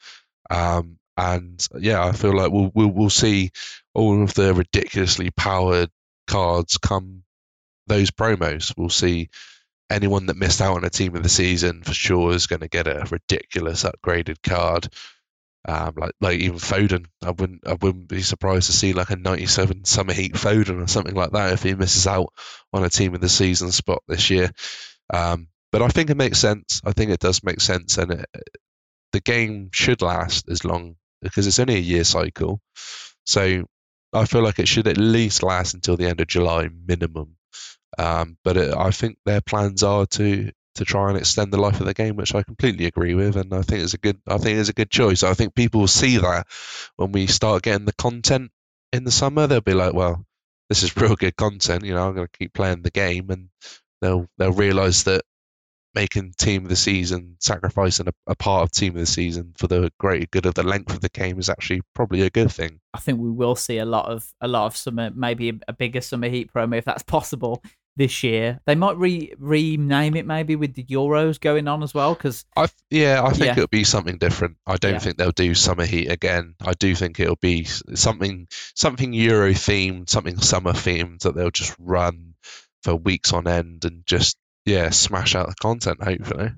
Um, 0.48 0.98
and 1.18 1.66
yeah, 1.78 2.02
I 2.02 2.12
feel 2.12 2.34
like 2.34 2.50
we'll, 2.50 2.70
we'll 2.74 2.88
we'll 2.88 3.10
see 3.10 3.50
all 3.94 4.22
of 4.22 4.34
the 4.34 4.54
ridiculously 4.54 5.30
powered 5.30 5.90
cards 6.26 6.78
come 6.78 7.22
those 7.86 8.10
promos. 8.10 8.72
We'll 8.76 8.88
see 8.88 9.28
anyone 9.90 10.26
that 10.26 10.36
missed 10.36 10.60
out 10.60 10.76
on 10.76 10.84
a 10.84 10.90
team 10.90 11.14
of 11.16 11.22
the 11.22 11.28
season 11.28 11.82
for 11.82 11.94
sure 11.94 12.32
is 12.32 12.46
going 12.46 12.60
to 12.60 12.68
get 12.68 12.86
a 12.86 13.06
ridiculous 13.10 13.84
upgraded 13.84 14.42
card. 14.42 14.88
Um, 15.68 15.94
like 15.96 16.12
like 16.20 16.38
even 16.38 16.58
Foden, 16.58 17.06
I 17.24 17.30
wouldn't 17.30 17.66
I 17.66 17.74
wouldn't 17.74 18.08
be 18.08 18.22
surprised 18.22 18.66
to 18.66 18.72
see 18.72 18.92
like 18.92 19.10
a 19.10 19.16
97 19.16 19.84
Summer 19.84 20.12
Heat 20.12 20.34
Foden 20.34 20.82
or 20.82 20.86
something 20.86 21.14
like 21.14 21.32
that 21.32 21.54
if 21.54 21.62
he 21.64 21.74
misses 21.74 22.06
out 22.06 22.32
on 22.72 22.84
a 22.84 22.90
team 22.90 23.14
of 23.14 23.20
the 23.20 23.28
season 23.28 23.72
spot 23.72 24.02
this 24.06 24.30
year. 24.30 24.50
Um, 25.12 25.48
but 25.72 25.82
I 25.82 25.88
think 25.88 26.10
it 26.10 26.16
makes 26.16 26.38
sense. 26.38 26.80
I 26.84 26.92
think 26.92 27.10
it 27.10 27.20
does 27.20 27.42
make 27.42 27.60
sense, 27.60 27.98
and 27.98 28.12
it, 28.12 28.26
the 29.12 29.20
game 29.20 29.70
should 29.72 30.02
last 30.02 30.48
as 30.48 30.64
long 30.64 30.96
because 31.20 31.46
it's 31.46 31.58
only 31.58 31.76
a 31.76 31.80
year 31.80 32.04
cycle. 32.04 32.60
So 33.24 33.64
I 34.12 34.24
feel 34.24 34.42
like 34.42 34.58
it 34.58 34.68
should 34.68 34.86
at 34.88 34.98
least 34.98 35.42
last 35.42 35.74
until 35.74 35.96
the 35.96 36.06
end 36.06 36.20
of 36.20 36.28
July 36.28 36.68
minimum. 36.86 37.35
Um, 37.98 38.36
but 38.44 38.56
it, 38.56 38.74
I 38.74 38.90
think 38.90 39.18
their 39.24 39.40
plans 39.40 39.82
are 39.82 40.06
to 40.06 40.50
to 40.76 40.84
try 40.84 41.08
and 41.08 41.18
extend 41.18 41.52
the 41.52 41.60
life 41.60 41.80
of 41.80 41.86
the 41.86 41.94
game, 41.94 42.16
which 42.16 42.34
I 42.34 42.42
completely 42.42 42.84
agree 42.84 43.14
with, 43.14 43.36
and 43.36 43.52
I 43.52 43.62
think 43.62 43.82
it's 43.82 43.94
a 43.94 43.98
good. 43.98 44.20
I 44.26 44.38
think 44.38 44.58
it's 44.58 44.68
a 44.68 44.74
good 44.74 44.90
choice. 44.90 45.22
I 45.22 45.34
think 45.34 45.54
people 45.54 45.80
will 45.80 45.88
see 45.88 46.18
that 46.18 46.46
when 46.96 47.12
we 47.12 47.26
start 47.26 47.62
getting 47.62 47.86
the 47.86 47.94
content 47.94 48.50
in 48.92 49.04
the 49.04 49.10
summer, 49.10 49.46
they'll 49.46 49.60
be 49.60 49.74
like, 49.74 49.94
"Well, 49.94 50.24
this 50.68 50.82
is 50.82 50.96
real 50.96 51.16
good 51.16 51.36
content. 51.36 51.84
You 51.84 51.94
know, 51.94 52.06
I'm 52.06 52.14
going 52.14 52.28
to 52.30 52.38
keep 52.38 52.52
playing 52.52 52.82
the 52.82 52.90
game," 52.90 53.30
and 53.30 53.48
they'll 54.00 54.28
they'll 54.38 54.52
realize 54.52 55.04
that 55.04 55.22
making 55.94 56.34
team 56.36 56.64
of 56.64 56.68
the 56.68 56.76
season, 56.76 57.36
sacrificing 57.40 58.06
a, 58.06 58.12
a, 58.26 58.34
part 58.34 58.62
of 58.62 58.70
team 58.70 58.92
of 58.92 59.00
the 59.00 59.06
season 59.06 59.54
for 59.56 59.66
the 59.66 59.90
greater 59.98 60.26
good 60.30 60.44
of 60.44 60.52
the 60.52 60.62
length 60.62 60.92
of 60.92 61.00
the 61.00 61.08
game 61.08 61.38
is 61.38 61.48
actually 61.48 61.80
probably 61.94 62.20
a 62.20 62.28
good 62.28 62.52
thing. 62.52 62.78
I 62.92 62.98
think 62.98 63.18
we 63.18 63.30
will 63.30 63.56
see 63.56 63.78
a 63.78 63.86
lot 63.86 64.10
of 64.10 64.30
a 64.42 64.46
lot 64.46 64.66
of 64.66 64.76
summer, 64.76 65.10
maybe 65.14 65.58
a 65.66 65.72
bigger 65.72 66.02
summer 66.02 66.28
heat 66.28 66.52
promo 66.52 66.76
if 66.76 66.84
that's 66.84 67.02
possible 67.02 67.62
this 67.96 68.22
year. 68.22 68.60
They 68.66 68.74
might 68.74 68.96
re 68.96 69.32
rename 69.38 70.16
it 70.16 70.26
maybe 70.26 70.54
with 70.54 70.74
the 70.74 70.84
Euros 70.84 71.40
going 71.40 71.66
on 71.66 71.82
as 71.82 71.94
well. 71.94 72.14
Because 72.14 72.44
I 72.56 72.68
yeah, 72.90 73.22
I 73.24 73.30
think 73.30 73.46
yeah. 73.46 73.52
it'll 73.52 73.66
be 73.68 73.84
something 73.84 74.18
different. 74.18 74.56
I 74.66 74.76
don't 74.76 74.94
yeah. 74.94 74.98
think 74.98 75.16
they'll 75.16 75.32
do 75.32 75.54
summer 75.54 75.86
heat 75.86 76.08
again. 76.08 76.54
I 76.60 76.72
do 76.74 76.94
think 76.94 77.18
it'll 77.18 77.36
be 77.36 77.64
something 77.64 78.48
something 78.74 79.12
Euro 79.12 79.50
themed, 79.50 80.10
something 80.10 80.38
summer 80.38 80.72
themed 80.72 81.20
that 81.20 81.34
they'll 81.34 81.50
just 81.50 81.74
run 81.78 82.34
for 82.82 82.94
weeks 82.94 83.32
on 83.32 83.48
end 83.48 83.84
and 83.84 84.04
just 84.06 84.36
yeah 84.64 84.90
smash 84.90 85.34
out 85.34 85.48
the 85.48 85.54
content. 85.54 86.02
Hopefully. 86.02 86.52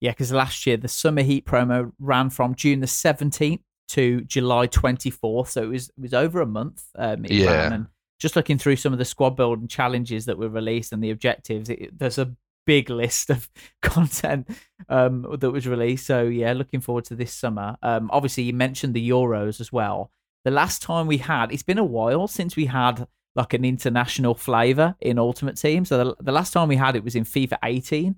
Yeah, 0.00 0.12
because 0.12 0.32
last 0.32 0.66
year 0.66 0.76
the 0.76 0.88
summer 0.88 1.22
heat 1.22 1.44
promo 1.44 1.92
ran 1.98 2.30
from 2.30 2.54
June 2.54 2.80
the 2.80 2.86
seventeenth 2.86 3.60
to 3.88 4.20
July 4.22 4.66
twenty 4.66 5.10
fourth, 5.10 5.50
so 5.50 5.62
it 5.64 5.68
was 5.68 5.88
it 5.88 6.00
was 6.00 6.14
over 6.14 6.40
a 6.40 6.46
month. 6.46 6.84
Um, 6.94 7.26
yeah. 7.28 7.72
and 7.72 7.86
just 8.20 8.36
looking 8.36 8.58
through 8.58 8.76
some 8.76 8.92
of 8.92 8.98
the 8.98 9.04
squad 9.04 9.30
building 9.30 9.66
challenges 9.66 10.26
that 10.26 10.38
were 10.38 10.48
released 10.48 10.92
and 10.92 11.02
the 11.02 11.10
objectives, 11.10 11.70
it, 11.70 11.98
there's 11.98 12.18
a 12.18 12.32
big 12.66 12.90
list 12.90 13.30
of 13.30 13.48
content 13.82 14.48
um, 14.88 15.26
that 15.40 15.50
was 15.50 15.66
released. 15.66 16.06
So 16.06 16.22
yeah, 16.24 16.52
looking 16.52 16.80
forward 16.80 17.06
to 17.06 17.16
this 17.16 17.32
summer. 17.32 17.76
Um, 17.82 18.10
obviously, 18.12 18.44
you 18.44 18.52
mentioned 18.52 18.94
the 18.94 19.10
Euros 19.10 19.60
as 19.60 19.72
well. 19.72 20.12
The 20.44 20.50
last 20.50 20.82
time 20.82 21.06
we 21.06 21.18
had, 21.18 21.52
it's 21.52 21.62
been 21.62 21.78
a 21.78 21.84
while 21.84 22.28
since 22.28 22.56
we 22.56 22.66
had 22.66 23.06
like 23.34 23.54
an 23.54 23.64
international 23.64 24.34
flavor 24.34 24.94
in 25.00 25.18
Ultimate 25.18 25.56
Team. 25.56 25.84
So 25.84 25.98
the, 25.98 26.16
the 26.20 26.32
last 26.32 26.52
time 26.52 26.68
we 26.68 26.76
had 26.76 26.96
it 26.96 27.04
was 27.04 27.14
in 27.14 27.24
FIFA 27.24 27.58
18, 27.64 28.16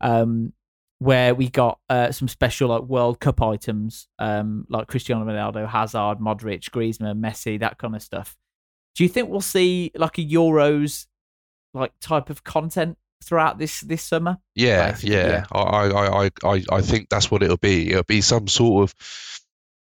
um, 0.00 0.52
where 0.98 1.34
we 1.34 1.48
got 1.48 1.78
uh, 1.88 2.12
some 2.12 2.28
special 2.28 2.70
like 2.70 2.82
World 2.82 3.20
Cup 3.20 3.42
items, 3.42 4.08
um, 4.18 4.66
like 4.68 4.86
Cristiano 4.86 5.24
Ronaldo, 5.24 5.68
Hazard, 5.68 6.18
Modric, 6.18 6.70
Griezmann, 6.70 7.20
Messi, 7.20 7.60
that 7.60 7.78
kind 7.78 7.94
of 7.94 8.02
stuff. 8.02 8.36
Do 8.94 9.02
you 9.02 9.08
think 9.08 9.28
we'll 9.28 9.40
see 9.40 9.90
like 9.94 10.18
a 10.18 10.24
Euros 10.24 11.06
like 11.72 11.92
type 12.00 12.30
of 12.30 12.44
content 12.44 12.96
throughout 13.22 13.58
this 13.58 13.80
this 13.80 14.02
summer? 14.02 14.38
Yeah, 14.54 14.96
yeah. 15.00 15.28
yeah. 15.28 15.44
I, 15.52 15.88
I, 15.88 16.30
I, 16.44 16.62
I 16.70 16.80
think 16.80 17.08
that's 17.08 17.30
what 17.30 17.42
it'll 17.42 17.56
be. 17.56 17.90
It'll 17.90 18.04
be 18.04 18.20
some 18.20 18.48
sort 18.48 18.84
of 18.84 18.94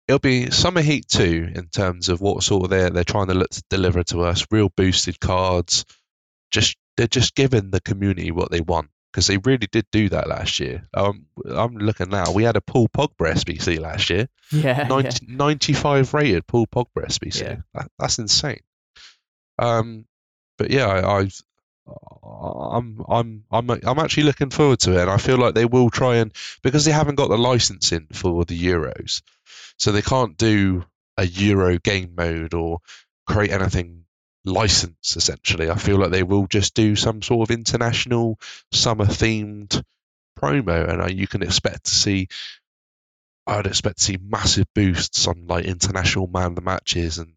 it'll 0.07 0.19
be 0.19 0.51
summer 0.51 0.81
heat 0.81 1.07
too 1.07 1.49
in 1.53 1.67
terms 1.67 2.09
of 2.09 2.21
what 2.21 2.43
sort 2.43 2.65
of 2.65 2.69
they're 2.69 2.89
they're 2.89 3.03
trying 3.03 3.27
to 3.27 3.33
look 3.33 3.49
to 3.51 3.63
deliver 3.69 4.03
to 4.05 4.21
us. 4.21 4.45
Real 4.51 4.69
boosted 4.69 5.19
cards. 5.19 5.85
Just 6.51 6.77
they're 6.97 7.07
just 7.07 7.35
giving 7.35 7.71
the 7.71 7.81
community 7.81 8.31
what 8.31 8.51
they 8.51 8.61
want 8.61 8.89
because 9.11 9.27
they 9.27 9.37
really 9.37 9.67
did 9.71 9.85
do 9.91 10.09
that 10.09 10.27
last 10.27 10.59
year. 10.59 10.87
Um, 10.93 11.25
I'm 11.45 11.75
looking 11.75 12.09
now. 12.09 12.31
We 12.31 12.43
had 12.43 12.55
a 12.55 12.61
Paul 12.61 12.87
Pogba 12.89 13.33
SBC 13.33 13.79
last 13.79 14.09
year. 14.09 14.27
Yeah, 14.51 14.85
90, 14.87 15.25
yeah. 15.25 15.35
95 15.35 16.13
rated 16.13 16.45
Paul 16.45 16.67
Pogba 16.67 17.07
SBC. 17.07 17.41
Yeah. 17.41 17.55
That, 17.73 17.89
that's 17.97 18.19
insane. 18.19 18.59
Um, 19.59 20.05
but 20.57 20.71
yeah, 20.71 20.87
I, 20.87 21.19
I've 21.19 21.41
I'm 22.23 23.03
I'm 23.07 23.43
I'm 23.51 23.69
I'm 23.69 23.99
actually 23.99 24.23
looking 24.23 24.49
forward 24.49 24.79
to 24.81 24.93
it, 24.93 25.01
and 25.01 25.11
I 25.11 25.17
feel 25.17 25.37
like 25.37 25.53
they 25.53 25.65
will 25.65 25.89
try 25.89 26.17
and 26.17 26.31
because 26.61 26.85
they 26.85 26.91
haven't 26.91 27.15
got 27.15 27.29
the 27.29 27.37
licensing 27.37 28.07
for 28.13 28.45
the 28.45 28.61
Euros, 28.61 29.21
so 29.77 29.91
they 29.91 30.01
can't 30.01 30.37
do 30.37 30.85
a 31.17 31.25
Euro 31.25 31.77
game 31.77 32.13
mode 32.15 32.53
or 32.53 32.79
create 33.27 33.51
anything 33.51 34.05
licensed. 34.45 35.17
Essentially, 35.17 35.69
I 35.69 35.75
feel 35.75 35.97
like 35.97 36.11
they 36.11 36.23
will 36.23 36.47
just 36.47 36.73
do 36.73 36.95
some 36.95 37.21
sort 37.21 37.49
of 37.49 37.53
international 37.53 38.39
summer 38.71 39.05
themed 39.05 39.83
promo, 40.39 40.89
and 40.89 41.01
uh, 41.01 41.07
you 41.07 41.27
can 41.27 41.43
expect 41.43 41.85
to 41.85 41.91
see. 41.91 42.27
I'd 43.45 43.67
expect 43.67 43.97
to 43.97 44.03
see 44.05 44.17
massive 44.21 44.67
boosts 44.73 45.27
on 45.27 45.47
like 45.47 45.65
international 45.65 46.27
man 46.27 46.51
of 46.51 46.55
the 46.55 46.61
matches 46.61 47.17
and 47.17 47.32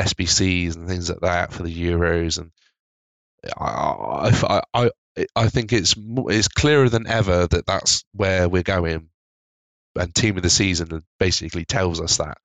SBCs 0.00 0.76
and 0.76 0.88
things 0.88 1.08
like 1.08 1.20
that 1.20 1.52
for 1.52 1.62
the 1.62 1.74
Euros, 1.74 2.38
and 2.38 2.50
I 3.56 4.62
I 4.74 4.90
I, 5.16 5.26
I 5.36 5.48
think 5.48 5.72
it's 5.72 5.94
it's 5.96 6.48
clearer 6.48 6.88
than 6.88 7.06
ever 7.06 7.46
that 7.46 7.66
that's 7.66 8.04
where 8.12 8.48
we're 8.48 8.62
going, 8.62 9.08
and 9.96 10.14
team 10.14 10.36
of 10.36 10.42
the 10.42 10.50
season 10.50 11.02
basically 11.18 11.64
tells 11.64 12.00
us 12.00 12.18
that 12.18 12.38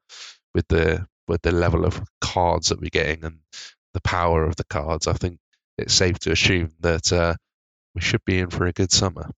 with 0.54 0.68
the 0.68 1.08
with 1.28 1.42
the 1.42 1.52
level 1.52 1.86
of 1.86 2.02
cards 2.22 2.70
that 2.70 2.80
we're 2.80 2.90
getting 2.90 3.24
and 3.24 3.40
the 3.94 4.02
power 4.02 4.44
of 4.44 4.56
the 4.56 4.64
cards. 4.66 5.08
I 5.08 5.14
think 5.14 5.40
it's 5.78 5.94
safe 5.94 6.20
to 6.20 6.32
assume 6.32 6.72
that 6.82 7.12
uh, 7.12 7.36
we 7.96 8.02
should 8.02 8.24
be 8.26 8.40
in 8.40 8.50
for 8.50 8.68
a 8.68 8.74
good 8.74 8.92
summer. 8.92 9.30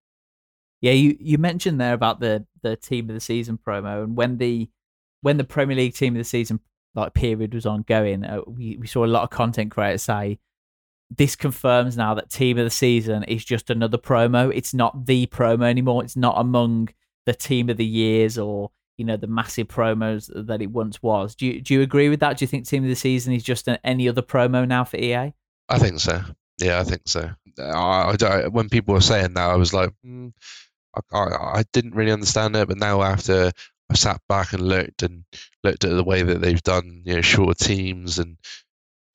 Yeah, 0.82 0.92
you, 0.92 1.18
you 1.20 1.38
mentioned 1.38 1.82
there 1.82 1.94
about 1.94 2.20
the 2.20 2.46
the 2.62 2.76
team 2.76 3.10
of 3.10 3.16
the 3.16 3.22
season 3.22 3.58
promo, 3.58 4.04
and 4.04 4.16
when 4.16 4.38
the 4.38 4.70
when 5.22 5.38
the 5.38 5.44
Premier 5.44 5.76
League 5.76 5.96
team 5.96 6.16
of 6.16 6.20
the 6.20 6.24
season 6.24 6.60
like 6.98 7.14
period 7.14 7.54
was 7.54 7.66
ongoing, 7.66 8.26
uh, 8.26 8.42
we 8.46 8.76
we 8.78 8.88
saw 8.88 9.06
a 9.06 9.08
lot 9.08 9.24
of 9.24 9.30
content 9.30 9.72
creators 9.72 10.04
say 10.04 10.40
this 11.10 11.36
confirms 11.36 11.96
now 11.96 12.14
that 12.14 12.30
team 12.30 12.58
of 12.58 12.66
the 12.66 12.70
season 12.70 13.24
is 13.24 13.46
just 13.46 13.70
another 13.70 13.98
promo. 13.98 14.52
It's 14.54 14.74
not 14.74 15.06
the 15.06 15.28
promo 15.28 15.64
anymore. 15.64 16.04
It's 16.04 16.18
not 16.18 16.36
among 16.38 16.90
the 17.26 17.34
team 17.34 17.70
of 17.70 17.78
the 17.78 17.86
years 17.86 18.38
or 18.38 18.72
you 18.98 19.06
know 19.06 19.16
the 19.16 19.28
massive 19.28 19.68
promos 19.68 20.30
that 20.48 20.62
it 20.62 20.72
once 20.72 21.02
was. 21.02 21.36
Do 21.36 21.46
you 21.46 21.62
do 21.62 21.74
you 21.74 21.82
agree 21.82 22.10
with 22.10 22.20
that? 22.20 22.38
Do 22.38 22.44
you 22.44 22.48
think 22.48 22.68
team 22.68 22.84
of 22.84 22.90
the 22.90 22.96
season 22.96 23.34
is 23.34 23.44
just 23.44 23.68
an, 23.68 23.78
any 23.84 24.10
other 24.10 24.22
promo 24.22 24.68
now 24.68 24.84
for 24.84 24.98
EA? 24.98 25.34
I 25.70 25.80
think 25.80 26.00
so. 26.00 26.22
Yeah, 26.60 26.80
I 26.80 26.84
think 26.84 27.04
so. 27.06 27.30
I, 27.60 28.16
I, 28.20 28.48
when 28.48 28.70
people 28.70 28.94
were 28.94 29.02
saying 29.02 29.36
that, 29.36 29.50
I 29.50 29.56
was 29.56 29.74
like, 29.74 29.92
mm, 30.06 30.34
I, 31.12 31.18
I, 31.20 31.64
didn't 31.72 31.96
really 31.96 32.12
understand 32.12 32.56
it. 32.56 32.68
But 32.68 32.78
now 32.78 33.04
after 33.04 33.52
I 33.90 33.96
sat 33.96 34.22
back 34.28 34.54
and 34.54 34.62
looked 34.62 35.04
and 35.04 35.24
looked 35.64 35.84
at 35.84 35.92
the 35.92 36.04
way 36.04 36.22
that 36.22 36.42
they've 36.42 36.62
done, 36.62 37.04
you 37.06 37.16
know, 37.16 37.22
shorter 37.22 37.54
teams, 37.54 38.20
and 38.20 38.38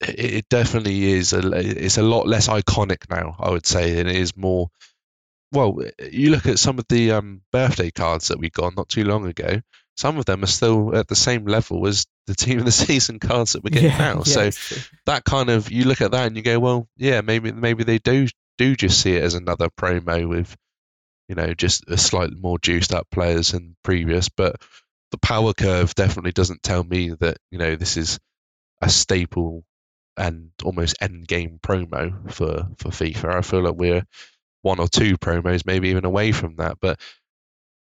it, 0.01 0.33
it 0.33 0.49
definitely 0.49 1.11
is 1.11 1.33
a 1.33 1.41
it's 1.53 1.97
a 1.97 2.03
lot 2.03 2.27
less 2.27 2.47
iconic 2.47 3.09
now. 3.09 3.35
I 3.39 3.49
would 3.49 3.65
say, 3.65 3.99
and 3.99 4.09
it 4.09 4.15
is 4.15 4.35
more. 4.35 4.69
Well, 5.51 5.79
you 6.11 6.31
look 6.31 6.47
at 6.47 6.57
some 6.57 6.79
of 6.79 6.85
the 6.89 7.11
um, 7.11 7.41
birthday 7.51 7.91
cards 7.91 8.29
that 8.29 8.39
we 8.39 8.49
got 8.49 8.75
not 8.75 8.89
too 8.89 9.03
long 9.03 9.27
ago. 9.27 9.61
Some 9.95 10.17
of 10.17 10.25
them 10.25 10.43
are 10.43 10.47
still 10.47 10.95
at 10.95 11.07
the 11.07 11.15
same 11.15 11.45
level 11.45 11.85
as 11.85 12.07
the 12.25 12.33
team 12.33 12.57
of 12.57 12.65
the 12.65 12.71
season 12.71 13.19
cards 13.19 13.53
that 13.53 13.63
we're 13.63 13.69
getting 13.69 13.91
yeah, 13.91 13.97
now. 13.97 14.23
Yeah, 14.25 14.49
so 14.49 14.79
that 15.05 15.23
kind 15.23 15.51
of 15.51 15.71
you 15.71 15.85
look 15.85 16.01
at 16.01 16.11
that 16.11 16.25
and 16.25 16.35
you 16.35 16.41
go, 16.41 16.59
well, 16.59 16.87
yeah, 16.97 17.21
maybe 17.21 17.51
maybe 17.51 17.83
they 17.83 17.99
do 17.99 18.27
do 18.57 18.75
just 18.75 19.01
see 19.01 19.15
it 19.15 19.23
as 19.23 19.35
another 19.35 19.69
promo 19.69 20.27
with 20.27 20.55
you 21.27 21.35
know, 21.35 21.53
just 21.53 21.83
a 21.87 21.97
slightly 21.97 22.35
more 22.39 22.59
juiced 22.59 22.93
up 22.93 23.07
players 23.11 23.51
than 23.51 23.75
previous. 23.83 24.29
But 24.29 24.61
the 25.11 25.17
power 25.17 25.53
curve 25.53 25.95
definitely 25.95 26.31
doesn't 26.31 26.63
tell 26.63 26.83
me 26.83 27.09
that, 27.09 27.37
you 27.51 27.57
know, 27.57 27.75
this 27.75 27.97
is 27.97 28.19
a 28.81 28.89
staple 28.89 29.63
and 30.17 30.51
almost 30.63 30.97
end 31.01 31.27
game 31.27 31.59
promo 31.61 32.31
for, 32.31 32.67
for 32.77 32.89
FIFA. 32.89 33.35
I 33.35 33.41
feel 33.41 33.61
like 33.61 33.75
we're 33.75 34.05
one 34.61 34.79
or 34.79 34.87
two 34.87 35.17
promos, 35.17 35.65
maybe 35.65 35.89
even 35.89 36.05
away 36.05 36.31
from 36.31 36.57
that. 36.57 36.77
But 36.81 36.99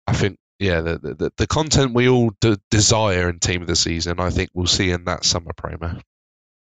I 0.07 0.13
think, 0.13 0.37
yeah, 0.59 0.81
the, 0.81 0.97
the, 0.97 1.31
the 1.37 1.47
content 1.47 1.93
we 1.93 2.09
all 2.09 2.31
de- 2.41 2.59
desire 2.69 3.29
in 3.29 3.39
Team 3.39 3.61
of 3.61 3.67
the 3.67 3.75
Season, 3.75 4.19
I 4.19 4.29
think 4.29 4.49
we'll 4.53 4.67
see 4.67 4.91
in 4.91 5.05
that 5.05 5.23
summer 5.23 5.53
promo. 5.53 6.01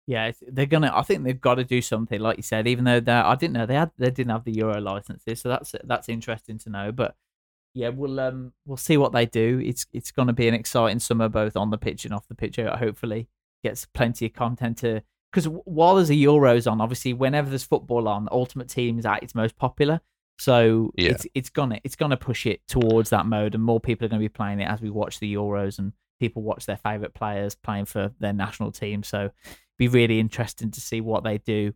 Yeah, 0.08 0.32
they're 0.40 0.64
gonna. 0.64 0.90
I 0.94 1.02
think 1.02 1.22
they've 1.22 1.38
got 1.38 1.56
to 1.56 1.64
do 1.64 1.82
something, 1.82 2.18
like 2.18 2.38
you 2.38 2.42
said. 2.42 2.66
Even 2.66 2.86
though 2.86 2.98
they, 2.98 3.12
I 3.12 3.34
didn't 3.34 3.52
know 3.52 3.66
they 3.66 3.74
had, 3.74 3.90
they 3.98 4.10
didn't 4.10 4.30
have 4.30 4.44
the 4.44 4.54
Euro 4.56 4.80
licenses, 4.80 5.42
so 5.42 5.50
that's 5.50 5.74
that's 5.84 6.08
interesting 6.08 6.56
to 6.60 6.70
know. 6.70 6.92
But 6.92 7.14
yeah, 7.74 7.90
we'll 7.90 8.18
um 8.18 8.54
we'll 8.64 8.78
see 8.78 8.96
what 8.96 9.12
they 9.12 9.26
do. 9.26 9.60
It's 9.62 9.84
it's 9.92 10.10
going 10.10 10.28
to 10.28 10.32
be 10.32 10.48
an 10.48 10.54
exciting 10.54 10.98
summer, 10.98 11.28
both 11.28 11.58
on 11.58 11.68
the 11.68 11.76
pitch 11.76 12.06
and 12.06 12.14
off 12.14 12.26
the 12.26 12.34
pitch. 12.34 12.56
Hopefully, 12.56 13.28
gets 13.62 13.84
plenty 13.84 14.24
of 14.24 14.32
content 14.32 14.78
to 14.78 15.02
because 15.30 15.44
while 15.46 15.96
there's 15.96 16.08
a 16.08 16.14
Euros 16.14 16.70
on, 16.70 16.80
obviously, 16.80 17.12
whenever 17.12 17.50
there's 17.50 17.64
football 17.64 18.08
on, 18.08 18.30
Ultimate 18.32 18.70
Team 18.70 18.98
is 18.98 19.04
at 19.04 19.22
its 19.22 19.34
most 19.34 19.58
popular. 19.58 20.00
So 20.38 20.90
yeah. 20.96 21.10
it's 21.10 21.26
it's 21.34 21.50
gonna 21.50 21.80
it's 21.84 21.96
gonna 21.96 22.16
push 22.16 22.46
it 22.46 22.66
towards 22.66 23.10
that 23.10 23.26
mode, 23.26 23.54
and 23.54 23.62
more 23.62 23.78
people 23.78 24.06
are 24.06 24.08
going 24.08 24.22
to 24.22 24.24
be 24.24 24.30
playing 24.30 24.60
it 24.60 24.70
as 24.70 24.80
we 24.80 24.88
watch 24.88 25.20
the 25.20 25.34
Euros 25.34 25.78
and 25.78 25.92
people 26.18 26.42
watch 26.42 26.64
their 26.64 26.78
favorite 26.78 27.12
players 27.12 27.54
playing 27.54 27.84
for 27.84 28.10
their 28.20 28.32
national 28.32 28.72
team. 28.72 29.02
So 29.02 29.30
be 29.78 29.88
really 29.88 30.20
interesting 30.20 30.70
to 30.72 30.80
see 30.80 31.00
what 31.00 31.24
they 31.24 31.38
do 31.38 31.72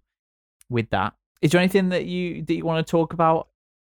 with 0.68 0.90
that. 0.90 1.14
Is 1.40 1.52
there 1.52 1.60
anything 1.60 1.90
that 1.90 2.04
you 2.04 2.42
that 2.42 2.54
you 2.54 2.64
want 2.64 2.86
to 2.86 2.90
talk 2.90 3.12
about? 3.12 3.48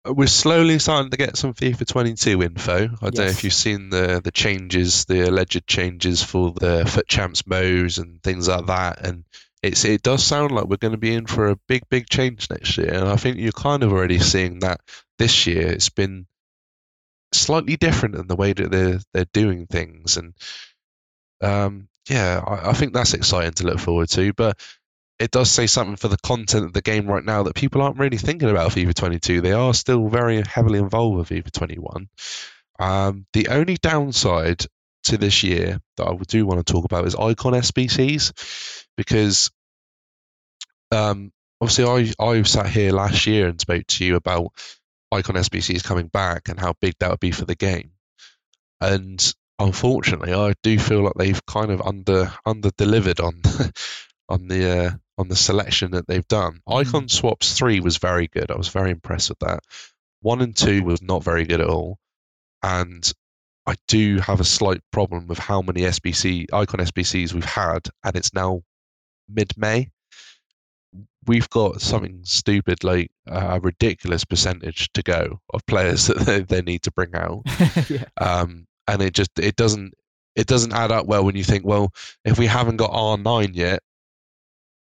Uh, 0.08 0.14
we're 0.14 0.28
slowly 0.28 0.80
starting 0.80 1.12
to 1.12 1.18
get 1.18 1.38
some 1.38 1.54
FIFA 1.54 1.88
22 1.88 2.44
info. 2.44 2.74
I 2.74 2.80
yes. 2.82 3.00
don't 3.00 3.16
know 3.16 3.26
if 3.26 3.44
you've 3.44 3.54
seen 3.54 3.90
the 3.90 4.22
the 4.24 4.32
changes, 4.32 5.06
the 5.06 5.28
alleged 5.28 5.68
changes 5.68 6.24
for 6.24 6.52
the 6.52 6.86
FUT 6.86 7.08
Champs 7.08 7.46
modes 7.46 7.98
and 7.98 8.22
things 8.24 8.48
like 8.48 8.68
that, 8.68 9.06
and 9.06 9.26
it's 9.66 9.84
it 9.84 10.04
does 10.04 10.24
sound 10.24 10.52
like 10.52 10.66
we're 10.66 10.78
going 10.78 10.92
to 10.92 10.98
be 10.98 11.14
in 11.14 11.26
for 11.26 11.50
a 11.50 11.56
big 11.68 11.84
big 11.90 12.08
change 12.08 12.50
next 12.50 12.78
year 12.78 12.94
and 12.94 13.08
i 13.08 13.16
think 13.16 13.38
you're 13.38 13.52
kind 13.52 13.82
of 13.82 13.92
already 13.92 14.20
seeing 14.20 14.60
that 14.60 14.80
this 15.18 15.48
year 15.48 15.68
it's 15.68 15.90
been 15.90 16.28
slightly 17.34 17.76
different 17.76 18.16
in 18.16 18.28
the 18.28 18.36
way 18.36 18.54
that 18.54 18.70
they're 18.70 19.00
they're 19.14 19.26
doing 19.34 19.66
things 19.66 20.18
and 20.18 20.34
um, 21.42 21.90
yeah 22.10 22.42
I, 22.46 22.70
I, 22.70 22.74
think 22.74 22.94
that's 22.94 23.14
exciting 23.14 23.54
to 23.54 23.66
look 23.66 23.80
forward 23.80 24.10
to 24.10 24.34
but 24.34 24.60
it 25.18 25.32
does 25.32 25.50
say 25.50 25.68
something 25.68 25.96
for 25.96 26.08
the 26.08 26.18
content 26.18 26.66
of 26.66 26.74
the 26.74 26.82
game 26.82 27.08
right 27.08 27.24
now 27.24 27.44
that 27.44 27.56
people 27.56 27.82
aren't 27.82 28.00
really 28.00 28.18
thinking 28.18 28.50
about 28.50 28.72
FIFA 28.72 28.94
22 28.94 29.42
they 29.42 29.54
are 29.54 29.74
still 29.74 30.08
very 30.08 30.42
heavily 30.42 30.80
involved 30.80 31.18
with 31.18 31.30
FIFA 31.30 31.52
21 31.52 32.10
um, 32.78 33.26
the 33.34 33.48
only 33.48 33.78
downside 33.78 34.66
to 35.06 35.18
this 35.18 35.44
year 35.44 35.80
that 35.98 36.08
I 36.08 36.16
do 36.28 36.46
want 36.46 36.66
to 36.66 36.74
talk 36.74 36.86
about 36.86 37.06
is 37.06 37.16
icon 37.16 37.54
SBCs 37.54 38.86
because 38.98 39.52
um, 40.92 41.32
obviously 41.62 42.14
I 42.20 42.24
I 42.24 42.42
sat 42.44 42.68
here 42.68 42.92
last 42.92 43.26
year 43.28 43.48
and 43.48 43.60
spoke 43.60 43.86
to 43.88 44.06
you 44.06 44.16
about 44.16 44.48
icon 45.12 45.36
SBCs 45.36 45.84
coming 45.84 46.08
back 46.08 46.50
and 46.50 46.60
how 46.60 46.74
big 46.82 46.96
that 47.00 47.10
would 47.10 47.20
be 47.20 47.32
for 47.32 47.46
the 47.46 47.56
game, 47.56 47.92
and 48.82 49.34
unfortunately 49.60 50.34
I 50.34 50.54
do 50.64 50.78
feel 50.80 51.04
like 51.04 51.14
they've 51.16 51.46
kind 51.46 51.72
of 51.72 51.82
under 51.82 52.32
under 52.46 52.72
delivered 52.78 53.20
on 53.20 53.42
on 54.30 54.48
the 54.48 54.86
uh, 54.88 54.92
on 55.18 55.28
the 55.28 55.36
selection 55.36 55.92
that 55.92 56.08
they've 56.08 56.28
done. 56.28 56.60
Mm. 56.68 56.88
Icon 56.88 57.10
swaps 57.10 57.54
three 57.54 57.80
was 57.80 57.98
very 57.98 58.28
good. 58.28 58.52
I 58.52 58.58
was 58.58 58.70
very 58.70 58.92
impressed 58.92 59.30
with 59.30 59.40
that. 59.40 59.62
One 60.22 60.42
and 60.42 60.56
two 60.56 60.84
was 60.84 61.02
not 61.02 61.24
very 61.24 61.46
good 61.46 61.62
at 61.62 61.70
all, 61.70 61.98
and 62.64 63.12
I 63.66 63.76
do 63.88 64.20
have 64.20 64.40
a 64.40 64.46
slight 64.46 64.82
problem 64.92 65.28
with 65.28 65.40
how 65.40 65.62
many 65.62 65.82
SBC 65.82 66.48
icon 66.54 66.80
SBCs 66.80 67.34
we've 67.34 67.46
had, 67.46 67.88
and 68.04 68.16
it's 68.16 68.34
now 68.34 68.62
mid-May. 69.28 69.90
We've 71.28 71.50
got 71.50 71.82
something 71.82 72.22
stupid 72.24 72.84
like 72.84 73.10
a 73.28 73.60
ridiculous 73.60 74.24
percentage 74.24 74.92
to 74.94 75.02
go 75.02 75.40
of 75.52 75.66
players 75.66 76.08
that 76.08 76.20
they, 76.20 76.42
they 76.42 76.62
need 76.62 76.84
to 76.84 76.92
bring 76.92 77.16
out, 77.16 77.42
yeah. 77.90 78.06
um, 78.18 78.68
and 78.88 79.02
it 79.02 79.14
just 79.14 79.32
it 79.40 79.56
doesn't 79.56 79.94
it 80.36 80.48
doesn't 80.48 80.74
add 80.74 80.92
up 80.92 81.06
well 81.06 81.24
when 81.24 81.36
you 81.36 81.44
think, 81.44 81.66
well, 81.66 81.94
if 82.26 82.38
we 82.38 82.46
haven't 82.46 82.78
got 82.78 82.92
R 82.92 83.18
nine 83.18 83.54
yet, 83.54 83.82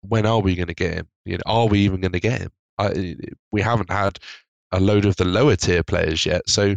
when 0.02 0.26
are 0.26 0.40
we 0.40 0.54
going 0.54 0.68
to 0.68 0.74
get 0.74 0.94
him? 0.94 1.08
You 1.24 1.38
know, 1.38 1.42
are 1.46 1.66
we 1.66 1.80
even 1.80 2.00
going 2.00 2.12
to 2.12 2.20
get 2.20 2.40
him? 2.40 2.50
I, 2.78 3.16
we 3.50 3.60
haven't 3.60 3.90
had 3.90 4.18
a 4.72 4.80
load 4.80 5.04
of 5.04 5.16
the 5.16 5.24
lower 5.24 5.56
tier 5.56 5.82
players 5.82 6.24
yet, 6.24 6.48
so 6.48 6.76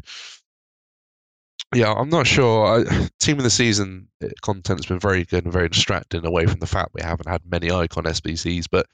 yeah, 1.76 1.94
I'm 1.94 2.10
not 2.10 2.28
sure. 2.28 2.66
I, 2.66 3.08
team 3.20 3.38
of 3.38 3.44
the 3.44 3.50
season 3.50 4.08
uh, 4.24 4.28
content's 4.42 4.86
been 4.86 5.00
very 5.00 5.24
good 5.24 5.44
and 5.44 5.54
very 5.54 5.70
distracting 5.70 6.26
away 6.26 6.46
from 6.46 6.60
the 6.60 6.68
fact 6.68 6.92
we 6.94 7.02
haven't 7.02 7.30
had 7.30 7.42
many 7.50 7.72
icon 7.72 8.04
SBCs, 8.04 8.66
but 8.72 8.88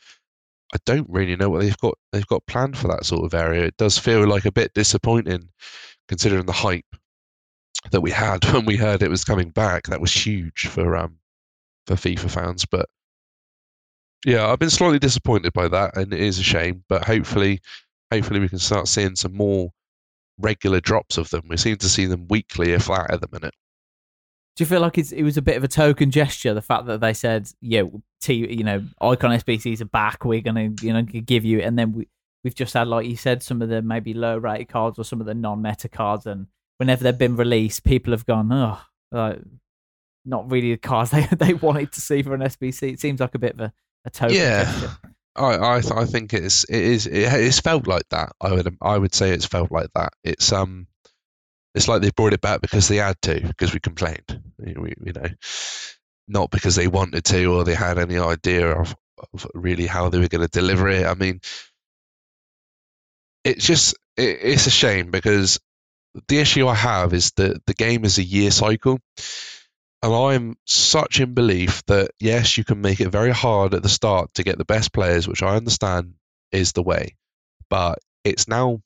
I 0.74 0.78
don't 0.86 1.10
really 1.10 1.36
know 1.36 1.50
what 1.50 1.62
they've 1.62 1.78
got 1.78 1.96
they've 2.12 2.28
got 2.28 2.46
planned 2.46 2.78
for 2.78 2.88
that 2.90 3.06
sort 3.06 3.26
of 3.26 3.34
area. 3.34 3.64
It 3.64 3.78
does 3.78 3.98
feel 3.98 4.28
like 4.28 4.46
a 4.46 4.52
bit 4.52 4.74
disappointing 4.74 5.50
considering 6.08 6.46
the 6.46 6.52
hype 6.52 6.86
that 7.92 8.02
we 8.02 8.12
had 8.12 8.44
when 8.54 8.66
we 8.66 8.78
heard 8.78 9.02
it 9.02 9.10
was 9.10 9.24
coming 9.24 9.50
back. 9.50 9.88
That 9.88 10.02
was 10.02 10.14
huge 10.14 10.68
for 10.68 10.96
um 10.96 11.18
for 11.88 11.96
FIFA 11.96 12.30
fans, 12.32 12.66
but 12.66 12.88
yeah, 14.26 14.48
I've 14.48 14.60
been 14.60 14.70
slightly 14.70 15.00
disappointed 15.00 15.54
by 15.54 15.68
that, 15.70 15.96
and 15.96 16.14
it 16.14 16.20
is 16.20 16.40
a 16.40 16.44
shame. 16.44 16.84
But 16.90 17.06
hopefully, 17.06 17.62
hopefully 18.12 18.40
we 18.40 18.50
can 18.50 18.60
start 18.60 18.88
seeing 18.88 19.16
some 19.16 19.34
more 19.34 19.72
regular 20.38 20.80
drops 20.80 21.18
of 21.18 21.30
them. 21.30 21.44
We 21.48 21.58
seem 21.58 21.78
to 21.78 21.90
see 21.90 22.06
them 22.06 22.28
weekly, 22.30 22.72
if 22.74 22.88
that, 22.88 23.12
at 23.12 23.22
the 23.22 23.30
minute. 23.32 23.54
Do 24.56 24.64
you 24.64 24.66
feel 24.66 24.82
like 24.82 24.98
it 24.98 25.24
was 25.24 25.38
a 25.38 25.42
bit 25.42 25.56
of 25.56 25.64
a 25.64 25.70
token 25.70 26.12
gesture, 26.12 26.54
the 26.54 26.62
fact 26.62 26.86
that 26.88 27.00
they 27.00 27.14
said, 27.14 27.50
"Yeah, 27.62 27.84
T, 28.20 28.34
you 28.34 28.64
know, 28.64 28.84
Icon 29.00 29.32
SBCs 29.32 29.80
are 29.80 29.86
back. 29.86 30.26
We're 30.26 30.42
gonna, 30.42 30.70
you 30.82 30.92
know, 30.92 31.02
give 31.02 31.46
you," 31.46 31.62
and 31.62 31.80
then 31.80 31.94
we 31.94 32.08
we've 32.44 32.56
just 32.56 32.74
had, 32.74 32.88
like 32.88 33.08
you 33.08 33.16
said, 33.16 33.42
some 33.42 33.62
of 33.62 33.70
the 33.70 33.82
maybe 33.82 34.14
low 34.14 34.38
rated 34.38 34.68
cards 34.68 35.00
or 35.00 35.06
some 35.06 35.22
of 35.22 35.28
the 35.28 35.34
non-meta 35.34 35.88
cards, 35.88 36.26
and 36.26 36.48
whenever 36.80 37.04
they've 37.04 37.18
been 37.18 37.36
released, 37.36 37.84
people 37.84 38.12
have 38.12 38.26
gone, 38.26 38.52
"Oh, 38.52 38.82
like, 39.12 39.40
not 40.26 40.50
really 40.50 40.72
the 40.72 40.78
cars 40.78 41.10
they 41.12 41.28
they 41.38 41.54
wanted 41.54 41.92
to 41.94 42.02
see 42.02 42.24
for 42.24 42.34
an 42.34 42.42
SBC." 42.42 42.94
It 42.94 43.00
seems 43.00 43.20
like 43.20 43.36
a 43.36 43.40
bit 43.40 43.54
of 43.54 43.60
a, 43.60 43.74
a 44.06 44.10
token 44.10 44.36
yeah. 44.36 44.64
gesture. 44.64 44.98
I 45.36 45.56
I, 45.56 45.76
I 45.78 46.06
think 46.06 46.34
it's 46.34 46.64
it 46.64 46.82
is 46.82 47.08
it, 47.08 47.32
it's 47.34 47.60
felt 47.60 47.88
like 47.88 48.08
that. 48.10 48.34
I 48.42 48.54
would 48.54 48.78
I 48.82 48.98
would 48.98 49.14
say 49.14 49.32
it's 49.32 49.46
felt 49.46 49.72
like 49.72 49.90
that. 49.96 50.14
It's 50.24 50.52
um 50.52 50.88
it's 51.76 51.88
like 51.88 52.02
they 52.02 52.12
brought 52.12 52.34
it 52.34 52.42
back 52.42 52.62
because 52.62 52.88
they 52.88 52.98
had 52.98 53.22
to 53.24 53.40
because 53.42 53.74
we 53.74 53.80
complained. 53.80 54.42
We, 54.58 54.94
you 55.06 55.14
know, 55.14 55.28
not 56.28 56.52
because 56.52 56.76
they 56.76 56.88
wanted 56.88 57.24
to 57.26 57.46
or 57.54 57.64
they 57.64 57.76
had 57.76 57.98
any 57.98 58.18
idea 58.18 58.72
of, 58.72 58.96
of 59.34 59.48
really 59.54 59.86
how 59.86 60.10
they 60.10 60.20
were 60.20 60.28
going 60.28 60.48
to 60.48 60.48
deliver 60.48 60.90
it. 60.90 61.06
I 61.06 61.14
mean, 61.14 61.42
it's 63.44 63.66
just 63.66 63.94
it, 64.18 64.40
it's 64.42 64.68
a 64.68 64.72
shame 64.72 65.12
because 65.12 65.60
the 66.28 66.40
issue 66.40 66.68
I 66.68 66.76
have 66.76 67.14
is 67.14 67.32
that 67.32 67.66
the 67.66 67.74
game 67.74 68.06
is 68.06 68.18
a 68.18 68.24
year 68.24 68.52
cycle. 68.52 69.00
And 70.02 70.14
I'm 70.14 70.56
such 70.66 71.20
in 71.20 71.34
belief 71.34 71.84
that 71.88 72.12
yes, 72.20 72.58
you 72.58 72.64
can 72.64 72.82
make 72.82 73.02
it 73.02 73.10
very 73.10 73.32
hard 73.32 73.74
at 73.74 73.84
the 73.84 73.90
start 73.90 74.34
to 74.36 74.44
get 74.44 74.58
the 74.58 74.66
best 74.66 74.94
players, 74.94 75.28
which 75.28 75.44
I 75.44 75.56
understand 75.56 76.14
is 76.52 76.72
the 76.72 76.84
way. 76.84 77.18
But 77.70 78.00
it's 78.24 78.48
now 78.48 78.82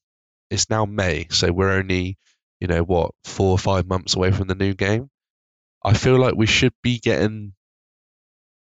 it's 0.50 0.70
now 0.70 0.86
May, 0.86 1.28
so 1.30 1.52
we're 1.52 1.72
only, 1.72 2.18
you 2.60 2.68
know, 2.68 2.84
what, 2.84 3.12
four 3.24 3.52
or 3.52 3.58
five 3.58 3.88
months 3.88 4.16
away 4.16 4.32
from 4.32 4.48
the 4.48 4.56
new 4.56 4.74
game. 4.74 5.10
I 5.84 5.94
feel 5.94 6.18
like 6.18 6.36
we 6.36 6.46
should 6.46 6.74
be 6.82 7.00
getting 7.00 7.54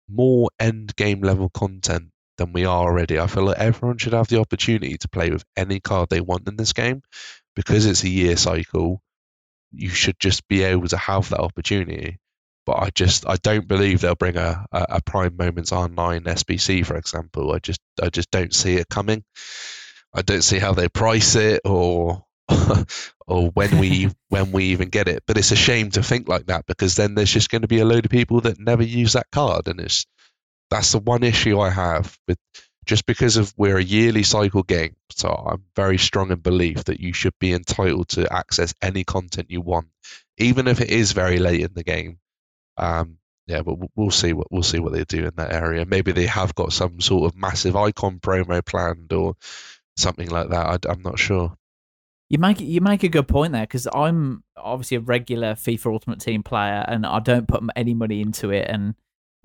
more 0.09 0.51
end 0.59 0.95
game 0.97 1.23
level 1.23 1.49
content 1.49 2.11
than 2.39 2.53
we 2.53 2.65
are 2.65 2.83
already. 2.83 3.19
I 3.19 3.27
feel 3.27 3.45
like 3.45 3.59
everyone 3.59 3.99
should 3.99 4.13
have 4.13 4.29
the 4.29 4.41
opportunity 4.41 4.97
to 4.99 5.09
play 5.09 5.31
with 5.31 5.45
any 5.57 5.81
card 5.81 6.09
they 6.11 6.21
want 6.21 6.49
in 6.49 6.57
this 6.57 6.73
game 6.73 7.03
because 7.55 7.87
it's 7.87 8.05
a 8.05 8.09
year 8.09 8.37
cycle. 8.37 9.01
You 9.73 9.89
should 9.89 10.19
just 10.19 10.47
be 10.49 10.63
able 10.63 10.89
to 10.89 10.97
have 10.97 11.29
that 11.31 11.41
opportunity 11.41 12.19
but 12.67 12.83
I 12.83 12.91
just 12.91 13.29
I 13.29 13.37
don't 13.37 13.69
believe 13.69 14.01
they'll 14.01 14.15
bring 14.15 14.37
a, 14.37 14.67
a, 14.73 14.87
a 14.91 15.03
Prime 15.03 15.37
Moments 15.37 15.71
R9 15.71 16.25
SBC, 16.25 16.85
for 16.85 16.97
example. 16.97 17.53
I 17.53 17.59
just 17.59 17.81
I 18.03 18.09
just 18.09 18.31
don't 18.31 18.55
see 18.55 18.77
it 18.77 18.89
coming. 18.89 19.25
I 20.15 20.23
don't 20.23 20.43
see 20.43 20.59
how 20.59 20.73
they 20.73 20.89
price 20.89 21.35
it 21.35 21.61
or 21.65 22.25
or 23.27 23.51
when 23.51 23.79
we 23.79 24.11
when 24.29 24.53
we 24.53 24.67
even 24.67 24.89
get 24.89 25.09
it. 25.09 25.25
But 25.27 25.37
it's 25.37 25.53
a 25.53 25.57
shame 25.57 25.91
to 25.91 26.03
think 26.03 26.29
like 26.29 26.47
that 26.47 26.67
because 26.67 26.97
then 26.97 27.15
there's 27.15 27.33
just 27.33 27.51
going 27.51 27.63
to 27.63 27.69
be 27.69 27.81
a 27.81 27.85
load 27.85 28.07
of 28.07 28.11
people 28.11 28.41
that 28.43 28.59
never 28.59 28.83
use 28.83 29.13
that 29.13 29.31
card, 29.31 29.69
and 29.69 29.81
it's 29.81 30.07
that's 30.75 30.91
the 30.91 30.99
one 30.99 31.23
issue 31.23 31.61
I 31.61 31.71
have 31.71 32.19
with 32.27 32.39
just 32.85 33.07
because 33.07 33.37
of 33.37 33.55
we're 33.57 33.79
a 33.79 33.83
yearly 33.83 34.25
cycle 34.25 34.65
game. 34.65 34.97
So 35.11 35.29
I'm 35.29 35.63
very 35.77 35.99
strong 35.99 36.33
in 36.33 36.41
belief 36.41 36.85
that 36.85 36.99
you 36.99 37.13
should 37.13 37.39
be 37.39 37.53
entitled 37.53 38.09
to 38.09 38.31
access 38.31 38.75
any 38.83 39.05
content 39.05 39.53
you 39.53 39.61
want, 39.61 39.87
even 40.37 40.67
if 40.67 40.81
it 40.81 40.91
is 40.91 41.13
very 41.13 41.39
late 41.39 41.61
in 41.61 41.75
the 41.75 41.85
game. 41.85 42.19
Um, 42.77 43.19
yeah, 43.47 43.63
but 43.63 43.77
we'll 43.95 44.11
see 44.11 44.33
what 44.33 44.51
we'll 44.51 44.65
see 44.65 44.81
what 44.81 44.93
they 44.93 45.05
do 45.05 45.27
in 45.27 45.35
that 45.37 45.53
area. 45.53 45.87
Maybe 45.87 46.11
they 46.11 46.27
have 46.27 46.57
got 46.57 46.73
some 46.73 47.01
sort 47.01 47.31
of 47.31 47.39
massive 47.39 47.77
icon 47.77 48.19
promo 48.19 48.65
planned 48.65 49.13
or 49.13 49.35
something 49.97 50.29
like 50.29 50.49
that. 50.49 50.87
I, 50.89 50.93
am 50.93 51.03
not 51.03 51.21
sure. 51.21 51.57
You 52.31 52.39
make 52.39 52.59
you 52.59 52.81
make 52.81 53.05
a 53.05 53.09
good 53.09 53.29
point 53.29 53.53
there 53.53 53.63
because 53.63 53.87
I'm 53.95 54.43
obviously 54.57 54.97
a 54.97 55.01
regular 55.01 55.55
FIFA 55.55 55.93
Ultimate 55.93 56.21
Team 56.21 56.43
player 56.43 56.85
and 56.89 57.07
I 57.07 57.21
don't 57.21 57.47
put 57.47 57.63
any 57.77 57.95
money 57.95 58.21
into 58.21 58.51
it 58.51 58.67
and 58.69 58.97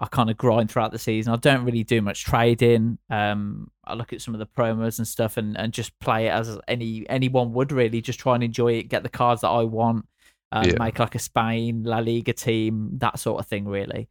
I 0.02 0.06
kind 0.08 0.30
of 0.30 0.38
grind 0.38 0.72
throughout 0.72 0.92
the 0.94 1.00
season. 1.00 1.34
I 1.34 1.36
don't 1.36 1.66
really 1.66 1.84
do 1.84 2.02
much 2.02 2.24
trading. 2.24 2.98
Um, 3.10 3.70
I 3.86 3.96
look 3.96 4.14
at 4.14 4.22
some 4.22 4.34
of 4.34 4.40
the 4.40 4.46
promos 4.46 4.98
and 4.98 5.08
stuff 5.08 5.36
and, 5.36 5.58
and 5.58 5.74
just 5.74 5.98
play 6.00 6.28
it 6.28 6.32
as 6.32 6.58
any 6.68 7.06
anyone 7.10 7.52
would 7.54 7.72
really. 7.74 8.02
Just 8.02 8.20
try 8.20 8.36
and 8.36 8.44
enjoy 8.44 8.74
it, 8.74 8.84
get 8.84 9.04
the 9.04 9.10
cards 9.10 9.42
that 9.42 9.50
I 9.50 9.64
want, 9.64 10.08
um, 10.54 10.64
yeah. 10.64 10.76
make 10.80 11.00
like 11.00 11.16
a 11.16 11.20
Spain 11.20 11.84
La 11.84 12.00
Liga 12.00 12.32
team, 12.32 12.92
that 13.00 13.20
sort 13.20 13.40
of 13.42 13.48
thing, 13.48 13.66
really. 13.68 14.08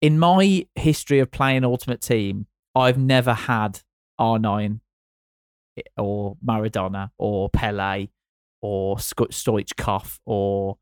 in 0.00 0.18
my 0.18 0.66
history 0.74 1.18
of 1.20 1.30
playing 1.30 1.64
Ultimate 1.64 2.00
Team, 2.00 2.46
I've 2.74 2.98
never 2.98 3.34
had 3.34 3.80
R9 4.20 4.80
or 5.96 6.36
Maradona 6.44 7.10
or 7.18 7.48
Pele 7.50 8.08
or 8.62 8.96
Stoichkov 8.96 10.18
or 10.26 10.78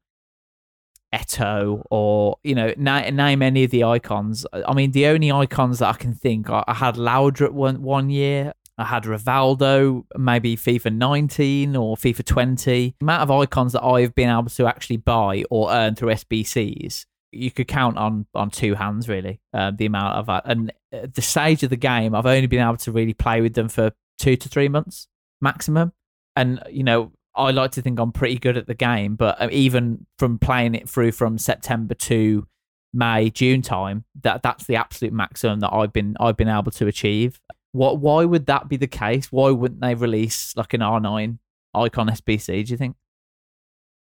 Eto'o 1.15 1.83
or 1.91 2.37
you 2.45 2.55
know 2.55 2.73
na- 2.77 3.09
name 3.11 3.43
any 3.43 3.65
of 3.65 3.71
the 3.71 3.85
icons. 3.85 4.47
I 4.53 4.75
mean, 4.75 4.93
the 4.93 5.07
only 5.07 5.33
icons 5.33 5.79
that 5.79 5.89
I 5.89 5.97
can 5.97 6.15
think 6.15 6.51
I, 6.51 6.65
I 6.67 6.75
had 6.75 6.97
Laudrup 6.97 7.53
one 7.53 7.83
one 7.83 8.11
year. 8.11 8.53
I 8.81 8.85
had 8.85 9.05
Rivaldo, 9.05 10.05
maybe 10.17 10.57
FIFA 10.57 10.95
19 10.95 11.75
or 11.75 11.97
FIFA 11.97 12.25
20. 12.25 12.95
The 13.01 13.05
amount 13.05 13.23
of 13.23 13.31
icons 13.33 13.73
that 13.73 13.83
I've 13.83 14.15
been 14.15 14.31
able 14.31 14.51
to 14.51 14.67
actually 14.69 14.99
buy 14.99 15.43
or 15.51 15.73
earn 15.73 15.97
through 15.97 16.11
SBCs, 16.11 17.05
you 17.33 17.51
could 17.51 17.67
count 17.67 17.99
on 17.99 18.27
on 18.35 18.51
two 18.51 18.75
hands 18.75 19.09
really. 19.09 19.41
Uh, 19.53 19.73
the 19.75 19.87
amount 19.87 20.17
of 20.17 20.27
that, 20.27 20.45
and 20.45 20.73
the 20.93 21.23
stage 21.23 21.63
of 21.63 21.71
the 21.71 21.77
game, 21.77 22.15
I've 22.15 22.27
only 22.27 22.47
been 22.47 22.61
able 22.61 22.77
to 22.79 22.93
really 22.93 23.15
play 23.15 23.41
with 23.41 23.55
them 23.55 23.69
for 23.69 23.93
two 24.19 24.37
to 24.37 24.49
three 24.49 24.69
months 24.69 25.09
maximum. 25.41 25.93
And 26.37 26.63
you 26.71 26.85
know, 26.85 27.13
I 27.39 27.53
like 27.53 27.73
to 27.73 27.83
think 27.83 27.99
I'm 27.99 28.13
pretty 28.13 28.39
good 28.39 28.57
at 28.57 28.67
the 28.67 28.75
game, 28.75 29.15
but 29.15 29.41
um, 29.41 29.49
even 29.53 30.07
from 30.19 30.39
playing 30.39 30.75
it 30.75 30.89
through 30.89 31.13
from 31.13 31.39
September 31.39 31.95
to 31.95 32.47
May, 32.93 33.31
June 33.31 33.63
time, 33.63 34.05
that 34.23 34.43
that's 34.43 34.65
the 34.65 34.77
absolute 34.77 35.13
maximum 35.13 35.61
that 35.61 35.73
I've 35.73 35.93
been 35.93 36.17
I've 36.19 36.37
been 36.37 36.49
able 36.49 36.73
to 36.73 36.87
achieve. 36.87 37.41
What 37.73 37.99
why 37.99 38.25
would 38.25 38.47
that 38.47 38.69
be 38.69 38.77
the 38.77 38.87
case? 38.87 39.31
Why 39.31 39.51
wouldn't 39.51 39.81
they 39.81 39.95
release 39.95 40.55
like 40.57 40.75
an 40.75 40.81
R9 40.81 41.39
icon 41.75 42.09
SBC, 42.09 42.67
do 42.67 42.73
you 42.73 42.77
think? 42.77 42.97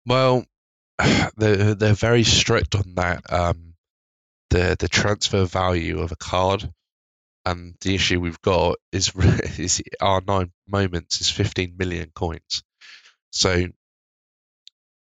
Well, 0.05 0.45
they're 1.37 1.75
they're 1.75 1.93
very 1.93 2.23
strict 2.23 2.75
on 2.75 2.95
that. 2.95 3.31
Um, 3.31 3.75
the 4.49 4.75
the 4.79 4.87
transfer 4.87 5.45
value 5.45 5.99
of 5.99 6.11
a 6.11 6.15
card, 6.15 6.71
and 7.45 7.75
the 7.81 7.95
issue 7.95 8.19
we've 8.19 8.41
got 8.41 8.77
is 8.91 9.11
is 9.59 9.81
R9 10.01 10.51
moments 10.67 11.21
is 11.21 11.29
15 11.29 11.75
million 11.77 12.11
coins. 12.15 12.63
So 13.31 13.67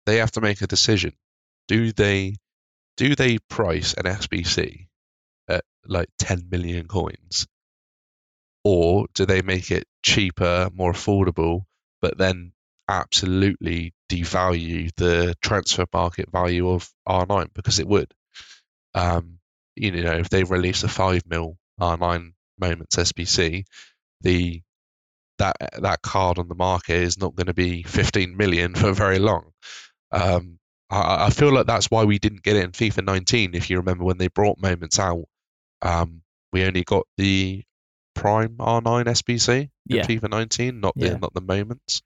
they 0.06 0.16
have 0.16 0.32
to 0.32 0.40
make 0.40 0.62
a 0.62 0.66
decision. 0.66 1.12
Do 1.68 1.92
they 1.92 2.36
do 2.96 3.14
they 3.14 3.38
price 3.38 3.94
an 3.94 4.04
SBC 4.04 4.88
at 5.48 5.64
like 5.86 6.08
10 6.18 6.48
million 6.50 6.86
coins? 6.86 7.46
Or 8.64 9.06
do 9.14 9.26
they 9.26 9.42
make 9.42 9.70
it 9.70 9.86
cheaper, 10.02 10.70
more 10.72 10.92
affordable, 10.92 11.64
but 12.00 12.18
then 12.18 12.52
absolutely 12.88 13.94
devalue 14.10 14.90
the 14.96 15.34
transfer 15.40 15.86
market 15.92 16.30
value 16.30 16.68
of 16.70 16.88
R9 17.08 17.48
because 17.54 17.78
it 17.78 17.88
would. 17.88 18.12
Um, 18.94 19.38
you 19.74 19.90
know, 20.02 20.12
if 20.12 20.28
they 20.28 20.44
release 20.44 20.82
a 20.82 20.88
five 20.88 21.22
mil 21.26 21.56
R9 21.80 22.32
moments 22.58 22.96
SBC, 22.96 23.64
the 24.20 24.62
that 25.42 25.82
that 25.82 26.02
card 26.02 26.38
on 26.38 26.48
the 26.48 26.54
market 26.54 26.96
is 26.96 27.18
not 27.18 27.34
going 27.34 27.48
to 27.48 27.54
be 27.54 27.82
15 27.82 28.36
million 28.36 28.74
for 28.76 28.92
very 28.92 29.18
long. 29.18 29.50
Um, 30.12 30.58
I, 30.88 31.26
I, 31.26 31.30
feel 31.30 31.52
like 31.52 31.66
that's 31.66 31.90
why 31.90 32.04
we 32.04 32.18
didn't 32.18 32.42
get 32.42 32.56
it 32.56 32.64
in 32.64 32.72
FIFA 32.72 33.04
19. 33.04 33.54
If 33.54 33.70
you 33.70 33.78
remember 33.78 34.04
when 34.04 34.18
they 34.18 34.28
brought 34.28 34.60
moments 34.60 34.98
out, 34.98 35.24
um, 35.80 36.22
we 36.52 36.64
only 36.64 36.84
got 36.84 37.06
the 37.16 37.62
Prime 38.14 38.56
R9 38.58 39.06
SBC 39.06 39.60
in 39.60 39.70
yeah. 39.86 40.04
FIFA 40.04 40.30
19, 40.30 40.80
not 40.80 40.94
the 40.96 41.06
yeah. 41.06 41.16
not 41.16 41.34
the 41.34 41.40
moments. 41.40 42.02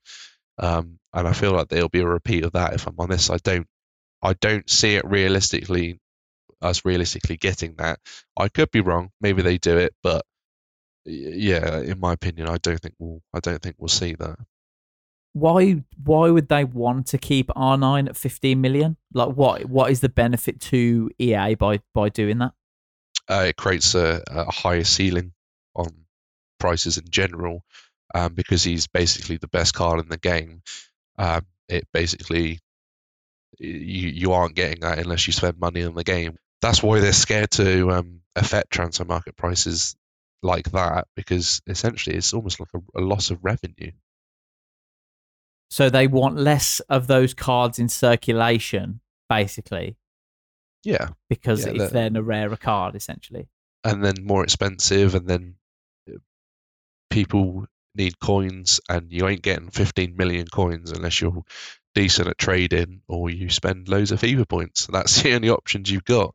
Um, 0.58 0.98
and 1.12 1.28
I 1.28 1.32
feel 1.32 1.52
like 1.52 1.68
there'll 1.68 1.88
be 1.88 2.00
a 2.00 2.06
repeat 2.06 2.44
of 2.44 2.52
that. 2.52 2.74
If 2.74 2.86
I'm 2.86 2.94
honest, 2.98 3.30
I 3.30 3.38
don't 3.42 3.66
I 4.22 4.32
don't 4.34 4.68
see 4.70 4.94
it 4.94 5.04
realistically 5.04 5.98
us 6.62 6.84
realistically 6.84 7.36
getting 7.36 7.74
that. 7.76 7.98
I 8.36 8.48
could 8.48 8.70
be 8.70 8.80
wrong. 8.80 9.10
Maybe 9.20 9.42
they 9.42 9.58
do 9.58 9.76
it, 9.76 9.92
but 10.02 10.24
yeah, 11.06 11.80
in 11.80 12.00
my 12.00 12.12
opinion, 12.12 12.48
I 12.48 12.58
don't 12.58 12.80
think 12.80 12.94
we'll 12.98 13.22
I 13.32 13.40
don't 13.40 13.62
think 13.62 13.76
we'll 13.78 13.88
see 13.88 14.14
that. 14.14 14.38
Why 15.32 15.82
why 16.02 16.30
would 16.30 16.48
they 16.48 16.64
want 16.64 17.08
to 17.08 17.18
keep 17.18 17.48
R9 17.48 18.08
at 18.08 18.16
15 18.16 18.60
million? 18.60 18.96
Like 19.12 19.36
what 19.36 19.64
what 19.66 19.90
is 19.90 20.00
the 20.00 20.08
benefit 20.08 20.60
to 20.62 21.10
EA 21.18 21.54
by 21.54 21.80
by 21.94 22.08
doing 22.08 22.38
that? 22.38 22.52
Uh, 23.28 23.46
it 23.48 23.56
creates 23.56 23.94
a, 23.94 24.22
a 24.28 24.50
higher 24.50 24.84
ceiling 24.84 25.32
on 25.74 25.88
prices 26.58 26.96
in 26.96 27.04
general 27.10 27.64
um, 28.14 28.34
because 28.34 28.62
he's 28.62 28.86
basically 28.86 29.36
the 29.36 29.48
best 29.48 29.74
card 29.74 30.00
in 30.00 30.08
the 30.08 30.16
game. 30.16 30.62
Um, 31.18 31.44
it 31.68 31.86
basically 31.92 32.60
you 33.58 34.08
you 34.08 34.32
aren't 34.32 34.54
getting 34.54 34.80
that 34.80 34.98
unless 34.98 35.26
you 35.26 35.32
spend 35.32 35.58
money 35.58 35.82
on 35.82 35.94
the 35.94 36.04
game. 36.04 36.36
That's 36.62 36.82
why 36.82 37.00
they're 37.00 37.12
scared 37.12 37.50
to 37.52 37.90
um, 37.90 38.20
affect 38.34 38.70
transfer 38.70 39.04
market 39.04 39.36
prices 39.36 39.94
like 40.42 40.70
that 40.72 41.06
because 41.16 41.60
essentially 41.66 42.16
it's 42.16 42.32
almost 42.32 42.60
like 42.60 42.68
a, 42.74 43.00
a 43.00 43.02
loss 43.02 43.30
of 43.30 43.44
revenue. 43.44 43.92
So 45.70 45.90
they 45.90 46.06
want 46.06 46.36
less 46.36 46.80
of 46.88 47.06
those 47.06 47.34
cards 47.34 47.78
in 47.78 47.88
circulation, 47.88 49.00
basically. 49.28 49.96
Yeah. 50.84 51.08
Because 51.28 51.66
yeah, 51.66 51.72
if 51.72 51.90
they're, 51.90 52.10
they're 52.10 52.20
a 52.20 52.24
rarer 52.24 52.56
card, 52.56 52.94
essentially. 52.94 53.48
And 53.82 54.04
then 54.04 54.14
more 54.22 54.44
expensive, 54.44 55.14
and 55.14 55.28
then 55.28 55.56
uh, 56.08 56.18
people 57.10 57.66
need 57.94 58.18
coins, 58.20 58.80
and 58.88 59.12
you 59.12 59.26
ain't 59.26 59.42
getting 59.42 59.70
15 59.70 60.16
million 60.16 60.46
coins 60.46 60.92
unless 60.92 61.20
you're 61.20 61.42
decent 61.94 62.28
at 62.28 62.38
trading 62.38 63.00
or 63.08 63.30
you 63.30 63.48
spend 63.48 63.88
loads 63.88 64.12
of 64.12 64.20
FIFA 64.20 64.48
points. 64.48 64.86
That's 64.86 65.22
the 65.22 65.34
only 65.34 65.50
options 65.50 65.90
you've 65.90 66.04
got. 66.04 66.34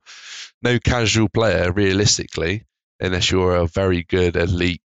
No 0.62 0.80
casual 0.80 1.30
player, 1.30 1.72
realistically, 1.72 2.66
unless 3.02 3.32
you're 3.32 3.56
a 3.56 3.68
very 3.68 4.04
good 4.04 4.36
elite 4.36 4.82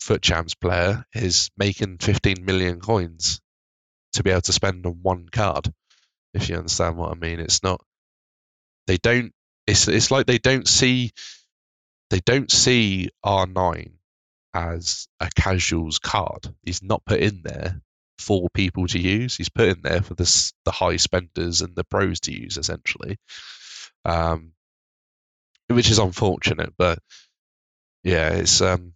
FUT 0.00 0.20
champs 0.20 0.54
player, 0.54 1.04
is 1.14 1.50
making 1.56 1.98
15 1.98 2.44
million 2.44 2.80
coins 2.80 3.40
to 4.12 4.22
be 4.22 4.30
able 4.30 4.42
to 4.42 4.52
spend 4.52 4.84
on 4.86 4.98
one 5.02 5.28
card. 5.30 5.72
If 6.34 6.48
you 6.48 6.56
understand 6.56 6.96
what 6.96 7.10
I 7.10 7.14
mean, 7.14 7.40
it's 7.40 7.62
not. 7.62 7.80
They 8.86 8.96
don't. 8.96 9.32
It's 9.66 9.88
it's 9.88 10.10
like 10.10 10.26
they 10.26 10.38
don't 10.38 10.66
see. 10.66 11.12
They 12.10 12.20
don't 12.20 12.50
see 12.50 13.10
R9 13.24 13.92
as 14.54 15.08
a 15.20 15.30
casuals 15.34 15.98
card. 15.98 16.52
He's 16.62 16.82
not 16.82 17.04
put 17.04 17.20
in 17.20 17.42
there 17.42 17.80
for 18.18 18.48
people 18.50 18.86
to 18.86 18.98
use. 18.98 19.36
He's 19.36 19.48
put 19.48 19.68
in 19.68 19.82
there 19.82 20.02
for 20.02 20.14
the 20.14 20.52
the 20.64 20.72
high 20.72 20.96
spenders 20.96 21.60
and 21.60 21.74
the 21.74 21.84
pros 21.84 22.20
to 22.20 22.32
use, 22.32 22.56
essentially. 22.56 23.18
Um, 24.04 24.52
which 25.68 25.90
is 25.90 25.98
unfortunate. 25.98 26.74
But 26.76 26.98
yeah, 28.04 28.30
it's 28.30 28.60
um, 28.60 28.94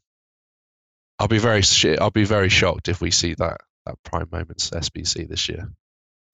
I'll 1.19 1.29
be 1.29 1.39
very 1.39 1.63
I'll 2.01 2.11
be 2.11 2.25
very 2.25 2.49
shocked 2.49 2.89
if 2.89 3.01
we 3.01 3.11
see 3.11 3.35
that 3.35 3.61
that 3.87 4.03
Prime 4.03 4.29
Moments 4.31 4.71
SBC 4.71 5.29
this 5.29 5.49
year. 5.49 5.71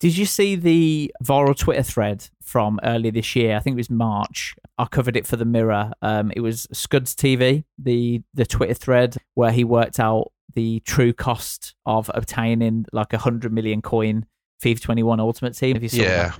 Did 0.01 0.17
you 0.17 0.27
see 0.27 0.57
the 0.57 1.15
viral 1.23 1.57
Twitter 1.57 1.85
thread 1.85 2.29
from 2.43 2.81
earlier 2.83 3.13
this 3.13 3.37
year? 3.37 3.57
I 3.57 3.61
think 3.61 3.75
it 3.75 3.77
was 3.77 3.91
March. 3.91 4.57
I 4.77 4.87
covered 4.87 5.17
it 5.17 5.29
for 5.29 5.37
the 5.37 5.45
Mirror. 5.45 5.93
Um, 6.03 6.33
it 6.35 6.41
was 6.41 6.67
Scuds 6.73 7.15
TV, 7.15 7.65
the 7.79 8.23
the 8.35 8.47
Twitter 8.47 8.75
thread 8.75 9.17
where 9.35 9.53
he 9.53 9.63
worked 9.63 10.01
out 10.01 10.33
the 10.55 10.81
true 10.81 11.13
cost 11.13 11.75
of 11.87 12.11
obtaining 12.15 12.87
like 12.93 13.13
a 13.13 13.19
hundred 13.19 13.53
million 13.53 13.81
coin 13.81 14.27
FIFA 14.63 14.81
21 14.81 15.21
Ultimate 15.21 15.55
Team. 15.55 15.77
Have 15.77 15.83
you 15.83 15.89
saw 15.89 16.03
yeah, 16.03 16.33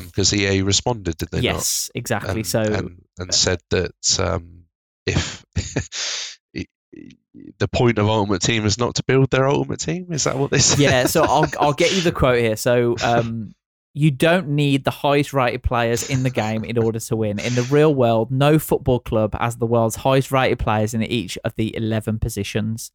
because 0.00 0.32
um, 0.32 0.38
EA 0.38 0.62
responded, 0.62 1.16
did 1.16 1.30
they? 1.30 1.40
Yes, 1.40 1.90
not? 1.92 1.98
exactly. 1.98 2.36
And, 2.36 2.46
so 2.46 2.62
and, 2.62 3.02
and 3.18 3.34
said 3.34 3.60
that 3.70 4.20
um, 4.20 4.61
if 5.06 5.44
the 7.58 7.68
point 7.68 7.98
of 7.98 8.08
Ultimate 8.08 8.42
Team 8.42 8.66
is 8.66 8.78
not 8.78 8.96
to 8.96 9.04
build 9.04 9.30
their 9.30 9.48
Ultimate 9.48 9.80
Team, 9.80 10.12
is 10.12 10.24
that 10.24 10.36
what 10.36 10.50
they 10.50 10.58
say? 10.60 10.82
Yeah. 10.82 11.06
So 11.06 11.22
I'll 11.24 11.46
I'll 11.58 11.72
get 11.72 11.94
you 11.94 12.00
the 12.02 12.12
quote 12.12 12.40
here. 12.40 12.56
So 12.56 12.96
um, 13.02 13.54
you 13.94 14.10
don't 14.10 14.48
need 14.48 14.84
the 14.84 14.90
highest 14.90 15.32
rated 15.32 15.62
players 15.62 16.08
in 16.08 16.22
the 16.22 16.30
game 16.30 16.64
in 16.64 16.78
order 16.78 16.98
to 16.98 17.16
win. 17.16 17.38
In 17.38 17.54
the 17.54 17.62
real 17.62 17.94
world, 17.94 18.30
no 18.30 18.58
football 18.58 19.00
club 19.00 19.34
has 19.38 19.56
the 19.56 19.66
world's 19.66 19.96
highest 19.96 20.32
rated 20.32 20.58
players 20.58 20.94
in 20.94 21.02
each 21.02 21.36
of 21.44 21.54
the 21.56 21.74
11 21.76 22.18
positions. 22.18 22.90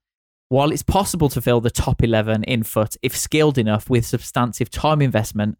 While 0.49 0.72
it's 0.72 0.84
possible 0.84 1.30
to 1.30 1.41
fill 1.41 1.62
the 1.62 1.70
top 1.70 2.01
11 2.01 2.45
in 2.45 2.64
FUT 2.64 2.95
if 3.01 3.16
skilled 3.16 3.58
enough 3.58 3.89
with 3.89 4.05
substantive 4.05 4.72
time 4.72 5.01
investment, 5.01 5.58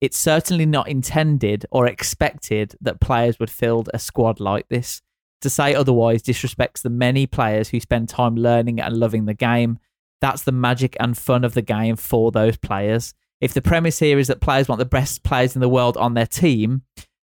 it's 0.00 0.16
certainly 0.16 0.64
not 0.64 0.88
intended 0.88 1.66
or 1.70 1.86
expected 1.86 2.74
that 2.80 3.00
players 3.00 3.38
would 3.38 3.50
fill 3.50 3.84
a 3.92 3.98
squad 3.98 4.40
like 4.40 4.66
this. 4.68 5.02
To 5.42 5.50
say 5.50 5.74
otherwise 5.74 6.22
disrespects 6.22 6.82
the 6.82 6.90
many 6.90 7.26
players 7.26 7.70
who 7.70 7.80
spend 7.80 8.08
time 8.08 8.36
learning 8.36 8.80
and 8.80 8.96
loving 8.96 9.24
the 9.24 9.34
game. 9.34 9.78
That's 10.20 10.42
the 10.42 10.52
magic 10.52 10.96
and 11.00 11.16
fun 11.16 11.44
of 11.44 11.54
the 11.54 11.62
game 11.62 11.96
for 11.96 12.30
those 12.30 12.58
players. 12.58 13.14
If 13.40 13.54
the 13.54 13.62
premise 13.62 13.98
here 13.98 14.18
is 14.18 14.28
that 14.28 14.42
players 14.42 14.68
want 14.68 14.80
the 14.80 14.84
best 14.84 15.22
players 15.22 15.54
in 15.54 15.60
the 15.60 15.68
world 15.68 15.96
on 15.96 16.12
their 16.12 16.26
team 16.26 16.82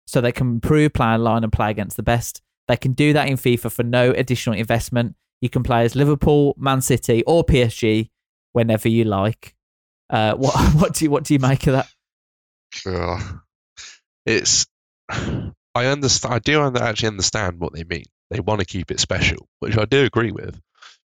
so 0.06 0.20
they 0.20 0.32
can 0.32 0.48
improve, 0.48 0.92
play 0.92 1.06
online, 1.06 1.42
and 1.42 1.52
play 1.52 1.70
against 1.70 1.96
the 1.96 2.02
best, 2.02 2.42
they 2.68 2.76
can 2.76 2.92
do 2.92 3.14
that 3.14 3.28
in 3.28 3.36
FIFA 3.38 3.72
for 3.72 3.82
no 3.82 4.10
additional 4.10 4.56
investment 4.56 5.16
you 5.42 5.50
can 5.50 5.64
play 5.64 5.84
as 5.84 5.94
Liverpool, 5.94 6.54
Man 6.56 6.80
City, 6.80 7.22
or 7.24 7.44
PSG 7.44 8.08
whenever 8.52 8.88
you 8.88 9.04
like. 9.04 9.54
Uh, 10.08 10.34
what 10.36 10.54
what 10.74 10.94
do 10.94 11.04
you 11.04 11.10
what 11.10 11.24
do 11.24 11.34
you 11.34 11.40
make 11.40 11.66
of 11.66 11.74
that? 11.74 11.88
It's 14.24 14.66
I 15.74 15.86
understand. 15.86 16.34
I 16.34 16.38
do 16.38 16.62
actually 16.76 17.08
understand 17.08 17.60
what 17.60 17.72
they 17.72 17.84
mean. 17.84 18.04
They 18.30 18.40
want 18.40 18.60
to 18.60 18.66
keep 18.66 18.90
it 18.90 19.00
special, 19.00 19.48
which 19.60 19.76
I 19.76 19.84
do 19.84 20.04
agree 20.04 20.32
with. 20.32 20.60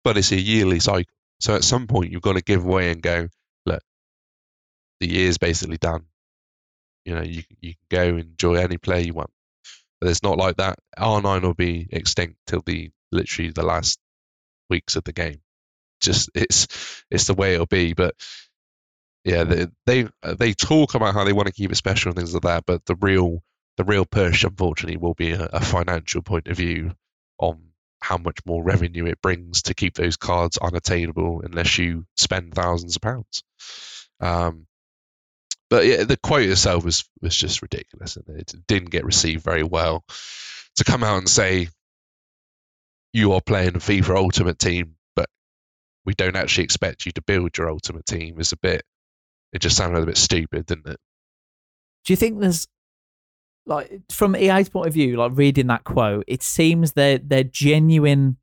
But 0.04 0.16
it's 0.16 0.32
a 0.32 0.40
yearly 0.40 0.80
cycle, 0.80 1.12
so 1.40 1.54
at 1.54 1.64
some 1.64 1.86
point 1.86 2.12
you've 2.12 2.22
got 2.22 2.34
to 2.34 2.42
give 2.42 2.64
way 2.64 2.90
and 2.90 3.02
go. 3.02 3.28
Look, 3.66 3.82
the 5.00 5.08
year's 5.10 5.38
basically 5.38 5.78
done. 5.78 6.06
You 7.04 7.14
know, 7.14 7.22
you 7.22 7.42
you 7.60 7.74
can 7.90 8.12
go 8.12 8.16
enjoy 8.16 8.56
any 8.56 8.78
player 8.78 9.00
you 9.04 9.14
want. 9.14 9.30
But 10.00 10.10
it's 10.10 10.22
not 10.22 10.38
like 10.38 10.56
that. 10.56 10.78
R9 10.98 11.42
will 11.42 11.54
be 11.54 11.88
extinct 11.90 12.36
till 12.46 12.62
the 12.64 12.90
literally 13.10 13.50
the 13.50 13.64
last 13.64 13.98
weeks 14.70 14.96
of 14.96 15.04
the 15.04 15.12
game. 15.12 15.40
Just 16.00 16.30
it's 16.34 16.68
it's 17.10 17.26
the 17.26 17.34
way 17.34 17.54
it'll 17.54 17.66
be. 17.66 17.94
But 17.94 18.14
yeah, 19.24 19.44
they 19.44 19.66
they, 19.86 20.08
they 20.22 20.54
talk 20.54 20.94
about 20.94 21.14
how 21.14 21.24
they 21.24 21.32
want 21.32 21.46
to 21.48 21.52
keep 21.54 21.72
it 21.72 21.76
special 21.76 22.10
and 22.10 22.16
things 22.16 22.34
like 22.34 22.42
that. 22.44 22.64
But 22.66 22.84
the 22.86 22.96
real 22.96 23.42
the 23.78 23.84
real 23.84 24.04
push, 24.04 24.44
unfortunately, 24.44 24.98
will 24.98 25.14
be 25.14 25.30
a, 25.30 25.44
a 25.44 25.60
financial 25.60 26.20
point 26.20 26.48
of 26.48 26.56
view 26.56 26.92
on 27.38 27.60
how 28.00 28.18
much 28.18 28.38
more 28.44 28.62
revenue 28.62 29.06
it 29.06 29.22
brings 29.22 29.62
to 29.62 29.74
keep 29.74 29.94
those 29.94 30.16
cards 30.16 30.58
unattainable 30.58 31.42
unless 31.44 31.78
you 31.78 32.04
spend 32.16 32.54
thousands 32.54 32.96
of 32.96 33.02
pounds. 33.02 33.44
Um, 34.20 34.66
but 35.70 35.86
yeah, 35.86 36.04
the 36.04 36.16
quote 36.16 36.48
itself 36.48 36.84
was 36.84 37.08
was 37.22 37.36
just 37.36 37.62
ridiculous, 37.62 38.16
and 38.16 38.40
it 38.40 38.52
didn't 38.66 38.90
get 38.90 39.04
received 39.04 39.44
very 39.44 39.62
well. 39.62 40.04
To 40.76 40.84
come 40.84 41.04
out 41.04 41.18
and 41.18 41.28
say 41.28 41.68
you 43.12 43.32
are 43.32 43.40
playing 43.40 43.76
a 43.76 43.80
FIFA 43.80 44.16
Ultimate 44.16 44.58
Team, 44.58 44.96
but 45.14 45.28
we 46.04 46.14
don't 46.14 46.36
actually 46.36 46.64
expect 46.64 47.06
you 47.06 47.12
to 47.12 47.22
build 47.22 47.56
your 47.56 47.70
Ultimate 47.70 48.06
Team 48.06 48.40
is 48.40 48.52
a 48.52 48.56
bit. 48.56 48.82
It 49.52 49.60
just 49.60 49.76
sounded 49.76 50.02
a 50.02 50.06
bit 50.06 50.16
stupid, 50.16 50.66
didn't 50.66 50.88
it? 50.88 50.98
Do 52.04 52.12
you 52.12 52.16
think 52.16 52.40
there's 52.40 52.66
like 53.68 54.00
from 54.10 54.34
EA's 54.34 54.68
point 54.68 54.88
of 54.88 54.94
view, 54.94 55.16
like 55.16 55.32
reading 55.34 55.66
that 55.68 55.84
quote, 55.84 56.24
it 56.26 56.42
seems 56.42 56.92
their 56.92 57.18
their 57.18 57.44
genuine 57.44 58.38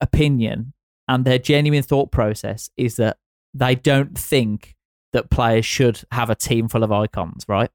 opinion 0.00 0.72
and 1.06 1.24
their 1.24 1.38
genuine 1.38 1.82
thought 1.82 2.10
process 2.10 2.68
is 2.76 2.96
that 2.96 3.16
they 3.54 3.74
don't 3.74 4.18
think 4.18 4.76
that 5.12 5.30
players 5.30 5.64
should 5.64 6.02
have 6.12 6.28
a 6.28 6.34
team 6.34 6.68
full 6.68 6.84
of 6.84 6.92
icons, 6.92 7.44
right? 7.48 7.70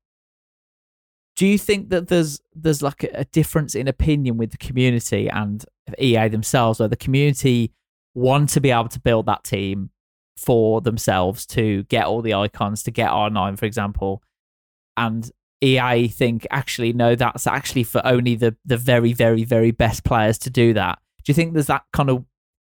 Do 1.35 1.47
you 1.47 1.57
think 1.57 1.89
that 1.89 2.09
there's 2.09 2.41
there's 2.53 2.83
like 2.83 3.03
a, 3.03 3.25
difference 3.25 3.73
in 3.73 3.87
opinion 3.87 4.37
with 4.37 4.51
the 4.51 4.57
community 4.57 5.29
and 5.29 5.65
EA 5.97 6.27
themselves, 6.27 6.79
where 6.79 6.89
the 6.89 6.95
community 6.95 7.71
want 8.13 8.49
to 8.49 8.61
be 8.61 8.69
able 8.69 8.89
to 8.89 8.99
build 8.99 9.25
that 9.25 9.43
team 9.43 9.89
for 10.37 10.81
themselves 10.81 11.45
to 11.45 11.83
get 11.83 12.05
all 12.05 12.21
the 12.21 12.33
icons, 12.33 12.83
to 12.83 12.91
get 12.91 13.09
R9, 13.09 13.57
for 13.57 13.65
example, 13.65 14.21
and 14.95 15.31
EA 15.63 16.07
think 16.07 16.45
actually 16.51 16.93
no, 16.93 17.15
that's 17.15 17.47
actually 17.47 17.83
for 17.83 18.05
only 18.05 18.35
the 18.35 18.55
the 18.65 18.77
very 18.77 19.13
very 19.13 19.43
very 19.43 19.71
best 19.71 20.03
players 20.03 20.37
to 20.39 20.49
do 20.49 20.73
that. 20.73 20.99
Do 21.23 21.31
you 21.31 21.33
think 21.33 21.53
there's 21.53 21.67
that 21.67 21.83
kind 21.93 22.09
of 22.09 22.25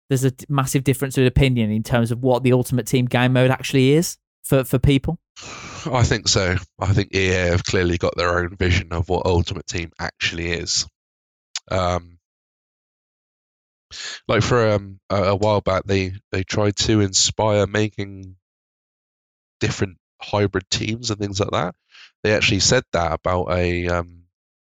there's 0.09 0.25
a 0.25 0.33
massive 0.49 0.83
difference 0.83 1.17
of 1.17 1.25
opinion 1.25 1.71
in 1.71 1.83
terms 1.83 2.11
of 2.11 2.21
what 2.21 2.43
the 2.43 2.53
Ultimate 2.53 2.87
Team 2.87 3.05
game 3.05 3.33
mode 3.33 3.51
actually 3.51 3.91
is 3.91 4.17
for 4.43 4.63
for 4.63 4.79
people? 4.79 5.19
I 5.85 6.03
think 6.03 6.27
so. 6.27 6.55
I 6.79 6.93
think 6.93 7.13
EA 7.13 7.49
have 7.49 7.63
clearly 7.63 7.97
got 7.97 8.15
their 8.17 8.39
own 8.39 8.55
vision 8.57 8.91
of 8.91 9.07
what 9.09 9.25
Ultimate 9.25 9.67
Team 9.67 9.91
actually 9.99 10.51
is. 10.51 10.87
Um, 11.69 12.17
like 14.27 14.41
for 14.41 14.71
um, 14.71 14.99
a, 15.09 15.23
a 15.23 15.35
while 15.35 15.61
back, 15.61 15.83
they 15.85 16.13
they 16.31 16.43
tried 16.43 16.75
to 16.77 17.01
inspire 17.01 17.67
making 17.67 18.35
different 19.59 19.97
hybrid 20.21 20.69
teams 20.69 21.11
and 21.11 21.19
things 21.19 21.39
like 21.39 21.51
that 21.51 21.75
they 22.23 22.33
actually 22.33 22.59
said 22.59 22.83
that 22.93 23.13
about 23.13 23.51
a 23.51 23.87
um, 23.87 24.23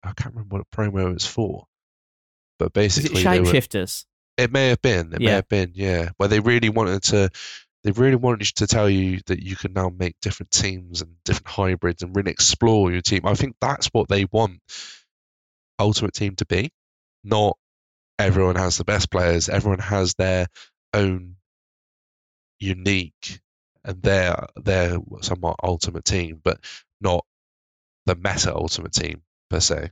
I 0.02 0.12
can't 0.12 0.34
remember 0.34 0.58
what 0.58 0.70
promo 0.70 1.10
it 1.10 1.14
was 1.14 1.26
for, 1.26 1.64
but 2.58 2.72
basically, 2.72 3.22
shapeshifters. 3.22 4.04
It 4.36 4.52
may 4.52 4.68
have 4.68 4.82
been. 4.82 5.12
It 5.14 5.20
yeah. 5.20 5.28
may 5.28 5.34
have 5.36 5.48
been. 5.48 5.72
Yeah, 5.74 6.10
where 6.16 6.28
they 6.28 6.40
really 6.40 6.68
wanted 6.68 7.02
to. 7.04 7.30
They 7.84 7.92
really 7.92 8.16
wanted 8.16 8.48
to 8.56 8.66
tell 8.66 8.90
you 8.90 9.20
that 9.26 9.42
you 9.42 9.54
can 9.54 9.72
now 9.72 9.90
make 9.96 10.16
different 10.20 10.50
teams 10.50 11.02
and 11.02 11.14
different 11.24 11.46
hybrids 11.46 12.02
and 12.02 12.16
really 12.16 12.32
explore 12.32 12.90
your 12.90 13.00
team. 13.00 13.22
I 13.24 13.34
think 13.34 13.54
that's 13.60 13.86
what 13.88 14.08
they 14.08 14.24
want 14.24 14.60
Ultimate 15.78 16.12
Team 16.12 16.34
to 16.36 16.46
be. 16.46 16.70
Not 17.22 17.56
everyone 18.18 18.56
has 18.56 18.76
the 18.76 18.84
best 18.84 19.08
players. 19.08 19.48
Everyone 19.48 19.78
has 19.78 20.14
their 20.14 20.48
own 20.92 21.36
unique 22.58 23.40
and 23.86 24.02
their 24.02 24.46
their 24.56 24.98
somewhat 25.22 25.56
ultimate 25.62 26.04
team, 26.04 26.40
but 26.44 26.58
not 27.00 27.24
the 28.06 28.14
meta 28.14 28.54
Ultimate 28.54 28.92
Team 28.92 29.22
per 29.50 29.60
se. 29.60 29.90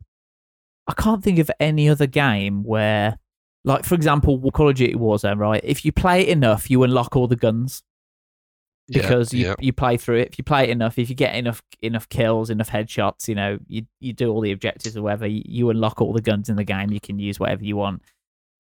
I 0.86 0.92
can't 0.94 1.22
think 1.22 1.38
of 1.38 1.50
any 1.58 1.88
other 1.88 2.06
game 2.06 2.62
where, 2.62 3.18
like 3.64 3.84
for 3.84 3.94
example, 3.94 4.38
Call 4.50 4.70
of 4.70 4.76
Duty 4.76 4.94
Warzone, 4.94 5.38
right? 5.38 5.60
If 5.64 5.84
you 5.84 5.92
play 5.92 6.22
it 6.22 6.28
enough, 6.28 6.70
you 6.70 6.82
unlock 6.82 7.16
all 7.16 7.26
the 7.26 7.36
guns 7.36 7.82
because 8.88 9.32
yeah, 9.32 9.38
you 9.38 9.46
yeah. 9.46 9.54
you 9.60 9.72
play 9.72 9.96
through 9.96 10.18
it. 10.18 10.28
If 10.28 10.38
you 10.38 10.44
play 10.44 10.64
it 10.64 10.70
enough, 10.70 10.98
if 10.98 11.08
you 11.08 11.14
get 11.14 11.34
enough 11.34 11.62
enough 11.82 12.08
kills, 12.08 12.50
enough 12.50 12.70
headshots, 12.70 13.28
you 13.28 13.34
know, 13.34 13.58
you 13.66 13.86
you 14.00 14.12
do 14.12 14.30
all 14.30 14.40
the 14.40 14.52
objectives 14.52 14.96
or 14.96 15.02
whatever. 15.02 15.26
You, 15.26 15.42
you 15.44 15.70
unlock 15.70 16.00
all 16.00 16.12
the 16.12 16.20
guns 16.20 16.48
in 16.48 16.56
the 16.56 16.64
game. 16.64 16.92
You 16.92 17.00
can 17.00 17.18
use 17.18 17.40
whatever 17.40 17.64
you 17.64 17.76
want. 17.76 18.02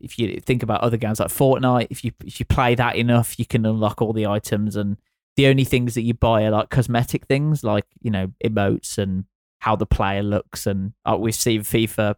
If 0.00 0.18
you 0.18 0.40
think 0.40 0.62
about 0.62 0.80
other 0.80 0.96
games 0.96 1.20
like 1.20 1.28
Fortnite, 1.28 1.88
if 1.90 2.04
you 2.04 2.12
if 2.24 2.40
you 2.40 2.46
play 2.46 2.74
that 2.74 2.96
enough, 2.96 3.38
you 3.38 3.46
can 3.46 3.66
unlock 3.66 4.00
all 4.00 4.12
the 4.12 4.26
items 4.26 4.76
and 4.76 4.96
the 5.36 5.46
only 5.46 5.64
things 5.64 5.94
that 5.94 6.02
you 6.02 6.14
buy 6.14 6.44
are 6.44 6.50
like 6.50 6.70
cosmetic 6.70 7.26
things, 7.26 7.64
like 7.64 7.86
you 8.00 8.10
know 8.10 8.32
emotes 8.44 8.98
and 8.98 9.24
how 9.58 9.76
the 9.76 9.86
player 9.86 10.22
looks. 10.22 10.66
And 10.66 10.92
uh, 11.04 11.16
we've 11.18 11.34
seen 11.34 11.62
FIFA 11.62 12.14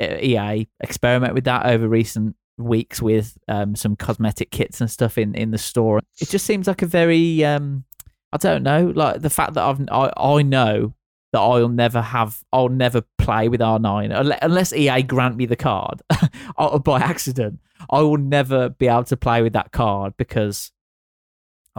uh, 0.00 0.16
EA 0.20 0.68
experiment 0.80 1.34
with 1.34 1.44
that 1.44 1.66
over 1.66 1.88
recent 1.88 2.36
weeks 2.58 3.00
with 3.00 3.38
um, 3.46 3.76
some 3.76 3.96
cosmetic 3.96 4.50
kits 4.50 4.80
and 4.80 4.90
stuff 4.90 5.16
in, 5.16 5.34
in 5.34 5.50
the 5.50 5.58
store. 5.58 6.00
It 6.20 6.28
just 6.28 6.44
seems 6.44 6.66
like 6.66 6.82
a 6.82 6.86
very, 6.86 7.44
um, 7.44 7.84
I 8.32 8.36
don't 8.36 8.62
know, 8.62 8.92
like 8.94 9.22
the 9.22 9.30
fact 9.30 9.54
that 9.54 9.64
I've, 9.64 9.80
I, 9.90 10.12
I 10.16 10.42
know 10.42 10.94
that 11.32 11.40
I'll 11.40 11.68
never 11.68 12.00
have, 12.00 12.42
I'll 12.52 12.68
never 12.68 13.02
play 13.18 13.48
with 13.48 13.60
R9 13.60 14.38
unless 14.42 14.72
EA 14.72 15.02
grant 15.02 15.36
me 15.36 15.46
the 15.46 15.56
card 15.56 16.02
by 16.84 17.00
accident. 17.00 17.60
I 17.90 18.00
will 18.00 18.18
never 18.18 18.70
be 18.70 18.88
able 18.88 19.04
to 19.04 19.16
play 19.16 19.42
with 19.42 19.52
that 19.52 19.70
card 19.72 20.14
because 20.16 20.72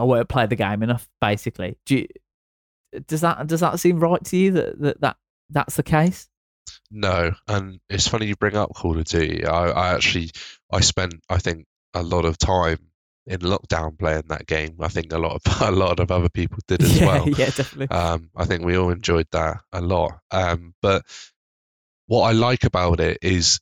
I 0.00 0.04
won't 0.04 0.28
play 0.28 0.46
the 0.46 0.56
game 0.56 0.82
enough. 0.82 1.08
Basically, 1.20 1.76
do 1.86 1.98
you, 1.98 2.08
does 3.06 3.20
that 3.20 3.46
does 3.46 3.60
that 3.60 3.78
seem 3.78 4.00
right 4.00 4.22
to 4.24 4.36
you 4.36 4.52
that, 4.52 4.80
that, 4.80 5.00
that 5.00 5.16
that's 5.50 5.76
the 5.76 5.82
case? 5.82 6.28
No, 6.90 7.32
and 7.48 7.80
it's 7.88 8.08
funny 8.08 8.26
you 8.26 8.36
bring 8.36 8.56
up 8.56 8.74
Call 8.74 8.98
of 8.98 9.04
Duty. 9.04 9.44
I, 9.44 9.70
I 9.70 9.94
actually 9.94 10.30
I 10.72 10.80
spent 10.80 11.14
I 11.28 11.38
think 11.38 11.66
a 11.94 12.02
lot 12.02 12.24
of 12.24 12.38
time 12.38 12.78
in 13.26 13.40
lockdown 13.40 13.98
playing 13.98 14.24
that 14.28 14.46
game. 14.46 14.76
I 14.80 14.88
think 14.88 15.12
a 15.12 15.18
lot 15.18 15.40
of 15.44 15.60
a 15.68 15.70
lot 15.70 16.00
of 16.00 16.10
other 16.10 16.28
people 16.28 16.58
did 16.66 16.82
as 16.82 16.98
yeah, 17.00 17.06
well. 17.06 17.28
Yeah, 17.28 17.50
definitely. 17.50 17.88
Um, 17.96 18.30
I 18.36 18.44
think 18.44 18.64
we 18.64 18.76
all 18.76 18.90
enjoyed 18.90 19.28
that 19.32 19.60
a 19.72 19.80
lot. 19.80 20.18
Um, 20.30 20.74
but 20.82 21.04
what 22.06 22.22
I 22.22 22.32
like 22.32 22.64
about 22.64 23.00
it 23.00 23.18
is 23.22 23.60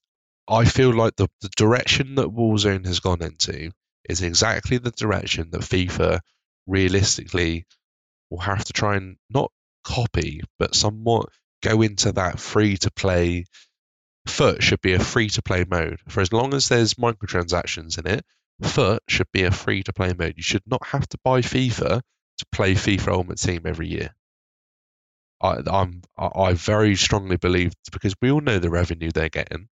I 0.49 0.65
feel 0.65 0.95
like 0.95 1.17
the, 1.17 1.29
the 1.43 1.51
direction 1.51 2.15
that 2.15 2.29
Warzone 2.29 2.87
has 2.87 3.01
gone 3.01 3.23
into 3.23 3.71
is 4.09 4.23
exactly 4.23 4.79
the 4.79 4.91
direction 4.91 5.51
that 5.51 5.61
FIFA 5.61 6.21
realistically 6.67 7.67
will 8.31 8.41
have 8.41 8.65
to 8.65 8.73
try 8.73 8.97
and 8.97 9.17
not 9.31 9.51
copy, 9.85 10.43
but 10.59 10.75
somewhat 10.75 11.29
go 11.63 11.83
into 11.83 12.13
that 12.13 12.39
free 12.39 12.77
to 12.79 12.91
play. 12.91 13.45
FUT 14.27 14.63
should 14.63 14.81
be 14.81 14.93
a 14.93 14.99
free 14.99 15.29
to 15.31 15.43
play 15.43 15.65
mode. 15.69 16.01
For 16.09 16.21
as 16.21 16.33
long 16.33 16.53
as 16.55 16.69
there's 16.69 16.95
microtransactions 16.95 17.99
in 17.99 18.07
it, 18.07 18.25
FUT 18.63 19.03
should 19.09 19.31
be 19.33 19.45
a 19.45 19.51
free 19.51 19.83
to 19.85 19.93
play 19.93 20.13
mode. 20.13 20.35
You 20.37 20.43
should 20.43 20.67
not 20.67 20.87
have 20.87 21.09
to 21.09 21.19
buy 21.25 21.41
FIFA 21.41 22.01
to 22.39 22.47
play 22.53 22.75
FIFA 22.75 23.09
Ultimate 23.09 23.39
Team 23.39 23.63
every 23.65 23.89
year. 23.89 24.15
I, 25.41 25.59
I'm 25.67 26.03
I 26.17 26.55
very 26.55 26.97
strongly 26.97 27.37
believe 27.37 27.73
because 27.93 28.15
we 28.21 28.31
all 28.31 28.41
know 28.41 28.59
the 28.59 28.71
revenue 28.71 29.11
they're 29.13 29.29
getting. 29.29 29.69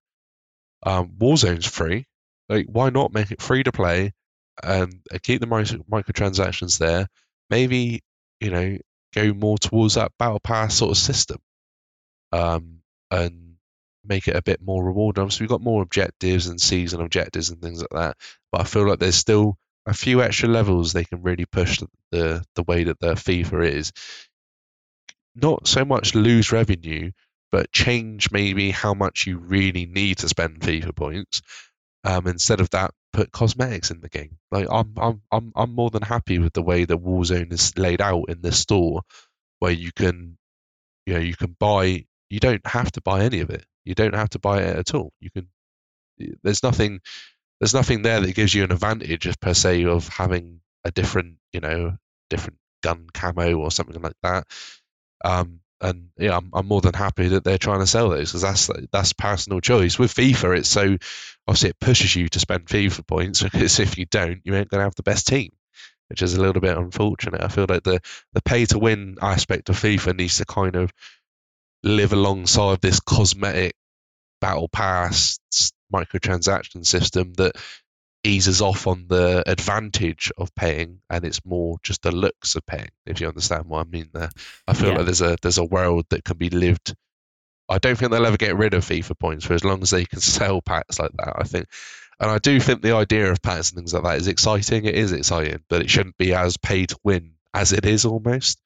Um, 0.84 1.12
Warzone's 1.18 1.66
free. 1.66 2.06
Like, 2.48 2.66
why 2.68 2.90
not 2.90 3.12
make 3.12 3.32
it 3.32 3.42
free 3.42 3.64
to 3.64 3.72
play 3.72 4.12
and 4.62 5.02
keep 5.22 5.40
the 5.40 5.46
microtransactions 5.46 6.78
there? 6.78 7.08
Maybe 7.50 8.02
you 8.40 8.50
know, 8.50 8.78
go 9.14 9.32
more 9.32 9.58
towards 9.58 9.94
that 9.94 10.12
battle 10.18 10.40
pass 10.40 10.74
sort 10.76 10.92
of 10.92 10.98
system, 10.98 11.38
um, 12.32 12.80
and 13.10 13.56
make 14.04 14.28
it 14.28 14.36
a 14.36 14.42
bit 14.42 14.60
more 14.62 14.84
rewarding. 14.84 15.30
So 15.30 15.40
we've 15.40 15.48
got 15.48 15.60
more 15.60 15.82
objectives 15.82 16.46
and 16.46 16.60
season 16.60 17.00
objectives 17.00 17.50
and 17.50 17.60
things 17.60 17.80
like 17.80 17.90
that. 17.90 18.16
But 18.52 18.60
I 18.62 18.64
feel 18.64 18.88
like 18.88 18.98
there's 18.98 19.16
still 19.16 19.56
a 19.86 19.94
few 19.94 20.22
extra 20.22 20.48
levels 20.48 20.92
they 20.92 21.04
can 21.04 21.22
really 21.22 21.46
push 21.46 21.80
the 22.10 22.44
the 22.54 22.62
way 22.62 22.84
that 22.84 23.00
the 23.00 23.14
FIFA 23.14 23.66
is. 23.68 23.92
Not 25.34 25.66
so 25.68 25.84
much 25.84 26.14
lose 26.14 26.52
revenue, 26.52 27.12
but 27.52 27.72
change 27.72 28.30
maybe 28.30 28.70
how 28.70 28.94
much 28.94 29.26
you 29.26 29.38
really 29.38 29.86
need 29.86 30.18
to 30.18 30.28
spend 30.28 30.60
FIFA 30.60 30.96
points. 30.96 31.42
Um, 32.04 32.26
instead 32.26 32.60
of 32.60 32.70
that, 32.70 32.92
put 33.16 33.32
cosmetics 33.32 33.90
in 33.90 34.00
the 34.02 34.10
game. 34.10 34.38
Like 34.52 34.68
I'm 34.70 34.92
I'm 34.98 35.22
I'm 35.32 35.52
I'm 35.56 35.74
more 35.74 35.90
than 35.90 36.02
happy 36.02 36.38
with 36.38 36.52
the 36.52 36.62
way 36.62 36.84
that 36.84 36.98
Warzone 36.98 37.52
is 37.52 37.76
laid 37.78 38.02
out 38.02 38.26
in 38.28 38.42
this 38.42 38.58
store, 38.58 39.02
where 39.60 39.72
you 39.72 39.90
can, 39.92 40.36
you 41.06 41.14
know, 41.14 41.20
you 41.20 41.34
can 41.34 41.56
buy. 41.58 42.04
you 42.30 42.40
don't 42.40 42.66
have 42.66 42.92
to 42.92 43.00
buy 43.00 43.22
any 43.24 43.40
of 43.40 43.50
it. 43.50 43.64
You 43.84 43.94
don't 43.94 44.14
have 44.14 44.30
to 44.30 44.38
buy 44.38 44.62
it 44.62 44.76
at 44.76 44.94
all. 44.94 45.12
You 45.20 45.30
can. 45.30 45.48
There's 46.42 46.62
nothing. 46.62 47.00
There's 47.60 47.74
nothing 47.74 48.02
there 48.02 48.20
that 48.20 48.34
gives 48.34 48.54
you 48.54 48.64
an 48.64 48.72
advantage 48.72 49.28
per 49.40 49.54
se 49.54 49.84
of 49.86 50.08
having 50.08 50.60
a 50.84 50.90
different, 50.90 51.36
you 51.52 51.60
know, 51.60 51.96
different 52.28 52.58
gun 52.82 53.08
camo 53.14 53.56
or 53.56 53.70
something 53.70 54.02
like 54.02 54.16
that. 54.22 54.46
Um, 55.24 55.60
and 55.80 56.08
yeah, 56.16 56.36
I'm, 56.36 56.50
I'm 56.52 56.66
more 56.66 56.80
than 56.80 56.94
happy 56.94 57.28
that 57.28 57.44
they're 57.44 57.58
trying 57.58 57.80
to 57.80 57.86
sell 57.86 58.08
those 58.08 58.32
because 58.32 58.42
that's 58.42 58.70
that's 58.92 59.12
personal 59.12 59.60
choice. 59.60 59.98
With 59.98 60.14
FIFA, 60.14 60.58
it's 60.58 60.68
so 60.68 60.96
obviously 61.46 61.70
it 61.70 61.80
pushes 61.80 62.16
you 62.16 62.28
to 62.28 62.40
spend 62.40 62.66
FIFA 62.66 63.06
points 63.06 63.42
because 63.44 63.78
if 63.80 63.98
you 63.98 64.06
don't, 64.06 64.40
you 64.44 64.54
ain't 64.54 64.70
going 64.70 64.80
to 64.80 64.84
have 64.84 64.94
the 64.94 65.02
best 65.02 65.26
team, 65.26 65.50
which 66.08 66.22
is 66.22 66.34
a 66.34 66.40
little 66.40 66.60
bit 66.60 66.76
unfortunate. 66.76 67.42
I 67.42 67.48
feel 67.48 67.66
like 67.68 67.82
the 67.82 68.00
the 68.32 68.42
pay 68.42 68.64
to 68.66 68.78
win 68.78 69.16
aspect 69.20 69.68
of 69.68 69.76
FIFA 69.76 70.16
needs 70.16 70.38
to 70.38 70.44
kind 70.46 70.76
of 70.76 70.92
live 71.82 72.12
alongside 72.12 72.80
this 72.80 73.00
cosmetic 73.00 73.76
battle 74.40 74.68
pass 74.68 75.38
microtransaction 75.92 76.84
system 76.84 77.32
that 77.34 77.56
eases 78.26 78.60
off 78.60 78.86
on 78.86 79.06
the 79.08 79.42
advantage 79.46 80.32
of 80.36 80.54
paying 80.54 81.00
and 81.08 81.24
it's 81.24 81.44
more 81.44 81.76
just 81.82 82.02
the 82.02 82.12
looks 82.12 82.56
of 82.56 82.66
paying 82.66 82.90
if 83.06 83.20
you 83.20 83.28
understand 83.28 83.66
what 83.66 83.86
i 83.86 83.88
mean 83.88 84.10
there. 84.12 84.30
I 84.66 84.74
feel 84.74 84.90
yeah. 84.90 84.96
like 84.96 85.04
there's 85.06 85.22
a 85.22 85.36
there's 85.40 85.58
a 85.58 85.64
world 85.64 86.06
that 86.10 86.24
can 86.24 86.36
be 86.36 86.50
lived. 86.50 86.94
I 87.68 87.78
don't 87.78 87.96
think 87.96 88.10
they'll 88.10 88.26
ever 88.26 88.36
get 88.36 88.56
rid 88.56 88.74
of 88.74 88.84
fifa 88.84 89.18
points 89.18 89.44
for 89.44 89.54
as 89.54 89.64
long 89.64 89.82
as 89.82 89.90
they 89.90 90.04
can 90.04 90.20
sell 90.36 90.60
packs 90.60 90.98
like 90.98 91.12
that 91.18 91.34
i 91.36 91.44
think 91.44 91.66
and 92.20 92.30
i 92.30 92.38
do 92.38 92.58
think 92.60 92.82
the 92.82 92.96
idea 92.96 93.30
of 93.30 93.42
packs 93.42 93.70
and 93.70 93.78
things 93.78 93.94
like 93.94 94.02
that 94.02 94.18
is 94.18 94.28
exciting. 94.28 94.84
It 94.84 94.94
is 94.94 95.12
exciting 95.12 95.62
but 95.68 95.82
it 95.82 95.90
shouldn't 95.90 96.18
be 96.18 96.34
as 96.34 96.56
pay 96.56 96.86
to 96.86 96.98
win 97.04 97.32
as 97.54 97.72
it 97.72 97.86
is 97.86 98.04
almost. 98.04 98.60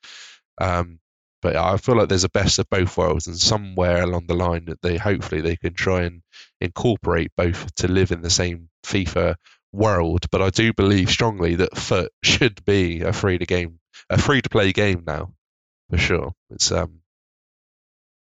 Um, 0.61 0.99
but 1.43 1.57
I 1.57 1.77
feel 1.77 1.97
like 1.97 2.09
there's 2.09 2.25
a 2.25 2.29
best 2.31 2.59
of 2.59 2.69
both 2.69 2.97
worlds, 2.97 3.27
and 3.27 3.37
somewhere 3.39 4.03
along 4.03 4.27
the 4.27 4.35
line 4.35 4.67
that 4.67 4.83
they 4.83 4.97
hopefully 4.97 5.41
they 5.41 5.57
can 5.57 5.75
try 5.75 6.03
and 6.03 6.23
incorporate 6.61 7.33
both 7.37 7.75
to 7.77 7.89
live 7.89 8.13
in 8.13 8.21
the 8.21 8.31
same 8.31 8.69
FIFA 8.85 9.37
world. 9.73 10.27
But 10.31 10.43
I 10.43 10.51
do 10.51 10.73
believe 10.73 11.11
strongly 11.11 11.57
that 11.57 11.77
FUT 11.77 12.11
should 12.23 12.65
be 12.65 13.03
a 13.03 13.13
free 13.13 13.39
to 13.39 13.47
game, 13.47 13.79
a 14.09 14.19
free 14.19 14.43
to 14.43 14.49
play 14.49 14.73
game 14.73 15.05
now, 15.07 15.33
for 15.89 15.99
sure. 15.99 16.33
It's 16.51 16.71
um, 16.73 17.01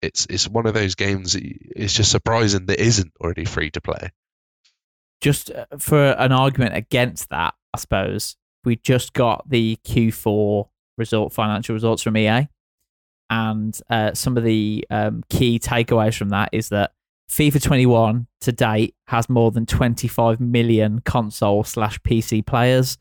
it's 0.01 0.27
it's 0.31 0.49
one 0.49 0.67
of 0.67 0.75
those 0.75 0.95
games. 0.95 1.37
It's 1.37 1.95
just 1.95 2.11
surprising 2.11 2.67
that 2.67 2.81
isn't 2.81 3.13
already 3.21 3.45
free 3.45 3.71
to 3.73 3.81
play. 3.81 4.11
Just 5.21 5.51
uh, 5.51 5.67
for 5.79 6.13
an 6.13 6.33
argument 6.33 6.77
against 6.77 7.31
that, 7.31 7.55
I 7.73 7.79
suppose 7.79 8.37
we 8.65 8.77
just 8.77 9.13
got 9.13 9.49
the 9.49 9.79
Q4 9.87 10.69
result 10.97 11.33
financial 11.33 11.75
results 11.75 12.03
from 12.03 12.17
EA 12.17 12.49
and 13.35 13.76
uh, 13.91 14.14
some 14.14 14.37
of 14.37 14.45
the 14.45 14.87
um, 14.91 15.24
key 15.28 15.59
takeaways 15.59 16.16
from 16.16 16.28
that 16.28 16.51
is 16.53 16.68
that 16.68 16.93
FIFA 17.28 17.61
21 17.61 18.28
to 18.43 18.53
date 18.53 18.95
has 19.09 19.28
more 19.28 19.51
than 19.51 19.66
25 19.66 20.39
million 20.39 21.01
console 21.01 21.64
slash 21.64 21.99
PC 22.03 22.47
players. 22.47 22.97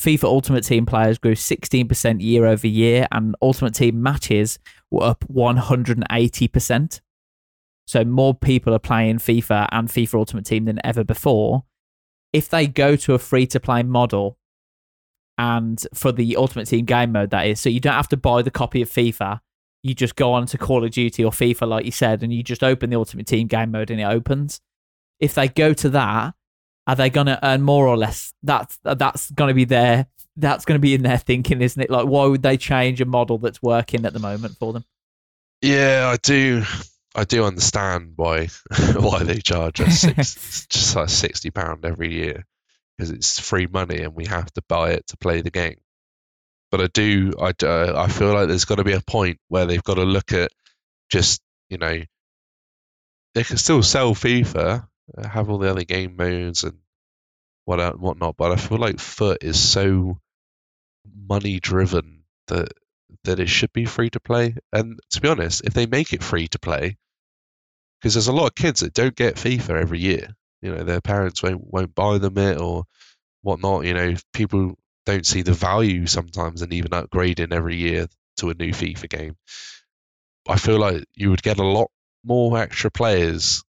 FIFA 0.00 0.24
Ultimate 0.24 0.62
Team 0.62 0.86
players 0.86 1.18
grew 1.18 1.34
16% 1.34 2.22
year 2.22 2.46
over 2.46 2.68
year, 2.68 3.08
and 3.10 3.34
Ultimate 3.42 3.74
Team 3.74 4.00
matches 4.00 4.60
were 4.92 5.02
up 5.02 5.24
180%. 5.28 7.00
So 7.84 8.04
more 8.04 8.34
people 8.34 8.72
are 8.72 8.78
playing 8.78 9.18
FIFA 9.18 9.66
and 9.72 9.88
FIFA 9.88 10.14
Ultimate 10.14 10.44
Team 10.44 10.66
than 10.66 10.78
ever 10.84 11.02
before. 11.02 11.64
If 12.32 12.48
they 12.48 12.68
go 12.68 12.94
to 12.94 13.14
a 13.14 13.18
free 13.18 13.48
to 13.48 13.58
play 13.58 13.82
model, 13.82 14.38
and 15.36 15.84
for 15.94 16.12
the 16.12 16.36
Ultimate 16.36 16.66
Team 16.66 16.84
game 16.84 17.10
mode, 17.10 17.30
that 17.30 17.48
is. 17.48 17.58
So 17.58 17.68
you 17.68 17.80
don't 17.80 17.94
have 17.94 18.08
to 18.08 18.16
buy 18.16 18.42
the 18.42 18.52
copy 18.52 18.82
of 18.82 18.88
FIFA. 18.88 19.40
You 19.88 19.94
just 19.94 20.16
go 20.16 20.32
on 20.32 20.46
to 20.46 20.58
Call 20.58 20.84
of 20.84 20.90
Duty 20.90 21.24
or 21.24 21.30
FIFA, 21.30 21.68
like 21.68 21.84
you 21.84 21.90
said, 21.90 22.22
and 22.22 22.32
you 22.32 22.42
just 22.42 22.62
open 22.62 22.90
the 22.90 22.96
Ultimate 22.96 23.26
Team 23.26 23.46
game 23.46 23.70
mode 23.70 23.90
and 23.90 24.00
it 24.00 24.04
opens. 24.04 24.60
If 25.20 25.34
they 25.34 25.48
go 25.48 25.72
to 25.74 25.90
that, 25.90 26.34
are 26.86 26.96
they 26.96 27.10
going 27.10 27.26
to 27.26 27.44
earn 27.46 27.62
more 27.62 27.86
or 27.86 27.96
less? 27.96 28.32
That's 28.42 28.78
that's 28.82 29.30
going 29.30 29.48
to 29.48 29.54
be 29.54 29.64
their 29.64 30.06
that's 30.36 30.64
going 30.64 30.78
to 30.78 30.82
be 30.82 30.94
in 30.94 31.02
their 31.02 31.18
thinking, 31.18 31.60
isn't 31.60 31.82
it? 31.82 31.90
Like, 31.90 32.06
why 32.06 32.26
would 32.26 32.42
they 32.42 32.56
change 32.56 33.00
a 33.00 33.04
model 33.04 33.38
that's 33.38 33.62
working 33.62 34.06
at 34.06 34.12
the 34.12 34.20
moment 34.20 34.56
for 34.56 34.72
them? 34.72 34.84
Yeah, 35.60 36.08
I 36.12 36.16
do. 36.16 36.64
I 37.14 37.24
do 37.24 37.44
understand 37.44 38.12
why 38.16 38.48
why 38.96 39.24
they 39.24 39.38
charge 39.38 39.80
us 39.80 40.00
six, 40.00 40.66
just 40.70 40.94
like 40.94 41.08
sixty 41.08 41.50
pound 41.50 41.84
every 41.84 42.12
year 42.14 42.44
because 42.96 43.10
it's 43.10 43.38
free 43.38 43.66
money 43.66 44.02
and 44.02 44.14
we 44.14 44.26
have 44.26 44.50
to 44.52 44.62
buy 44.68 44.90
it 44.90 45.06
to 45.08 45.16
play 45.16 45.40
the 45.40 45.50
game. 45.50 45.78
But 46.70 46.80
I 46.82 46.86
do, 46.88 47.32
I, 47.40 47.52
uh, 47.64 47.94
I 47.96 48.08
feel 48.08 48.34
like 48.34 48.48
there's 48.48 48.66
got 48.66 48.76
to 48.76 48.84
be 48.84 48.92
a 48.92 49.00
point 49.00 49.38
where 49.48 49.66
they've 49.66 49.82
got 49.82 49.94
to 49.94 50.04
look 50.04 50.32
at 50.32 50.50
just, 51.10 51.40
you 51.70 51.78
know, 51.78 52.02
they 53.34 53.44
can 53.44 53.56
still 53.56 53.82
sell 53.82 54.14
FIFA, 54.14 54.86
uh, 55.16 55.28
have 55.28 55.48
all 55.48 55.58
the 55.58 55.70
other 55.70 55.84
game 55.84 56.16
modes 56.16 56.64
and 56.64 56.78
what 57.64 57.98
whatnot. 57.98 58.36
But 58.36 58.52
I 58.52 58.56
feel 58.56 58.78
like 58.78 58.98
FUT 58.98 59.38
is 59.42 59.58
so 59.58 60.18
money 61.28 61.60
driven 61.60 62.24
that 62.48 62.68
that 63.24 63.40
it 63.40 63.48
should 63.48 63.72
be 63.72 63.84
free 63.84 64.10
to 64.10 64.20
play. 64.20 64.56
And 64.72 64.98
to 65.10 65.20
be 65.20 65.28
honest, 65.28 65.62
if 65.64 65.74
they 65.74 65.86
make 65.86 66.12
it 66.12 66.22
free 66.22 66.48
to 66.48 66.58
play, 66.58 66.96
because 68.00 68.14
there's 68.14 68.28
a 68.28 68.32
lot 68.32 68.46
of 68.46 68.54
kids 68.54 68.80
that 68.80 68.94
don't 68.94 69.14
get 69.14 69.36
FIFA 69.36 69.80
every 69.80 70.00
year, 70.00 70.28
you 70.62 70.74
know 70.74 70.84
their 70.84 71.00
parents 71.00 71.42
won't 71.42 71.62
won't 71.72 71.94
buy 71.94 72.18
them 72.18 72.38
it 72.38 72.60
or 72.60 72.84
whatnot. 73.42 73.84
You 73.84 73.94
know, 73.94 74.14
people 74.32 74.76
don't 75.08 75.26
see 75.26 75.40
the 75.40 75.54
value 75.54 76.06
sometimes 76.06 76.60
in 76.60 76.70
even 76.74 76.90
upgrading 76.90 77.50
every 77.50 77.76
year 77.76 78.08
to 78.36 78.50
a 78.50 78.54
new 78.54 78.72
FIFA 78.72 79.08
game. 79.08 79.36
I 80.46 80.56
feel 80.58 80.78
like 80.78 81.04
you 81.14 81.30
would 81.30 81.42
get 81.42 81.58
a 81.58 81.66
lot 81.66 81.90
more 82.22 82.58
extra 82.58 82.90
players 82.90 83.64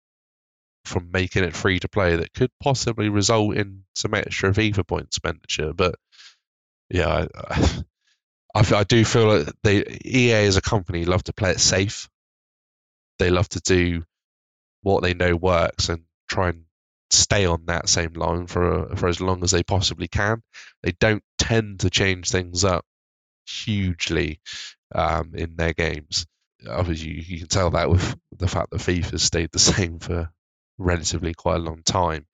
from 0.85 1.11
making 1.11 1.43
it 1.43 1.55
free 1.55 1.79
to 1.79 1.87
play 1.87 2.15
that 2.15 2.33
could 2.33 2.49
possibly 2.59 3.09
result 3.09 3.55
in 3.55 3.83
some 3.93 4.15
extra 4.15 4.51
FIFA 4.51 4.87
point 4.87 5.05
expenditure. 5.05 5.73
But 5.73 5.93
yeah, 6.89 7.27
I, 7.35 7.83
I, 8.55 8.63
I 8.75 8.83
do 8.83 9.05
feel 9.05 9.27
like 9.27 9.53
EA 10.03 10.47
as 10.47 10.57
a 10.57 10.61
company 10.61 11.05
love 11.05 11.23
to 11.25 11.33
play 11.33 11.51
it 11.51 11.59
safe. 11.59 12.09
They 13.19 13.29
love 13.29 13.49
to 13.49 13.59
do 13.59 14.03
what 14.81 15.03
they 15.03 15.13
know 15.13 15.35
works 15.35 15.89
and 15.89 16.03
try 16.27 16.49
and 16.49 16.63
stay 17.09 17.45
on 17.45 17.65
that 17.67 17.89
same 17.89 18.13
line 18.13 18.47
for 18.47 18.95
for 18.95 19.07
as 19.07 19.21
long 19.21 19.43
as 19.43 19.51
they 19.51 19.63
possibly 19.63 20.07
can. 20.07 20.41
They 20.83 20.93
don't 20.99 21.23
tend 21.37 21.81
to 21.81 21.89
change 21.89 22.29
things 22.29 22.63
up 22.63 22.85
hugely 23.47 24.39
um, 24.93 25.31
in 25.35 25.55
their 25.55 25.73
games. 25.73 26.25
Obviously, 26.67 27.09
you, 27.09 27.23
you, 27.25 27.39
can 27.39 27.47
tell 27.47 27.71
that 27.71 27.89
with 27.89 28.15
the 28.37 28.47
fact 28.47 28.71
that 28.71 28.81
FIFA 28.81 29.19
stayed 29.19 29.51
the 29.51 29.59
same 29.73 29.99
for 29.99 30.29
relatively 30.77 31.33
quite 31.33 31.57
a 31.57 31.63
long 31.63 31.81
time, 31.83 32.25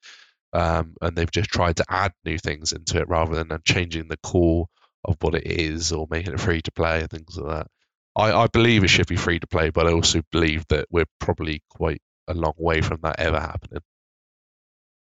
um, 0.53 0.95
and 1.01 1.15
they've 1.15 1.31
just 1.31 1.49
tried 1.49 1.77
to 1.77 1.85
add 1.89 2.13
new 2.25 2.37
things 2.37 2.73
into 2.73 2.99
it 2.99 3.09
rather 3.09 3.43
than 3.43 3.57
changing 3.65 4.07
the 4.07 4.17
core 4.17 4.67
of 5.05 5.17
what 5.21 5.35
it 5.35 5.45
is 5.45 5.91
or 5.91 6.07
making 6.09 6.33
it 6.33 6.39
free 6.39 6.61
to 6.61 6.71
play 6.71 7.01
and 7.01 7.09
things 7.09 7.37
like 7.37 7.57
that. 7.57 7.67
I, 8.15 8.43
I 8.43 8.47
believe 8.47 8.83
it 8.83 8.89
should 8.89 9.07
be 9.07 9.15
free 9.15 9.39
to 9.39 9.47
play, 9.47 9.69
but 9.69 9.87
I 9.87 9.91
also 9.91 10.21
believe 10.31 10.65
that 10.69 10.87
we're 10.91 11.05
probably 11.19 11.61
quite 11.69 12.01
a 12.27 12.33
long 12.33 12.53
way 12.57 12.81
from 12.81 12.99
that 13.03 13.19
ever 13.19 13.39
happening. 13.39 13.81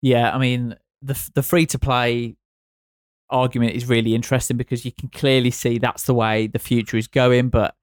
Yeah, 0.05 0.29
I 0.29 0.37
mean 0.37 0.75
the 1.01 1.19
the 1.33 1.41
free 1.41 1.65
to 1.65 1.79
play 1.79 2.35
argument 3.31 3.73
is 3.73 3.87
really 3.87 4.13
interesting 4.13 4.55
because 4.55 4.85
you 4.85 4.91
can 4.91 5.09
clearly 5.09 5.49
see 5.49 5.79
that's 5.79 6.03
the 6.03 6.13
way 6.13 6.45
the 6.45 6.59
future 6.59 6.95
is 6.95 7.07
going. 7.07 7.49
But 7.49 7.73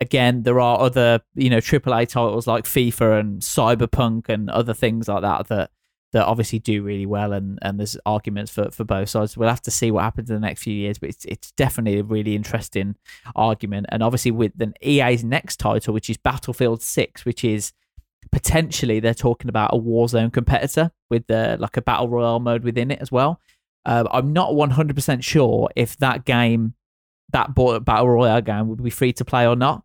again, 0.00 0.44
there 0.44 0.60
are 0.60 0.78
other 0.78 1.22
you 1.34 1.50
know 1.50 1.56
AAA 1.56 2.06
titles 2.06 2.46
like 2.46 2.66
FIFA 2.66 3.18
and 3.18 3.42
Cyberpunk 3.42 4.28
and 4.28 4.48
other 4.48 4.74
things 4.74 5.08
like 5.08 5.22
that 5.22 5.48
that 5.48 5.70
that 6.12 6.24
obviously 6.24 6.60
do 6.60 6.84
really 6.84 7.06
well 7.06 7.32
and, 7.32 7.58
and 7.62 7.80
there's 7.80 7.96
arguments 8.06 8.52
for, 8.52 8.70
for 8.70 8.84
both 8.84 9.08
sides. 9.08 9.36
We'll 9.36 9.48
have 9.48 9.62
to 9.62 9.70
see 9.72 9.90
what 9.90 10.04
happens 10.04 10.30
in 10.30 10.36
the 10.36 10.46
next 10.46 10.62
few 10.62 10.74
years, 10.74 10.98
but 11.00 11.08
it's 11.08 11.24
it's 11.24 11.50
definitely 11.50 11.98
a 11.98 12.04
really 12.04 12.36
interesting 12.36 12.94
argument. 13.34 13.86
And 13.88 14.04
obviously 14.04 14.30
with 14.30 14.52
the 14.54 14.72
EA's 14.84 15.24
next 15.24 15.56
title, 15.58 15.94
which 15.94 16.08
is 16.08 16.16
Battlefield 16.16 16.80
Six, 16.80 17.24
which 17.24 17.42
is 17.42 17.72
potentially 18.30 19.00
they're 19.00 19.14
talking 19.14 19.48
about 19.48 19.74
a 19.74 19.78
Warzone 19.78 20.32
competitor 20.32 20.90
with 21.10 21.26
the 21.26 21.56
like 21.58 21.76
a 21.76 21.82
battle 21.82 22.08
royale 22.08 22.40
mode 22.40 22.64
within 22.64 22.90
it 22.90 23.00
as 23.00 23.10
well. 23.10 23.40
Uh, 23.84 24.04
I'm 24.10 24.32
not 24.32 24.52
100% 24.52 25.22
sure 25.22 25.68
if 25.74 25.96
that 25.98 26.24
game, 26.24 26.74
that 27.32 27.54
battle 27.54 28.08
royale 28.08 28.40
game, 28.40 28.68
would 28.68 28.82
be 28.82 28.90
free 28.90 29.12
to 29.14 29.24
play 29.24 29.46
or 29.46 29.56
not. 29.56 29.82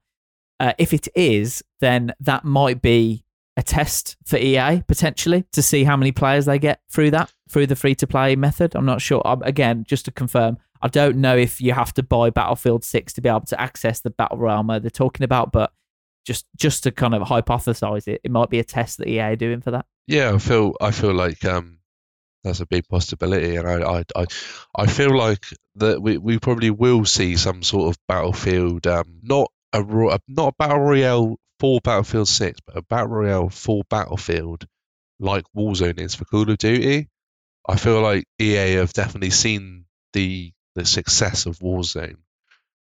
Uh, 0.59 0.73
if 0.77 0.93
it 0.93 1.07
is, 1.15 1.63
then 1.79 2.13
that 2.19 2.43
might 2.43 2.81
be 2.81 3.23
a 3.57 3.63
test 3.63 4.15
for 4.23 4.37
EA 4.37 4.83
potentially 4.87 5.43
to 5.51 5.63
see 5.63 5.83
how 5.83 5.97
many 5.97 6.11
players 6.11 6.45
they 6.45 6.59
get 6.59 6.79
through 6.91 7.09
that 7.09 7.33
through 7.49 7.65
the 7.65 7.75
free 7.75 7.95
to 7.95 8.05
play 8.05 8.35
method. 8.35 8.75
I'm 8.75 8.85
not 8.85 9.01
sure. 9.01 9.21
Um, 9.25 9.41
again, 9.43 9.83
just 9.87 10.05
to 10.05 10.11
confirm, 10.11 10.57
I 10.81 10.87
don't 10.87 11.17
know 11.17 11.35
if 11.35 11.59
you 11.59 11.73
have 11.73 11.93
to 11.95 12.03
buy 12.03 12.29
Battlefield 12.29 12.83
6 12.83 13.13
to 13.13 13.21
be 13.21 13.29
able 13.29 13.41
to 13.41 13.59
access 13.59 13.99
the 13.99 14.11
battle 14.11 14.37
royale 14.37 14.63
mode 14.63 14.83
they're 14.83 14.91
talking 14.91 15.23
about, 15.23 15.51
but 15.51 15.71
just 16.27 16.45
just 16.57 16.83
to 16.83 16.91
kind 16.91 17.15
of 17.15 17.23
hypothesize 17.23 18.07
it, 18.07 18.19
it 18.21 18.31
might 18.31 18.49
be 18.49 18.59
a 18.59 18.63
test 18.63 18.97
that 18.97 19.07
EA 19.07 19.21
are 19.21 19.35
doing 19.37 19.61
for 19.61 19.71
that. 19.71 19.85
Yeah, 20.07 20.33
I 20.33 20.37
feel 20.37 20.73
I 20.81 20.91
feel 20.91 21.13
like 21.13 21.45
um, 21.45 21.79
that's 22.43 22.59
a 22.59 22.65
big 22.65 22.87
possibility, 22.87 23.55
and 23.55 23.67
I 23.67 23.99
I 23.99 24.03
I, 24.13 24.25
I 24.75 24.87
feel 24.87 25.17
like 25.17 25.45
that 25.75 26.01
we, 26.01 26.17
we 26.17 26.37
probably 26.37 26.69
will 26.69 27.05
see 27.05 27.37
some 27.37 27.63
sort 27.63 27.89
of 27.89 27.97
battlefield, 28.07 28.85
um, 28.87 29.21
not 29.23 29.49
a 29.71 29.81
not 30.27 30.49
a 30.49 30.55
battle 30.59 30.79
royale 30.79 31.37
for 31.59 31.79
Battlefield 31.83 32.27
6, 32.27 32.59
but 32.67 32.77
a 32.77 32.81
battle 32.83 33.07
royale 33.07 33.49
for 33.49 33.83
Battlefield 33.89 34.67
like 35.19 35.45
Warzone 35.55 35.99
is 35.99 36.13
for 36.13 36.25
Call 36.25 36.49
of 36.49 36.57
Duty, 36.57 37.07
I 37.67 37.77
feel 37.77 38.01
like 38.01 38.25
EA 38.39 38.75
have 38.75 38.93
definitely 38.93 39.31
seen 39.31 39.85
the 40.13 40.51
the 40.75 40.85
success 40.85 41.47
of 41.47 41.59
Warzone, 41.59 42.17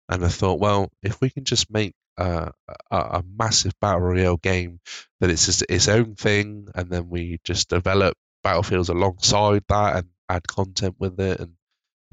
and 0.09 0.25
I 0.25 0.29
thought, 0.29 0.59
well, 0.59 0.91
if 1.03 1.21
we 1.21 1.29
can 1.29 1.43
just 1.43 1.71
make 1.71 1.93
uh, 2.17 2.49
a, 2.91 3.23
massive 3.37 3.73
battle 3.79 4.01
royale 4.01 4.37
game 4.37 4.79
that 5.19 5.29
it's 5.29 5.45
just 5.45 5.63
its 5.69 5.87
own 5.87 6.15
thing, 6.15 6.67
and 6.75 6.89
then 6.89 7.09
we 7.09 7.39
just 7.43 7.69
develop 7.69 8.15
battlefields 8.43 8.89
alongside 8.89 9.63
that 9.69 9.95
and 9.97 10.07
add 10.29 10.47
content 10.47 10.95
with 10.99 11.19
it 11.19 11.39
and 11.39 11.53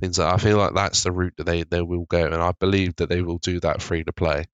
things 0.00 0.18
like 0.18 0.28
that. 0.28 0.34
I 0.34 0.38
feel 0.38 0.58
like 0.58 0.74
that's 0.74 1.02
the 1.02 1.12
route 1.12 1.34
that 1.36 1.44
they, 1.44 1.64
they 1.64 1.82
will 1.82 2.06
go, 2.06 2.24
and 2.24 2.34
I 2.36 2.52
believe 2.58 2.96
that 2.96 3.08
they 3.08 3.22
will 3.22 3.38
do 3.38 3.60
that 3.60 3.82
free 3.82 4.04
to 4.04 4.12
play. 4.12 4.46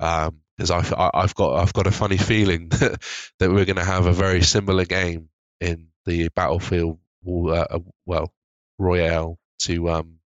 Um, 0.00 0.40
Because 0.56 0.70
um, 0.70 0.84
I, 0.98 1.10
I've 1.14 1.34
got 1.34 1.60
I've 1.60 1.72
got 1.72 1.86
a 1.86 1.92
funny 1.92 2.18
feeling 2.18 2.68
that, 2.70 3.02
that 3.38 3.50
we're 3.50 3.64
going 3.66 3.76
to 3.76 3.84
have 3.84 4.06
a 4.06 4.12
very 4.12 4.42
similar 4.42 4.84
game 4.84 5.28
in 5.60 5.88
the 6.06 6.28
Battlefield 6.30 6.98
uh, 7.26 7.78
well 8.06 8.32
Royale 8.78 9.38
to 9.60 9.90
um 9.90 10.18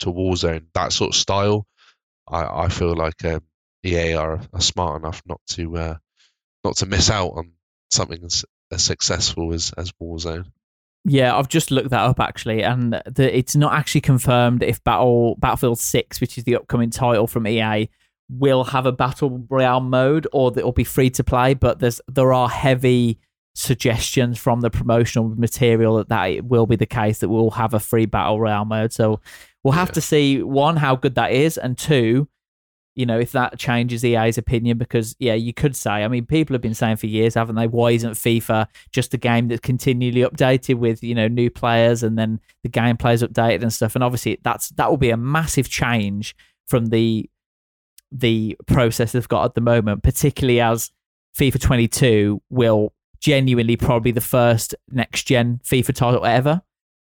to 0.00 0.12
Warzone 0.12 0.66
that 0.74 0.92
sort 0.92 1.14
of 1.14 1.20
style. 1.20 1.66
I, 2.28 2.64
I 2.64 2.68
feel 2.68 2.94
like 2.94 3.24
um, 3.24 3.42
EA 3.86 4.14
are, 4.14 4.40
are 4.52 4.60
smart 4.60 5.00
enough 5.00 5.22
not 5.26 5.40
to 5.48 5.76
uh, 5.76 5.96
not 6.64 6.76
to 6.78 6.86
miss 6.86 7.10
out 7.10 7.32
on 7.36 7.52
something 7.90 8.22
as, 8.24 8.44
as 8.72 8.82
successful 8.82 9.52
as 9.52 9.72
as 9.76 9.92
Warzone. 10.02 10.46
Yeah, 11.08 11.36
I've 11.36 11.48
just 11.48 11.70
looked 11.70 11.90
that 11.90 12.00
up 12.00 12.18
actually, 12.18 12.62
and 12.62 13.00
the, 13.06 13.36
it's 13.36 13.54
not 13.54 13.72
actually 13.72 14.00
confirmed 14.00 14.62
if 14.62 14.82
Battle 14.82 15.36
Battlefield 15.36 15.78
Six, 15.78 16.20
which 16.20 16.36
is 16.36 16.44
the 16.44 16.56
upcoming 16.56 16.90
title 16.90 17.28
from 17.28 17.46
EA, 17.46 17.88
will 18.28 18.64
have 18.64 18.86
a 18.86 18.92
battle 18.92 19.46
royale 19.48 19.80
mode 19.80 20.26
or 20.32 20.50
that 20.50 20.60
it 20.60 20.64
will 20.64 20.72
be 20.72 20.84
free 20.84 21.10
to 21.10 21.22
play. 21.22 21.54
But 21.54 21.78
there's 21.78 22.00
there 22.08 22.32
are 22.32 22.48
heavy 22.48 23.20
suggestions 23.54 24.36
from 24.36 24.60
the 24.60 24.70
promotional 24.70 25.28
material 25.28 25.96
that, 25.96 26.08
that 26.10 26.24
it 26.26 26.44
will 26.44 26.66
be 26.66 26.76
the 26.76 26.86
case 26.86 27.20
that 27.20 27.28
we'll 27.28 27.50
have 27.50 27.72
a 27.72 27.80
free 27.80 28.06
battle 28.06 28.38
royale 28.38 28.64
mode. 28.64 28.92
So 28.92 29.20
we'll 29.64 29.72
have 29.72 29.88
yeah. 29.90 29.94
to 29.94 30.00
see 30.00 30.42
one 30.42 30.76
how 30.76 30.96
good 30.96 31.14
that 31.14 31.32
is, 31.32 31.56
and 31.56 31.78
two, 31.78 32.28
you 32.96 33.06
know, 33.06 33.18
if 33.18 33.32
that 33.32 33.58
changes 33.58 34.04
EA's 34.04 34.38
opinion. 34.38 34.78
Because 34.78 35.14
yeah, 35.18 35.34
you 35.34 35.52
could 35.52 35.76
say, 35.76 35.90
I 35.90 36.08
mean, 36.08 36.26
people 36.26 36.54
have 36.54 36.62
been 36.62 36.74
saying 36.74 36.96
for 36.96 37.06
years, 37.06 37.34
haven't 37.34 37.54
they? 37.54 37.68
Why 37.68 37.92
isn't 37.92 38.12
FIFA 38.12 38.66
just 38.90 39.14
a 39.14 39.18
game 39.18 39.48
that's 39.48 39.60
continually 39.60 40.22
updated 40.22 40.76
with 40.76 41.04
you 41.04 41.14
know 41.14 41.28
new 41.28 41.50
players 41.50 42.02
and 42.02 42.18
then 42.18 42.40
the 42.62 42.68
gameplay 42.68 43.14
is 43.14 43.22
updated 43.22 43.62
and 43.62 43.72
stuff? 43.72 43.94
And 43.94 44.02
obviously, 44.02 44.40
that's 44.42 44.70
that 44.70 44.90
will 44.90 44.96
be 44.96 45.10
a 45.10 45.16
massive 45.16 45.68
change 45.68 46.34
from 46.66 46.86
the 46.86 47.30
the 48.10 48.56
process 48.66 49.12
they've 49.12 49.28
got 49.28 49.44
at 49.44 49.54
the 49.54 49.60
moment, 49.60 50.02
particularly 50.02 50.60
as 50.60 50.90
FIFA 51.38 51.60
22 51.60 52.42
will 52.50 52.92
genuinely 53.20 53.76
probably 53.76 54.12
the 54.12 54.20
first 54.20 54.74
next 54.90 55.24
gen 55.24 55.60
FIFA 55.64 55.94
title 55.94 56.24
ever. 56.24 56.62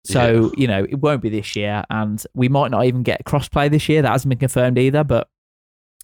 So, 0.04 0.44
yeah. 0.44 0.50
you 0.56 0.66
know, 0.68 0.86
it 0.88 1.00
won't 1.00 1.20
be 1.20 1.28
this 1.28 1.56
year, 1.56 1.84
and 1.90 2.24
we 2.32 2.48
might 2.48 2.70
not 2.70 2.84
even 2.84 3.02
get 3.02 3.24
crossplay 3.24 3.68
this 3.70 3.88
year. 3.88 4.02
That 4.02 4.12
hasn't 4.12 4.30
been 4.30 4.38
confirmed 4.38 4.78
either. 4.78 5.02
But, 5.02 5.28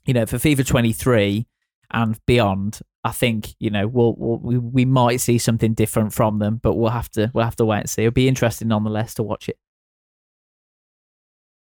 you 0.04 0.14
know, 0.14 0.26
for 0.26 0.36
FIFA 0.36 0.66
23 0.66 1.46
and 1.92 2.18
beyond, 2.26 2.80
I 3.04 3.10
think, 3.10 3.54
you 3.58 3.70
know, 3.70 3.86
we'll, 3.86 4.14
we'll 4.16 4.38
we, 4.38 4.58
we 4.58 4.84
might 4.84 5.20
see 5.20 5.38
something 5.38 5.74
different 5.74 6.12
from 6.12 6.38
them, 6.38 6.60
but 6.62 6.74
we'll 6.74 6.90
have 6.90 7.10
to 7.10 7.30
we'll 7.34 7.44
have 7.44 7.56
to 7.56 7.64
wait 7.64 7.80
and 7.80 7.90
see. 7.90 8.02
It'll 8.02 8.12
be 8.12 8.28
interesting 8.28 8.68
nonetheless 8.68 9.14
to 9.14 9.22
watch 9.22 9.48
it. 9.48 9.58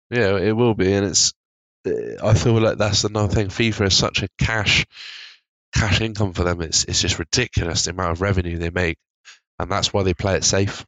Yeah, 0.09 0.37
it 0.37 0.55
will 0.55 0.75
be, 0.75 0.93
and 0.93 1.05
it's. 1.05 1.33
Eh, 1.85 2.15
I 2.23 2.33
feel 2.35 2.59
like 2.59 2.77
that's 2.77 3.03
another 3.03 3.33
thing. 3.33 3.47
FIFA 3.47 3.87
is 3.87 3.97
such 3.97 4.21
a 4.21 4.29
cash 4.37 4.85
cash 5.73 6.01
income 6.01 6.33
for 6.33 6.43
them. 6.43 6.61
It's 6.61 6.85
it's 6.85 7.01
just 7.01 7.19
ridiculous 7.19 7.85
the 7.85 7.91
amount 7.91 8.11
of 8.11 8.21
revenue 8.21 8.57
they 8.57 8.69
make, 8.69 8.97
and 9.59 9.71
that's 9.71 9.91
why 9.91 10.03
they 10.03 10.13
play 10.13 10.35
it 10.35 10.43
safe. 10.43 10.85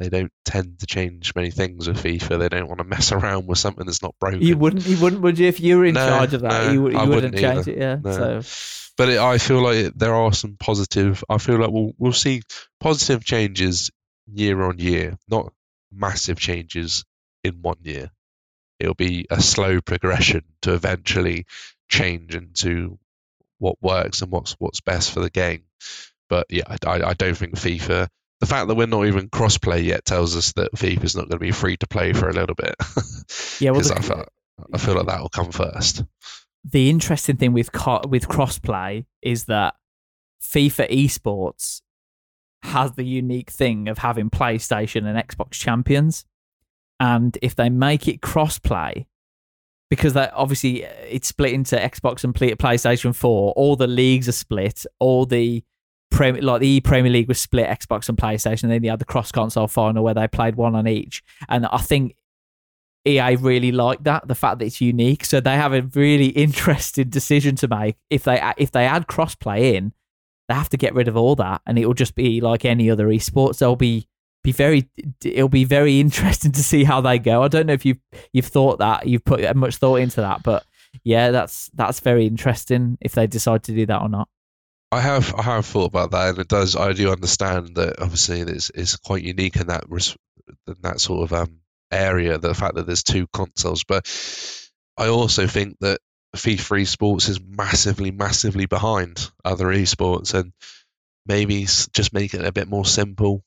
They 0.00 0.08
don't 0.08 0.32
tend 0.46 0.78
to 0.78 0.86
change 0.86 1.34
many 1.34 1.50
things 1.50 1.86
with 1.86 2.02
FIFA. 2.02 2.38
They 2.38 2.48
don't 2.48 2.68
want 2.68 2.78
to 2.78 2.84
mess 2.84 3.12
around 3.12 3.46
with 3.46 3.58
something 3.58 3.84
that's 3.84 4.02
not 4.02 4.14
broken. 4.18 4.40
You 4.40 4.56
wouldn't, 4.56 4.86
you 4.86 4.98
wouldn't, 4.98 5.20
would 5.20 5.38
you? 5.38 5.46
If 5.46 5.60
you 5.60 5.76
were 5.76 5.84
in 5.84 5.92
no, 5.92 6.08
charge 6.08 6.32
of 6.32 6.40
that, 6.40 6.48
no, 6.48 6.72
you, 6.72 6.72
you 6.72 6.82
wouldn't, 6.84 7.08
wouldn't 7.10 7.36
change 7.36 7.68
it. 7.68 7.76
Yeah. 7.76 7.98
No. 8.02 8.40
So, 8.40 8.92
but 8.96 9.10
it, 9.10 9.18
I 9.18 9.36
feel 9.36 9.60
like 9.60 9.92
there 9.94 10.14
are 10.14 10.32
some 10.32 10.56
positive. 10.58 11.22
I 11.28 11.36
feel 11.36 11.58
like 11.58 11.70
we'll 11.70 11.92
we'll 11.98 12.12
see 12.14 12.40
positive 12.80 13.24
changes 13.24 13.90
year 14.26 14.62
on 14.62 14.78
year, 14.78 15.18
not 15.28 15.52
massive 15.92 16.38
changes 16.38 17.04
in 17.44 17.60
one 17.60 17.78
year. 17.82 18.10
It'll 18.78 18.94
be 18.94 19.26
a 19.28 19.42
slow 19.42 19.82
progression 19.82 20.44
to 20.62 20.72
eventually 20.72 21.44
change 21.90 22.34
into 22.34 22.98
what 23.58 23.76
works 23.82 24.22
and 24.22 24.32
what's 24.32 24.52
what's 24.58 24.80
best 24.80 25.12
for 25.12 25.20
the 25.20 25.28
game. 25.28 25.64
But 26.30 26.46
yeah, 26.48 26.62
I, 26.86 27.02
I 27.02 27.14
don't 27.14 27.36
think 27.36 27.56
FIFA. 27.56 28.08
The 28.40 28.46
fact 28.46 28.68
that 28.68 28.74
we're 28.74 28.86
not 28.86 29.06
even 29.06 29.28
cross-play 29.28 29.82
yet 29.82 30.04
tells 30.04 30.36
us 30.36 30.52
that 30.52 30.72
FIFA 30.74 31.04
is 31.04 31.14
not 31.14 31.28
going 31.28 31.38
to 31.38 31.38
be 31.38 31.52
free 31.52 31.76
to 31.76 31.86
play 31.86 32.12
for 32.12 32.28
a 32.28 32.32
little 32.32 32.54
bit. 32.54 32.74
yeah, 33.60 33.70
well, 33.70 33.82
the, 33.82 33.94
I, 33.94 34.00
feel, 34.00 34.24
I 34.72 34.78
feel 34.78 34.94
like 34.94 35.06
that 35.06 35.20
will 35.20 35.28
come 35.28 35.52
first. 35.52 36.04
The 36.64 36.88
interesting 36.88 37.36
thing 37.36 37.52
with 37.52 37.72
co- 37.72 38.02
with 38.08 38.28
cross-play 38.28 39.06
is 39.22 39.44
that 39.44 39.74
FIFA 40.42 40.90
esports 40.90 41.82
has 42.62 42.92
the 42.92 43.04
unique 43.04 43.50
thing 43.50 43.88
of 43.88 43.98
having 43.98 44.30
PlayStation 44.30 45.06
and 45.06 45.18
Xbox 45.18 45.52
champions. 45.52 46.24
And 46.98 47.36
if 47.40 47.54
they 47.54 47.70
make 47.70 48.08
it 48.08 48.20
cross-play, 48.20 49.06
because 49.90 50.12
that 50.14 50.32
obviously 50.34 50.82
it's 50.82 51.28
split 51.28 51.52
into 51.52 51.76
Xbox 51.76 52.24
and 52.24 52.32
PlayStation 52.32 53.14
4. 53.14 53.52
All 53.52 53.76
the 53.76 53.88
leagues 53.88 54.28
are 54.28 54.32
split. 54.32 54.86
All 55.00 55.26
the 55.26 55.64
Premier, 56.10 56.42
like 56.42 56.60
the 56.60 56.80
Premier 56.80 57.10
League 57.10 57.28
was 57.28 57.40
split 57.40 57.68
Xbox 57.68 58.08
and 58.08 58.18
PlayStation. 58.18 58.64
And 58.64 58.72
then 58.72 58.82
they 58.82 58.88
had 58.88 58.98
the 58.98 59.04
cross 59.04 59.32
console 59.32 59.68
final 59.68 60.04
where 60.04 60.14
they 60.14 60.28
played 60.28 60.56
one 60.56 60.74
on 60.74 60.86
each. 60.86 61.22
And 61.48 61.66
I 61.66 61.78
think 61.78 62.16
EA 63.06 63.36
really 63.36 63.72
like 63.72 64.02
that, 64.04 64.28
the 64.28 64.34
fact 64.34 64.58
that 64.58 64.66
it's 64.66 64.80
unique. 64.80 65.24
So 65.24 65.40
they 65.40 65.56
have 65.56 65.72
a 65.72 65.82
really 65.82 66.26
interesting 66.28 67.08
decision 67.08 67.56
to 67.56 67.68
make. 67.68 67.96
If 68.10 68.24
they 68.24 68.40
if 68.56 68.70
they 68.72 68.86
add 68.86 69.06
crossplay 69.06 69.74
in, 69.74 69.92
they 70.48 70.54
have 70.54 70.68
to 70.70 70.76
get 70.76 70.94
rid 70.94 71.08
of 71.08 71.16
all 71.16 71.36
that, 71.36 71.62
and 71.66 71.78
it 71.78 71.86
will 71.86 71.94
just 71.94 72.14
be 72.14 72.40
like 72.40 72.64
any 72.64 72.90
other 72.90 73.06
esports. 73.08 73.58
There'll 73.58 73.76
be 73.76 74.06
be 74.42 74.52
very 74.52 74.88
it'll 75.24 75.48
be 75.48 75.64
very 75.64 76.00
interesting 76.00 76.52
to 76.52 76.62
see 76.62 76.84
how 76.84 77.00
they 77.00 77.18
go. 77.18 77.42
I 77.42 77.48
don't 77.48 77.66
know 77.66 77.72
if 77.72 77.86
you've 77.86 78.00
you've 78.32 78.46
thought 78.46 78.78
that 78.78 79.06
you've 79.06 79.24
put 79.24 79.54
much 79.56 79.76
thought 79.76 79.96
into 79.96 80.20
that, 80.20 80.42
but 80.42 80.64
yeah, 81.04 81.30
that's 81.30 81.70
that's 81.74 82.00
very 82.00 82.26
interesting 82.26 82.98
if 83.00 83.12
they 83.12 83.26
decide 83.26 83.62
to 83.64 83.72
do 83.72 83.86
that 83.86 84.02
or 84.02 84.08
not. 84.08 84.28
I 84.92 85.00
have 85.00 85.34
I 85.34 85.42
have 85.42 85.66
thought 85.66 85.86
about 85.86 86.10
that, 86.12 86.30
and 86.30 86.38
it 86.38 86.48
does. 86.48 86.76
I 86.76 86.92
do 86.92 87.12
understand 87.12 87.76
that 87.76 88.00
obviously 88.00 88.40
it's 88.40 88.70
it's 88.70 88.96
quite 88.96 89.22
unique 89.22 89.56
in 89.56 89.68
that 89.68 89.84
in 89.88 90.74
that 90.82 91.00
sort 91.00 91.22
of 91.24 91.32
um 91.32 91.60
area. 91.90 92.38
The 92.38 92.54
fact 92.54 92.74
that 92.74 92.86
there's 92.86 93.04
two 93.04 93.26
consoles, 93.32 93.84
but 93.84 94.06
I 94.96 95.08
also 95.08 95.46
think 95.46 95.76
that 95.80 96.00
FIFA 96.36 96.82
esports 96.82 97.28
is 97.28 97.40
massively 97.40 98.10
massively 98.10 98.66
behind 98.66 99.30
other 99.44 99.66
esports, 99.66 100.34
and 100.34 100.52
maybe 101.26 101.64
just 101.64 102.12
make 102.12 102.34
it 102.34 102.44
a 102.44 102.52
bit 102.52 102.68
more 102.68 102.84
simple 102.84 103.44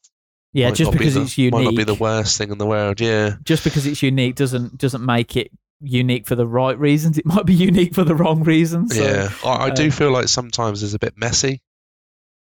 yeah, 0.53 0.69
might 0.69 0.75
just 0.75 0.91
because 0.91 1.13
be 1.13 1.19
the, 1.19 1.21
it's 1.25 1.37
unique 1.37 1.53
might 1.53 1.63
not 1.63 1.75
be 1.75 1.83
the 1.83 1.95
worst 1.95 2.37
thing 2.37 2.51
in 2.51 2.59
the 2.59 2.65
world. 2.65 3.01
Yeah, 3.01 3.37
just 3.43 3.63
because 3.63 3.87
it's 3.87 4.03
unique 4.03 4.35
doesn't 4.35 4.77
doesn't 4.77 5.03
make 5.03 5.35
it 5.35 5.51
unique 5.83 6.27
for 6.27 6.35
the 6.35 6.47
right 6.47 6.77
reasons. 6.77 7.17
It 7.17 7.25
might 7.25 7.45
be 7.45 7.53
unique 7.69 7.93
for 7.93 8.03
the 8.03 8.15
wrong 8.15 8.43
reasons. 8.43 8.95
So, 8.95 9.03
yeah, 9.03 9.29
I, 9.43 9.65
I 9.65 9.69
do 9.71 9.87
uh, 9.87 9.91
feel 9.91 10.11
like 10.11 10.27
sometimes 10.27 10.83
it's 10.83 10.93
a 10.93 10.99
bit 10.99 11.17
messy. 11.17 11.61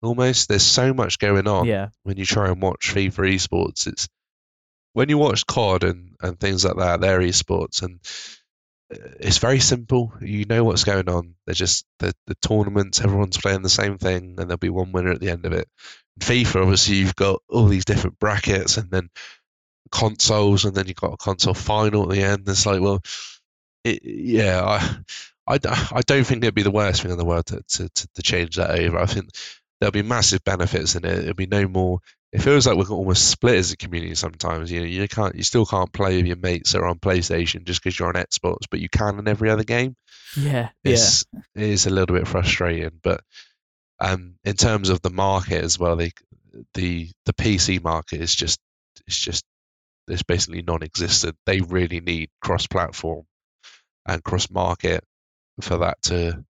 Almost, 0.01 0.49
there's 0.49 0.63
so 0.63 0.93
much 0.93 1.17
going 1.19 1.47
on. 1.47 1.65
Yeah. 1.65 1.89
When 2.03 2.17
you 2.17 2.25
try 2.25 2.49
and 2.49 2.61
watch 2.61 2.93
FIFA 2.93 3.35
esports, 3.35 3.87
it's 3.87 4.09
when 4.93 5.09
you 5.09 5.17
watch 5.17 5.45
COD 5.45 5.83
and 5.85 6.15
and 6.21 6.39
things 6.39 6.65
like 6.65 6.77
that. 6.77 7.01
They're 7.01 7.19
esports, 7.19 7.83
and 7.83 7.99
uh, 8.93 9.15
it's 9.19 9.37
very 9.37 9.59
simple. 9.59 10.13
You 10.21 10.45
know 10.45 10.65
what's 10.65 10.83
going 10.83 11.07
on. 11.07 11.35
They're 11.45 11.55
just 11.55 11.85
the 11.99 12.13
the 12.27 12.35
tournaments. 12.35 12.99
Everyone's 12.99 13.37
playing 13.37 13.61
the 13.61 13.69
same 13.69 13.97
thing, 13.97 14.35
and 14.37 14.49
there'll 14.49 14.57
be 14.57 14.69
one 14.69 14.91
winner 14.91 15.11
at 15.11 15.21
the 15.21 15.29
end 15.29 15.45
of 15.45 15.53
it. 15.53 15.69
FIFA, 16.19 16.61
obviously, 16.63 16.95
you've 16.95 17.15
got 17.15 17.41
all 17.49 17.65
these 17.65 17.85
different 17.85 18.19
brackets 18.19 18.77
and 18.77 18.91
then 18.91 19.09
consoles, 19.93 20.65
and 20.65 20.73
then 20.73 20.87
you've 20.87 20.95
got 20.95 21.13
a 21.13 21.17
console 21.17 21.53
final 21.53 22.03
at 22.03 22.09
the 22.09 22.23
end. 22.23 22.49
It's 22.49 22.65
like, 22.65 22.81
well, 22.81 23.01
it, 23.83 24.01
yeah, 24.03 24.61
I, 24.63 25.55
I, 25.55 25.59
I 25.93 26.01
don't 26.01 26.25
think 26.25 26.43
it'd 26.43 26.55
be 26.55 26.63
the 26.63 26.71
worst 26.71 27.01
thing 27.01 27.11
in 27.11 27.17
the 27.17 27.25
world 27.25 27.45
to, 27.47 27.61
to, 27.61 27.89
to, 27.89 28.21
change 28.23 28.55
that 28.55 28.79
over. 28.79 28.97
I 28.97 29.05
think 29.05 29.29
there'll 29.79 29.91
be 29.91 30.01
massive 30.01 30.43
benefits 30.43 30.95
in 30.95 31.05
it. 31.05 31.19
It'll 31.19 31.35
be 31.35 31.45
no 31.45 31.67
more. 31.67 31.99
It 32.31 32.41
feels 32.41 32.65
like 32.65 32.75
we're 32.75 32.89
almost 32.89 33.29
split 33.29 33.57
as 33.57 33.71
a 33.71 33.77
community 33.77 34.15
sometimes. 34.15 34.71
You 34.71 34.79
know, 34.79 34.87
you 34.87 35.07
can't, 35.07 35.35
you 35.35 35.43
still 35.43 35.67
can't 35.67 35.93
play 35.93 36.17
with 36.17 36.25
your 36.25 36.37
mates 36.37 36.71
that 36.71 36.79
are 36.79 36.87
on 36.87 36.97
PlayStation 36.97 37.65
just 37.65 37.83
because 37.83 37.99
you're 37.99 38.07
on 38.07 38.15
Xbox, 38.15 38.65
but 38.71 38.79
you 38.79 38.89
can 38.89 39.19
in 39.19 39.27
every 39.27 39.51
other 39.51 39.63
game. 39.63 39.95
Yeah, 40.35 40.69
it's, 40.83 41.25
yeah. 41.31 41.41
It 41.55 41.69
is 41.69 41.85
a 41.85 41.91
little 41.91 42.15
bit 42.15 42.27
frustrating, 42.27 42.99
but 43.03 43.21
um, 43.99 44.35
in 44.43 44.55
terms 44.55 44.89
of 44.89 45.03
the 45.03 45.11
market 45.11 45.63
as 45.63 45.77
well, 45.77 45.95
the 45.95 46.11
the 46.73 47.11
the 47.25 47.33
PC 47.33 47.83
market 47.83 48.21
is 48.21 48.33
just 48.33 48.59
it's 49.05 49.19
just 49.19 49.43
it's 50.07 50.23
basically 50.23 50.61
non-existent. 50.61 51.35
They 51.45 51.61
really 51.61 51.99
need 51.99 52.29
cross-platform 52.41 53.25
and 54.07 54.23
cross-market 54.23 55.03
for 55.61 55.77
that 55.77 56.01
to 56.03 56.43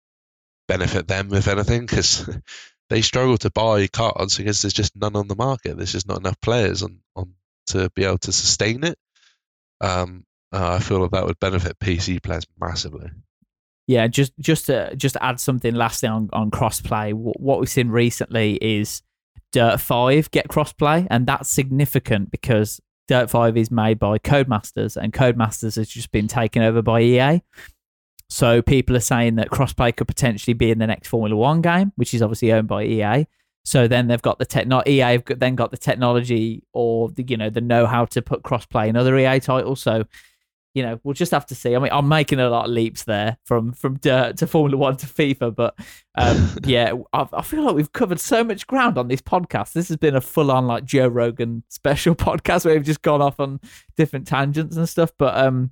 benefit 0.68 1.08
them 1.08 1.34
if 1.34 1.48
anything 1.48 1.82
because 1.82 2.30
they 2.90 3.02
struggle 3.02 3.38
to 3.38 3.50
buy 3.50 3.88
cards 3.88 4.38
because 4.38 4.62
there's 4.62 4.74
just 4.74 4.96
none 4.96 5.16
on 5.16 5.28
the 5.28 5.36
market. 5.36 5.78
There's 5.78 5.92
just 5.92 6.08
not 6.08 6.20
enough 6.20 6.40
players 6.42 6.84
on, 6.84 7.00
on 7.16 7.34
to 7.68 7.90
be 7.96 8.06
able 8.06 8.20
to 8.20 8.32
sustain 8.32 8.84
it. 8.84 8.98
Um, 9.80 10.26
uh, 10.54 10.74
I 10.74 10.80
feel 10.80 11.00
like 11.00 11.12
that 11.12 11.26
would 11.26 11.40
benefit 11.40 11.80
PC 11.80 12.22
players 12.22 12.46
massively. 12.60 13.10
Yeah, 13.88 14.08
just 14.08 14.34
just 14.40 14.68
to 14.68 14.96
just 14.96 15.14
to 15.14 15.24
add 15.24 15.40
something 15.40 15.74
lastly 15.74 16.10
on 16.10 16.30
on 16.34 16.52
crossplay. 16.52 17.14
What 17.14 17.60
we've 17.60 17.70
seen 17.70 17.90
recently 17.90 18.56
is 18.56 19.02
Dirt 19.52 19.80
Five 19.80 20.30
get 20.32 20.48
crossplay, 20.48 21.08
and 21.10 21.26
that's 21.26 21.50
significant 21.50 22.32
because 22.32 22.80
Dirt 23.12 23.30
Five 23.30 23.58
is 23.58 23.70
made 23.70 24.00
by 24.00 24.20
Codemasters, 24.20 24.96
and 24.96 25.12
Codemasters 25.12 25.76
has 25.76 25.90
just 25.90 26.14
been 26.14 26.30
taken 26.30 26.62
over 26.62 26.82
by 26.82 27.02
EA. 27.02 27.42
So 28.30 28.62
people 28.62 28.96
are 28.96 29.02
saying 29.02 29.36
that 29.36 29.50
crossplay 29.50 29.94
could 29.94 30.08
potentially 30.08 30.54
be 30.54 30.72
in 30.72 30.80
the 30.80 30.88
next 30.88 31.10
Formula 31.10 31.36
One 31.36 31.62
game, 31.62 31.92
which 31.98 32.14
is 32.14 32.22
obviously 32.22 32.54
owned 32.54 32.70
by 32.70 32.86
EA. 32.86 33.28
So 33.66 33.90
then 33.90 34.08
they've 34.08 34.22
got 34.22 34.40
the 34.40 34.46
tech, 34.46 34.66
not 34.66 34.88
EA, 34.88 35.00
have 35.00 35.26
then 35.26 35.56
got 35.56 35.72
the 35.72 35.78
technology 35.78 36.64
or 36.72 37.10
the 37.10 37.26
you 37.28 37.36
know 37.36 37.50
the 37.50 37.60
know 37.60 37.86
how 37.86 38.06
to 38.06 38.22
put 38.22 38.44
crossplay 38.44 38.88
in 38.88 38.96
other 38.96 39.18
EA 39.18 39.42
titles. 39.42 39.82
So 39.82 40.06
you 40.74 40.84
know 40.84 41.00
we'll 41.04 41.14
just 41.14 41.32
have 41.32 41.46
to 41.48 41.56
see. 41.56 41.76
I 41.76 41.80
mean, 41.80 41.92
I'm 41.92 42.08
making 42.08 42.40
a 42.40 42.50
lot 42.50 42.66
of 42.66 42.72
leaps 42.72 43.04
there 43.04 43.38
from 43.46 43.74
from 43.74 43.98
Dirt 43.98 44.38
to 44.38 44.48
Formula 44.48 44.78
One 44.78 44.98
to 44.98 45.06
FIFA, 45.06 45.56
but 45.56 45.78
um, 46.16 46.56
yeah, 46.64 46.94
I, 47.14 47.28
I, 47.34 47.42
feel 47.42 47.64
like 47.64 47.76
we've 47.76 47.92
covered 47.92 48.20
so 48.20 48.44
much 48.44 48.68
ground 48.68 48.98
on 48.98 49.08
this 49.08 49.22
podcast. 49.22 49.74
This 49.74 49.90
has 49.90 49.98
been 49.98 50.16
a 50.16 50.22
full 50.22 50.52
on 50.52 50.68
like 50.68 50.86
Joe 50.86 51.08
Rogan 51.08 51.64
special 51.70 52.16
podcast 52.28 52.66
where 52.66 52.74
we've 52.74 52.84
just 52.84 53.02
gone 53.02 53.22
off 53.22 53.40
on 53.40 53.60
different 53.98 54.28
tangents 54.28 54.78
and 54.78 54.88
stuff. 54.88 55.12
But 55.18 55.38
um, 55.38 55.72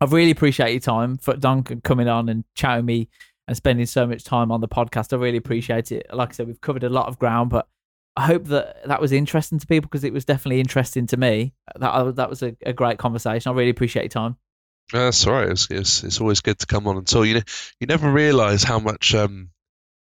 I 0.00 0.06
really 0.06 0.30
appreciate 0.30 0.72
your 0.72 0.80
time 0.80 1.18
for 1.18 1.36
Duncan 1.36 1.80
coming 1.82 2.08
on 2.08 2.28
and 2.28 2.44
chatting 2.54 2.86
me 2.86 3.08
and 3.46 3.56
spending 3.56 3.86
so 3.86 4.06
much 4.06 4.24
time 4.24 4.50
on 4.50 4.60
the 4.60 4.68
podcast. 4.68 5.12
I 5.12 5.16
really 5.16 5.36
appreciate 5.36 5.92
it. 5.92 6.06
Like 6.12 6.30
I 6.30 6.32
said, 6.32 6.46
we've 6.46 6.60
covered 6.60 6.84
a 6.84 6.88
lot 6.88 7.08
of 7.08 7.18
ground, 7.18 7.50
but 7.50 7.68
I 8.16 8.26
hope 8.26 8.44
that 8.46 8.86
that 8.86 9.00
was 9.00 9.12
interesting 9.12 9.58
to 9.58 9.66
people 9.66 9.88
because 9.88 10.04
it 10.04 10.12
was 10.12 10.24
definitely 10.24 10.60
interesting 10.60 11.06
to 11.08 11.16
me. 11.16 11.52
That 11.76 12.16
that 12.16 12.30
was 12.30 12.42
a, 12.42 12.56
a 12.64 12.72
great 12.72 12.98
conversation. 12.98 13.50
I 13.50 13.54
really 13.54 13.70
appreciate 13.70 14.02
your 14.02 14.08
time. 14.08 14.36
That's 14.92 15.26
all 15.26 15.32
right. 15.32 15.48
It's, 15.48 15.70
it's, 15.70 16.04
it's 16.04 16.20
always 16.20 16.40
good 16.40 16.58
to 16.58 16.66
come 16.66 16.86
on 16.86 16.98
and 16.98 17.06
talk. 17.06 17.26
You 17.26 17.34
know, 17.34 17.42
you 17.80 17.86
never 17.86 18.10
realise 18.10 18.62
how 18.62 18.78
much 18.78 19.14
um 19.14 19.50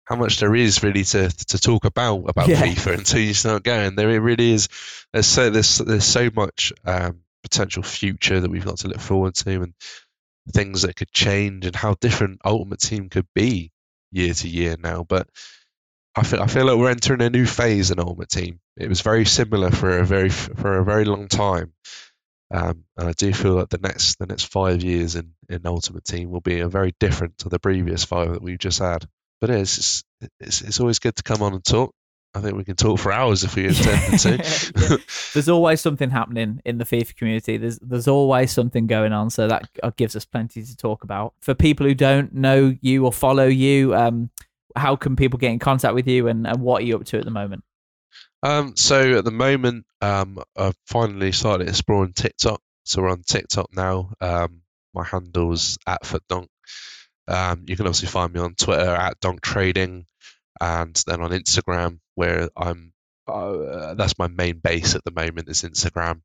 how 0.07 0.15
much 0.15 0.39
there 0.39 0.55
is 0.55 0.83
really 0.83 1.03
to 1.03 1.29
to 1.29 1.57
talk 1.59 1.83
about 1.83 2.29
about 2.29 2.47
yeah. 2.47 2.61
FIFA 2.61 2.99
until 2.99 3.19
you 3.19 3.33
start 3.33 3.63
going. 3.63 3.95
There 3.95 4.21
really 4.21 4.51
is. 4.51 4.69
There's 5.11 5.27
so 5.27 5.49
there's 5.49 5.79
there's 5.79 6.05
so 6.05 6.29
much 6.33 6.71
um, 6.85 7.21
potential 7.43 7.83
future 7.83 8.39
that 8.39 8.49
we've 8.49 8.65
got 8.65 8.77
to 8.79 8.87
look 8.87 9.01
forward 9.01 9.35
to, 9.35 9.63
and 9.63 9.73
things 10.53 10.83
that 10.83 10.95
could 10.95 11.11
change, 11.11 11.65
and 11.65 11.75
how 11.75 11.95
different 11.95 12.39
Ultimate 12.45 12.79
Team 12.79 13.09
could 13.09 13.27
be 13.35 13.71
year 14.11 14.33
to 14.33 14.47
year 14.47 14.77
now. 14.81 15.03
But 15.03 15.27
I 16.17 16.23
feel 16.23 16.41
I 16.41 16.47
feel 16.47 16.65
like 16.65 16.77
we're 16.77 16.89
entering 16.89 17.21
a 17.21 17.29
new 17.29 17.45
phase 17.45 17.91
in 17.91 17.99
Ultimate 17.99 18.29
Team. 18.29 18.59
It 18.75 18.89
was 18.89 19.01
very 19.01 19.23
similar 19.25 19.69
for 19.69 19.99
a 19.99 20.05
very 20.05 20.29
for 20.29 20.79
a 20.79 20.83
very 20.83 21.05
long 21.05 21.27
time, 21.27 21.73
um, 22.51 22.85
and 22.97 23.07
I 23.07 23.11
do 23.11 23.31
feel 23.33 23.53
like 23.53 23.69
the 23.69 23.77
next 23.77 24.17
the 24.17 24.25
next 24.25 24.45
five 24.45 24.83
years 24.83 25.15
in, 25.15 25.33
in 25.47 25.61
Ultimate 25.65 26.05
Team 26.05 26.31
will 26.31 26.41
be 26.41 26.61
a 26.61 26.67
very 26.67 26.95
different 26.99 27.37
to 27.39 27.49
the 27.49 27.59
previous 27.59 28.03
five 28.03 28.33
that 28.33 28.41
we've 28.41 28.57
just 28.57 28.79
had. 28.79 29.05
But 29.39 29.51
it's 29.51 30.03
it's 30.39 30.61
it's 30.61 30.79
always 30.79 30.97
good 30.97 31.15
to 31.17 31.23
come 31.23 31.43
on 31.43 31.53
and 31.53 31.63
talk. 31.63 31.93
I 32.33 32.41
think 32.41 32.55
we 32.57 32.63
can 32.63 32.75
talk 32.75 32.99
for 32.99 33.11
hours 33.11 33.43
if 33.43 33.55
we 33.55 33.65
intend 33.67 34.19
to. 34.19 34.99
There's 35.33 35.49
always 35.49 35.81
something 35.81 36.09
happening 36.09 36.61
in 36.65 36.79
the 36.79 36.85
FIFA 36.85 37.15
community. 37.15 37.57
There's 37.57 37.77
there's 37.77 38.07
always 38.07 38.51
something 38.51 38.87
going 38.87 39.13
on, 39.13 39.29
so 39.29 39.47
that 39.47 39.69
gives 39.97 40.15
us 40.15 40.25
plenty 40.25 40.63
to 40.63 40.75
talk 40.75 41.03
about. 41.03 41.35
For 41.41 41.53
people 41.53 41.85
who 41.85 41.93
don't 41.93 42.33
know 42.33 42.75
you 42.81 43.05
or 43.05 43.13
follow 43.13 43.45
you, 43.45 43.93
um, 43.93 44.31
how 44.77 44.95
can 44.95 45.15
people 45.15 45.39
get 45.39 45.51
in 45.51 45.59
contact 45.59 45.93
with 45.93 46.07
you, 46.07 46.27
and, 46.27 46.47
and 46.47 46.61
what 46.61 46.81
are 46.81 46.85
you 46.85 46.95
up 46.95 47.05
to 47.05 47.17
at 47.17 47.25
the 47.25 47.31
moment? 47.31 47.63
Um, 48.43 48.75
so 48.75 49.17
at 49.17 49.25
the 49.25 49.31
moment, 49.31 49.85
um, 50.01 50.39
I've 50.55 50.77
finally 50.85 51.31
started 51.31 51.67
exploring 51.67 52.13
TikTok. 52.13 52.61
So 52.85 53.01
we're 53.01 53.09
on 53.09 53.23
TikTok 53.23 53.69
now. 53.73 54.13
Um, 54.21 54.61
my 54.93 55.03
handle's 55.03 55.77
at 55.85 56.03
FootDonk. 56.03 56.47
Um, 57.27 57.65
you 57.67 57.75
can 57.75 57.85
obviously 57.87 58.07
find 58.07 58.31
me 58.31 58.39
on 58.39 58.55
Twitter 58.55 58.89
at 58.89 59.19
Donk 59.19 59.41
Trading, 59.41 60.05
and 60.61 61.03
then 61.05 61.21
on 61.21 61.31
Instagram 61.31 61.99
where 62.15 62.49
I'm. 62.55 62.93
Uh, 63.27 63.93
that's 63.95 64.17
my 64.17 64.27
main 64.27 64.59
base 64.59 64.95
at 64.95 65.03
the 65.03 65.11
moment 65.11 65.49
is 65.49 65.63
Instagram, 65.63 66.21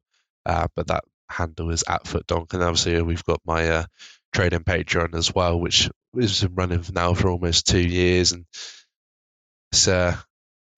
uh, 0.47 0.69
but 0.77 0.87
that 0.87 1.03
handle 1.29 1.71
is 1.71 1.83
at 1.89 2.05
FootDonk, 2.05 2.53
and 2.55 2.63
obviously 2.63 3.03
we've 3.03 3.25
got 3.25 3.41
my 3.45 3.69
uh, 3.69 3.85
trading 4.33 4.61
Patreon 4.61 5.15
as 5.15 5.35
well, 5.35 5.59
which 5.59 5.91
has 6.19 6.43
been 6.43 6.55
running 6.55 6.85
now 6.93 7.15
for 7.15 7.29
almost 7.29 7.67
two 7.67 7.81
years, 7.81 8.33
and 8.33 8.47
it's 9.71 9.89
uh, 9.89 10.17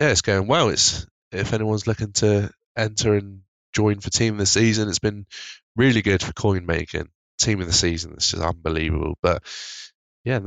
yeah, 0.01 0.11
it's 0.11 0.23
going 0.23 0.47
well. 0.47 0.69
It's 0.69 1.07
if 1.33 1.53
anyone's 1.53 1.87
looking 1.87 2.13
to 2.15 2.51
enter 2.77 3.15
and 3.15 3.43
join 3.73 4.01
for 4.01 4.11
team 4.11 4.35
of 4.35 4.39
the 4.39 4.47
season, 4.47 4.89
it's 4.89 4.99
been 4.99 5.27
really 5.77 6.03
good 6.03 6.23
for 6.23 6.33
coin 6.33 6.67
making. 6.67 7.09
Team 7.39 7.61
of 7.61 7.67
the 7.67 7.73
season, 7.73 8.13
it's 8.15 8.31
just 8.31 8.43
unbelievable. 8.43 9.19
But 9.21 9.43
yeah, 10.25 10.39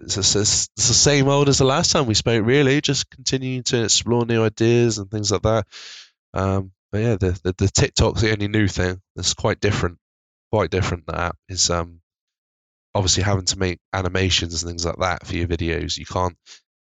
it's, 0.00 0.16
it's, 0.16 0.36
it's, 0.36 0.68
the 0.76 0.94
same 0.94 1.28
old 1.28 1.48
as 1.48 1.58
the 1.58 1.64
last 1.64 1.90
time 1.90 2.06
we 2.06 2.14
spoke. 2.14 2.46
Really, 2.46 2.80
just 2.80 3.10
continuing 3.10 3.64
to 3.64 3.84
explore 3.84 4.24
new 4.24 4.44
ideas 4.44 4.98
and 4.98 5.10
things 5.10 5.32
like 5.32 5.42
that. 5.42 5.66
Um, 6.32 6.72
but 6.92 6.98
yeah, 6.98 7.16
the, 7.16 7.40
the 7.42 7.54
the 7.58 7.68
TikTok's 7.68 8.22
the 8.22 8.32
only 8.32 8.48
new 8.48 8.68
thing 8.68 9.00
It's 9.16 9.34
quite 9.34 9.60
different. 9.60 9.98
Quite 10.52 10.70
different. 10.70 11.06
That 11.06 11.36
is 11.48 11.70
um, 11.70 11.99
obviously 12.94 13.22
having 13.22 13.44
to 13.46 13.58
make 13.58 13.78
animations 13.92 14.62
and 14.62 14.70
things 14.70 14.84
like 14.84 14.98
that 14.98 15.26
for 15.26 15.36
your 15.36 15.48
videos. 15.48 15.96
You 15.96 16.06
can't. 16.06 16.36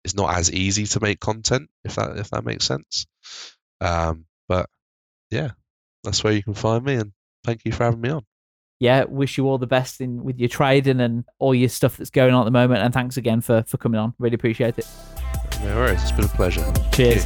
It's 0.03 0.15
not 0.15 0.35
as 0.35 0.51
easy 0.51 0.85
to 0.87 0.99
make 0.99 1.19
content 1.19 1.69
if 1.85 1.95
that 1.95 2.17
if 2.17 2.29
that 2.31 2.43
makes 2.43 2.65
sense. 2.65 3.05
Um, 3.79 4.25
but 4.47 4.69
yeah, 5.31 5.51
that's 6.03 6.23
where 6.23 6.33
you 6.33 6.43
can 6.43 6.53
find 6.53 6.83
me. 6.83 6.95
And 6.95 7.13
thank 7.43 7.61
you 7.65 7.71
for 7.71 7.85
having 7.85 8.01
me 8.01 8.09
on 8.09 8.25
yeah, 8.83 9.05
wish 9.05 9.37
you 9.37 9.47
all 9.47 9.57
the 9.57 9.65
best 9.65 10.01
in 10.01 10.23
with 10.25 10.37
your 10.39 10.49
trading 10.49 10.99
and 10.99 11.23
all 11.39 11.55
your 11.55 11.69
stuff 11.69 11.95
that's 11.95 12.09
going 12.09 12.33
on 12.33 12.41
at 12.41 12.45
the 12.45 12.51
moment. 12.51 12.83
And 12.83 12.93
thanks 12.93 13.15
again 13.15 13.39
for 13.39 13.63
for 13.63 13.77
coming 13.77 13.99
on. 13.99 14.13
Really 14.19 14.35
appreciate 14.35 14.77
it. 14.77 14.85
No 15.61 15.75
worries. 15.75 16.01
It's 16.01 16.11
been 16.11 16.25
a 16.25 16.27
pleasure. 16.27 16.69
Cheers. 16.91 17.25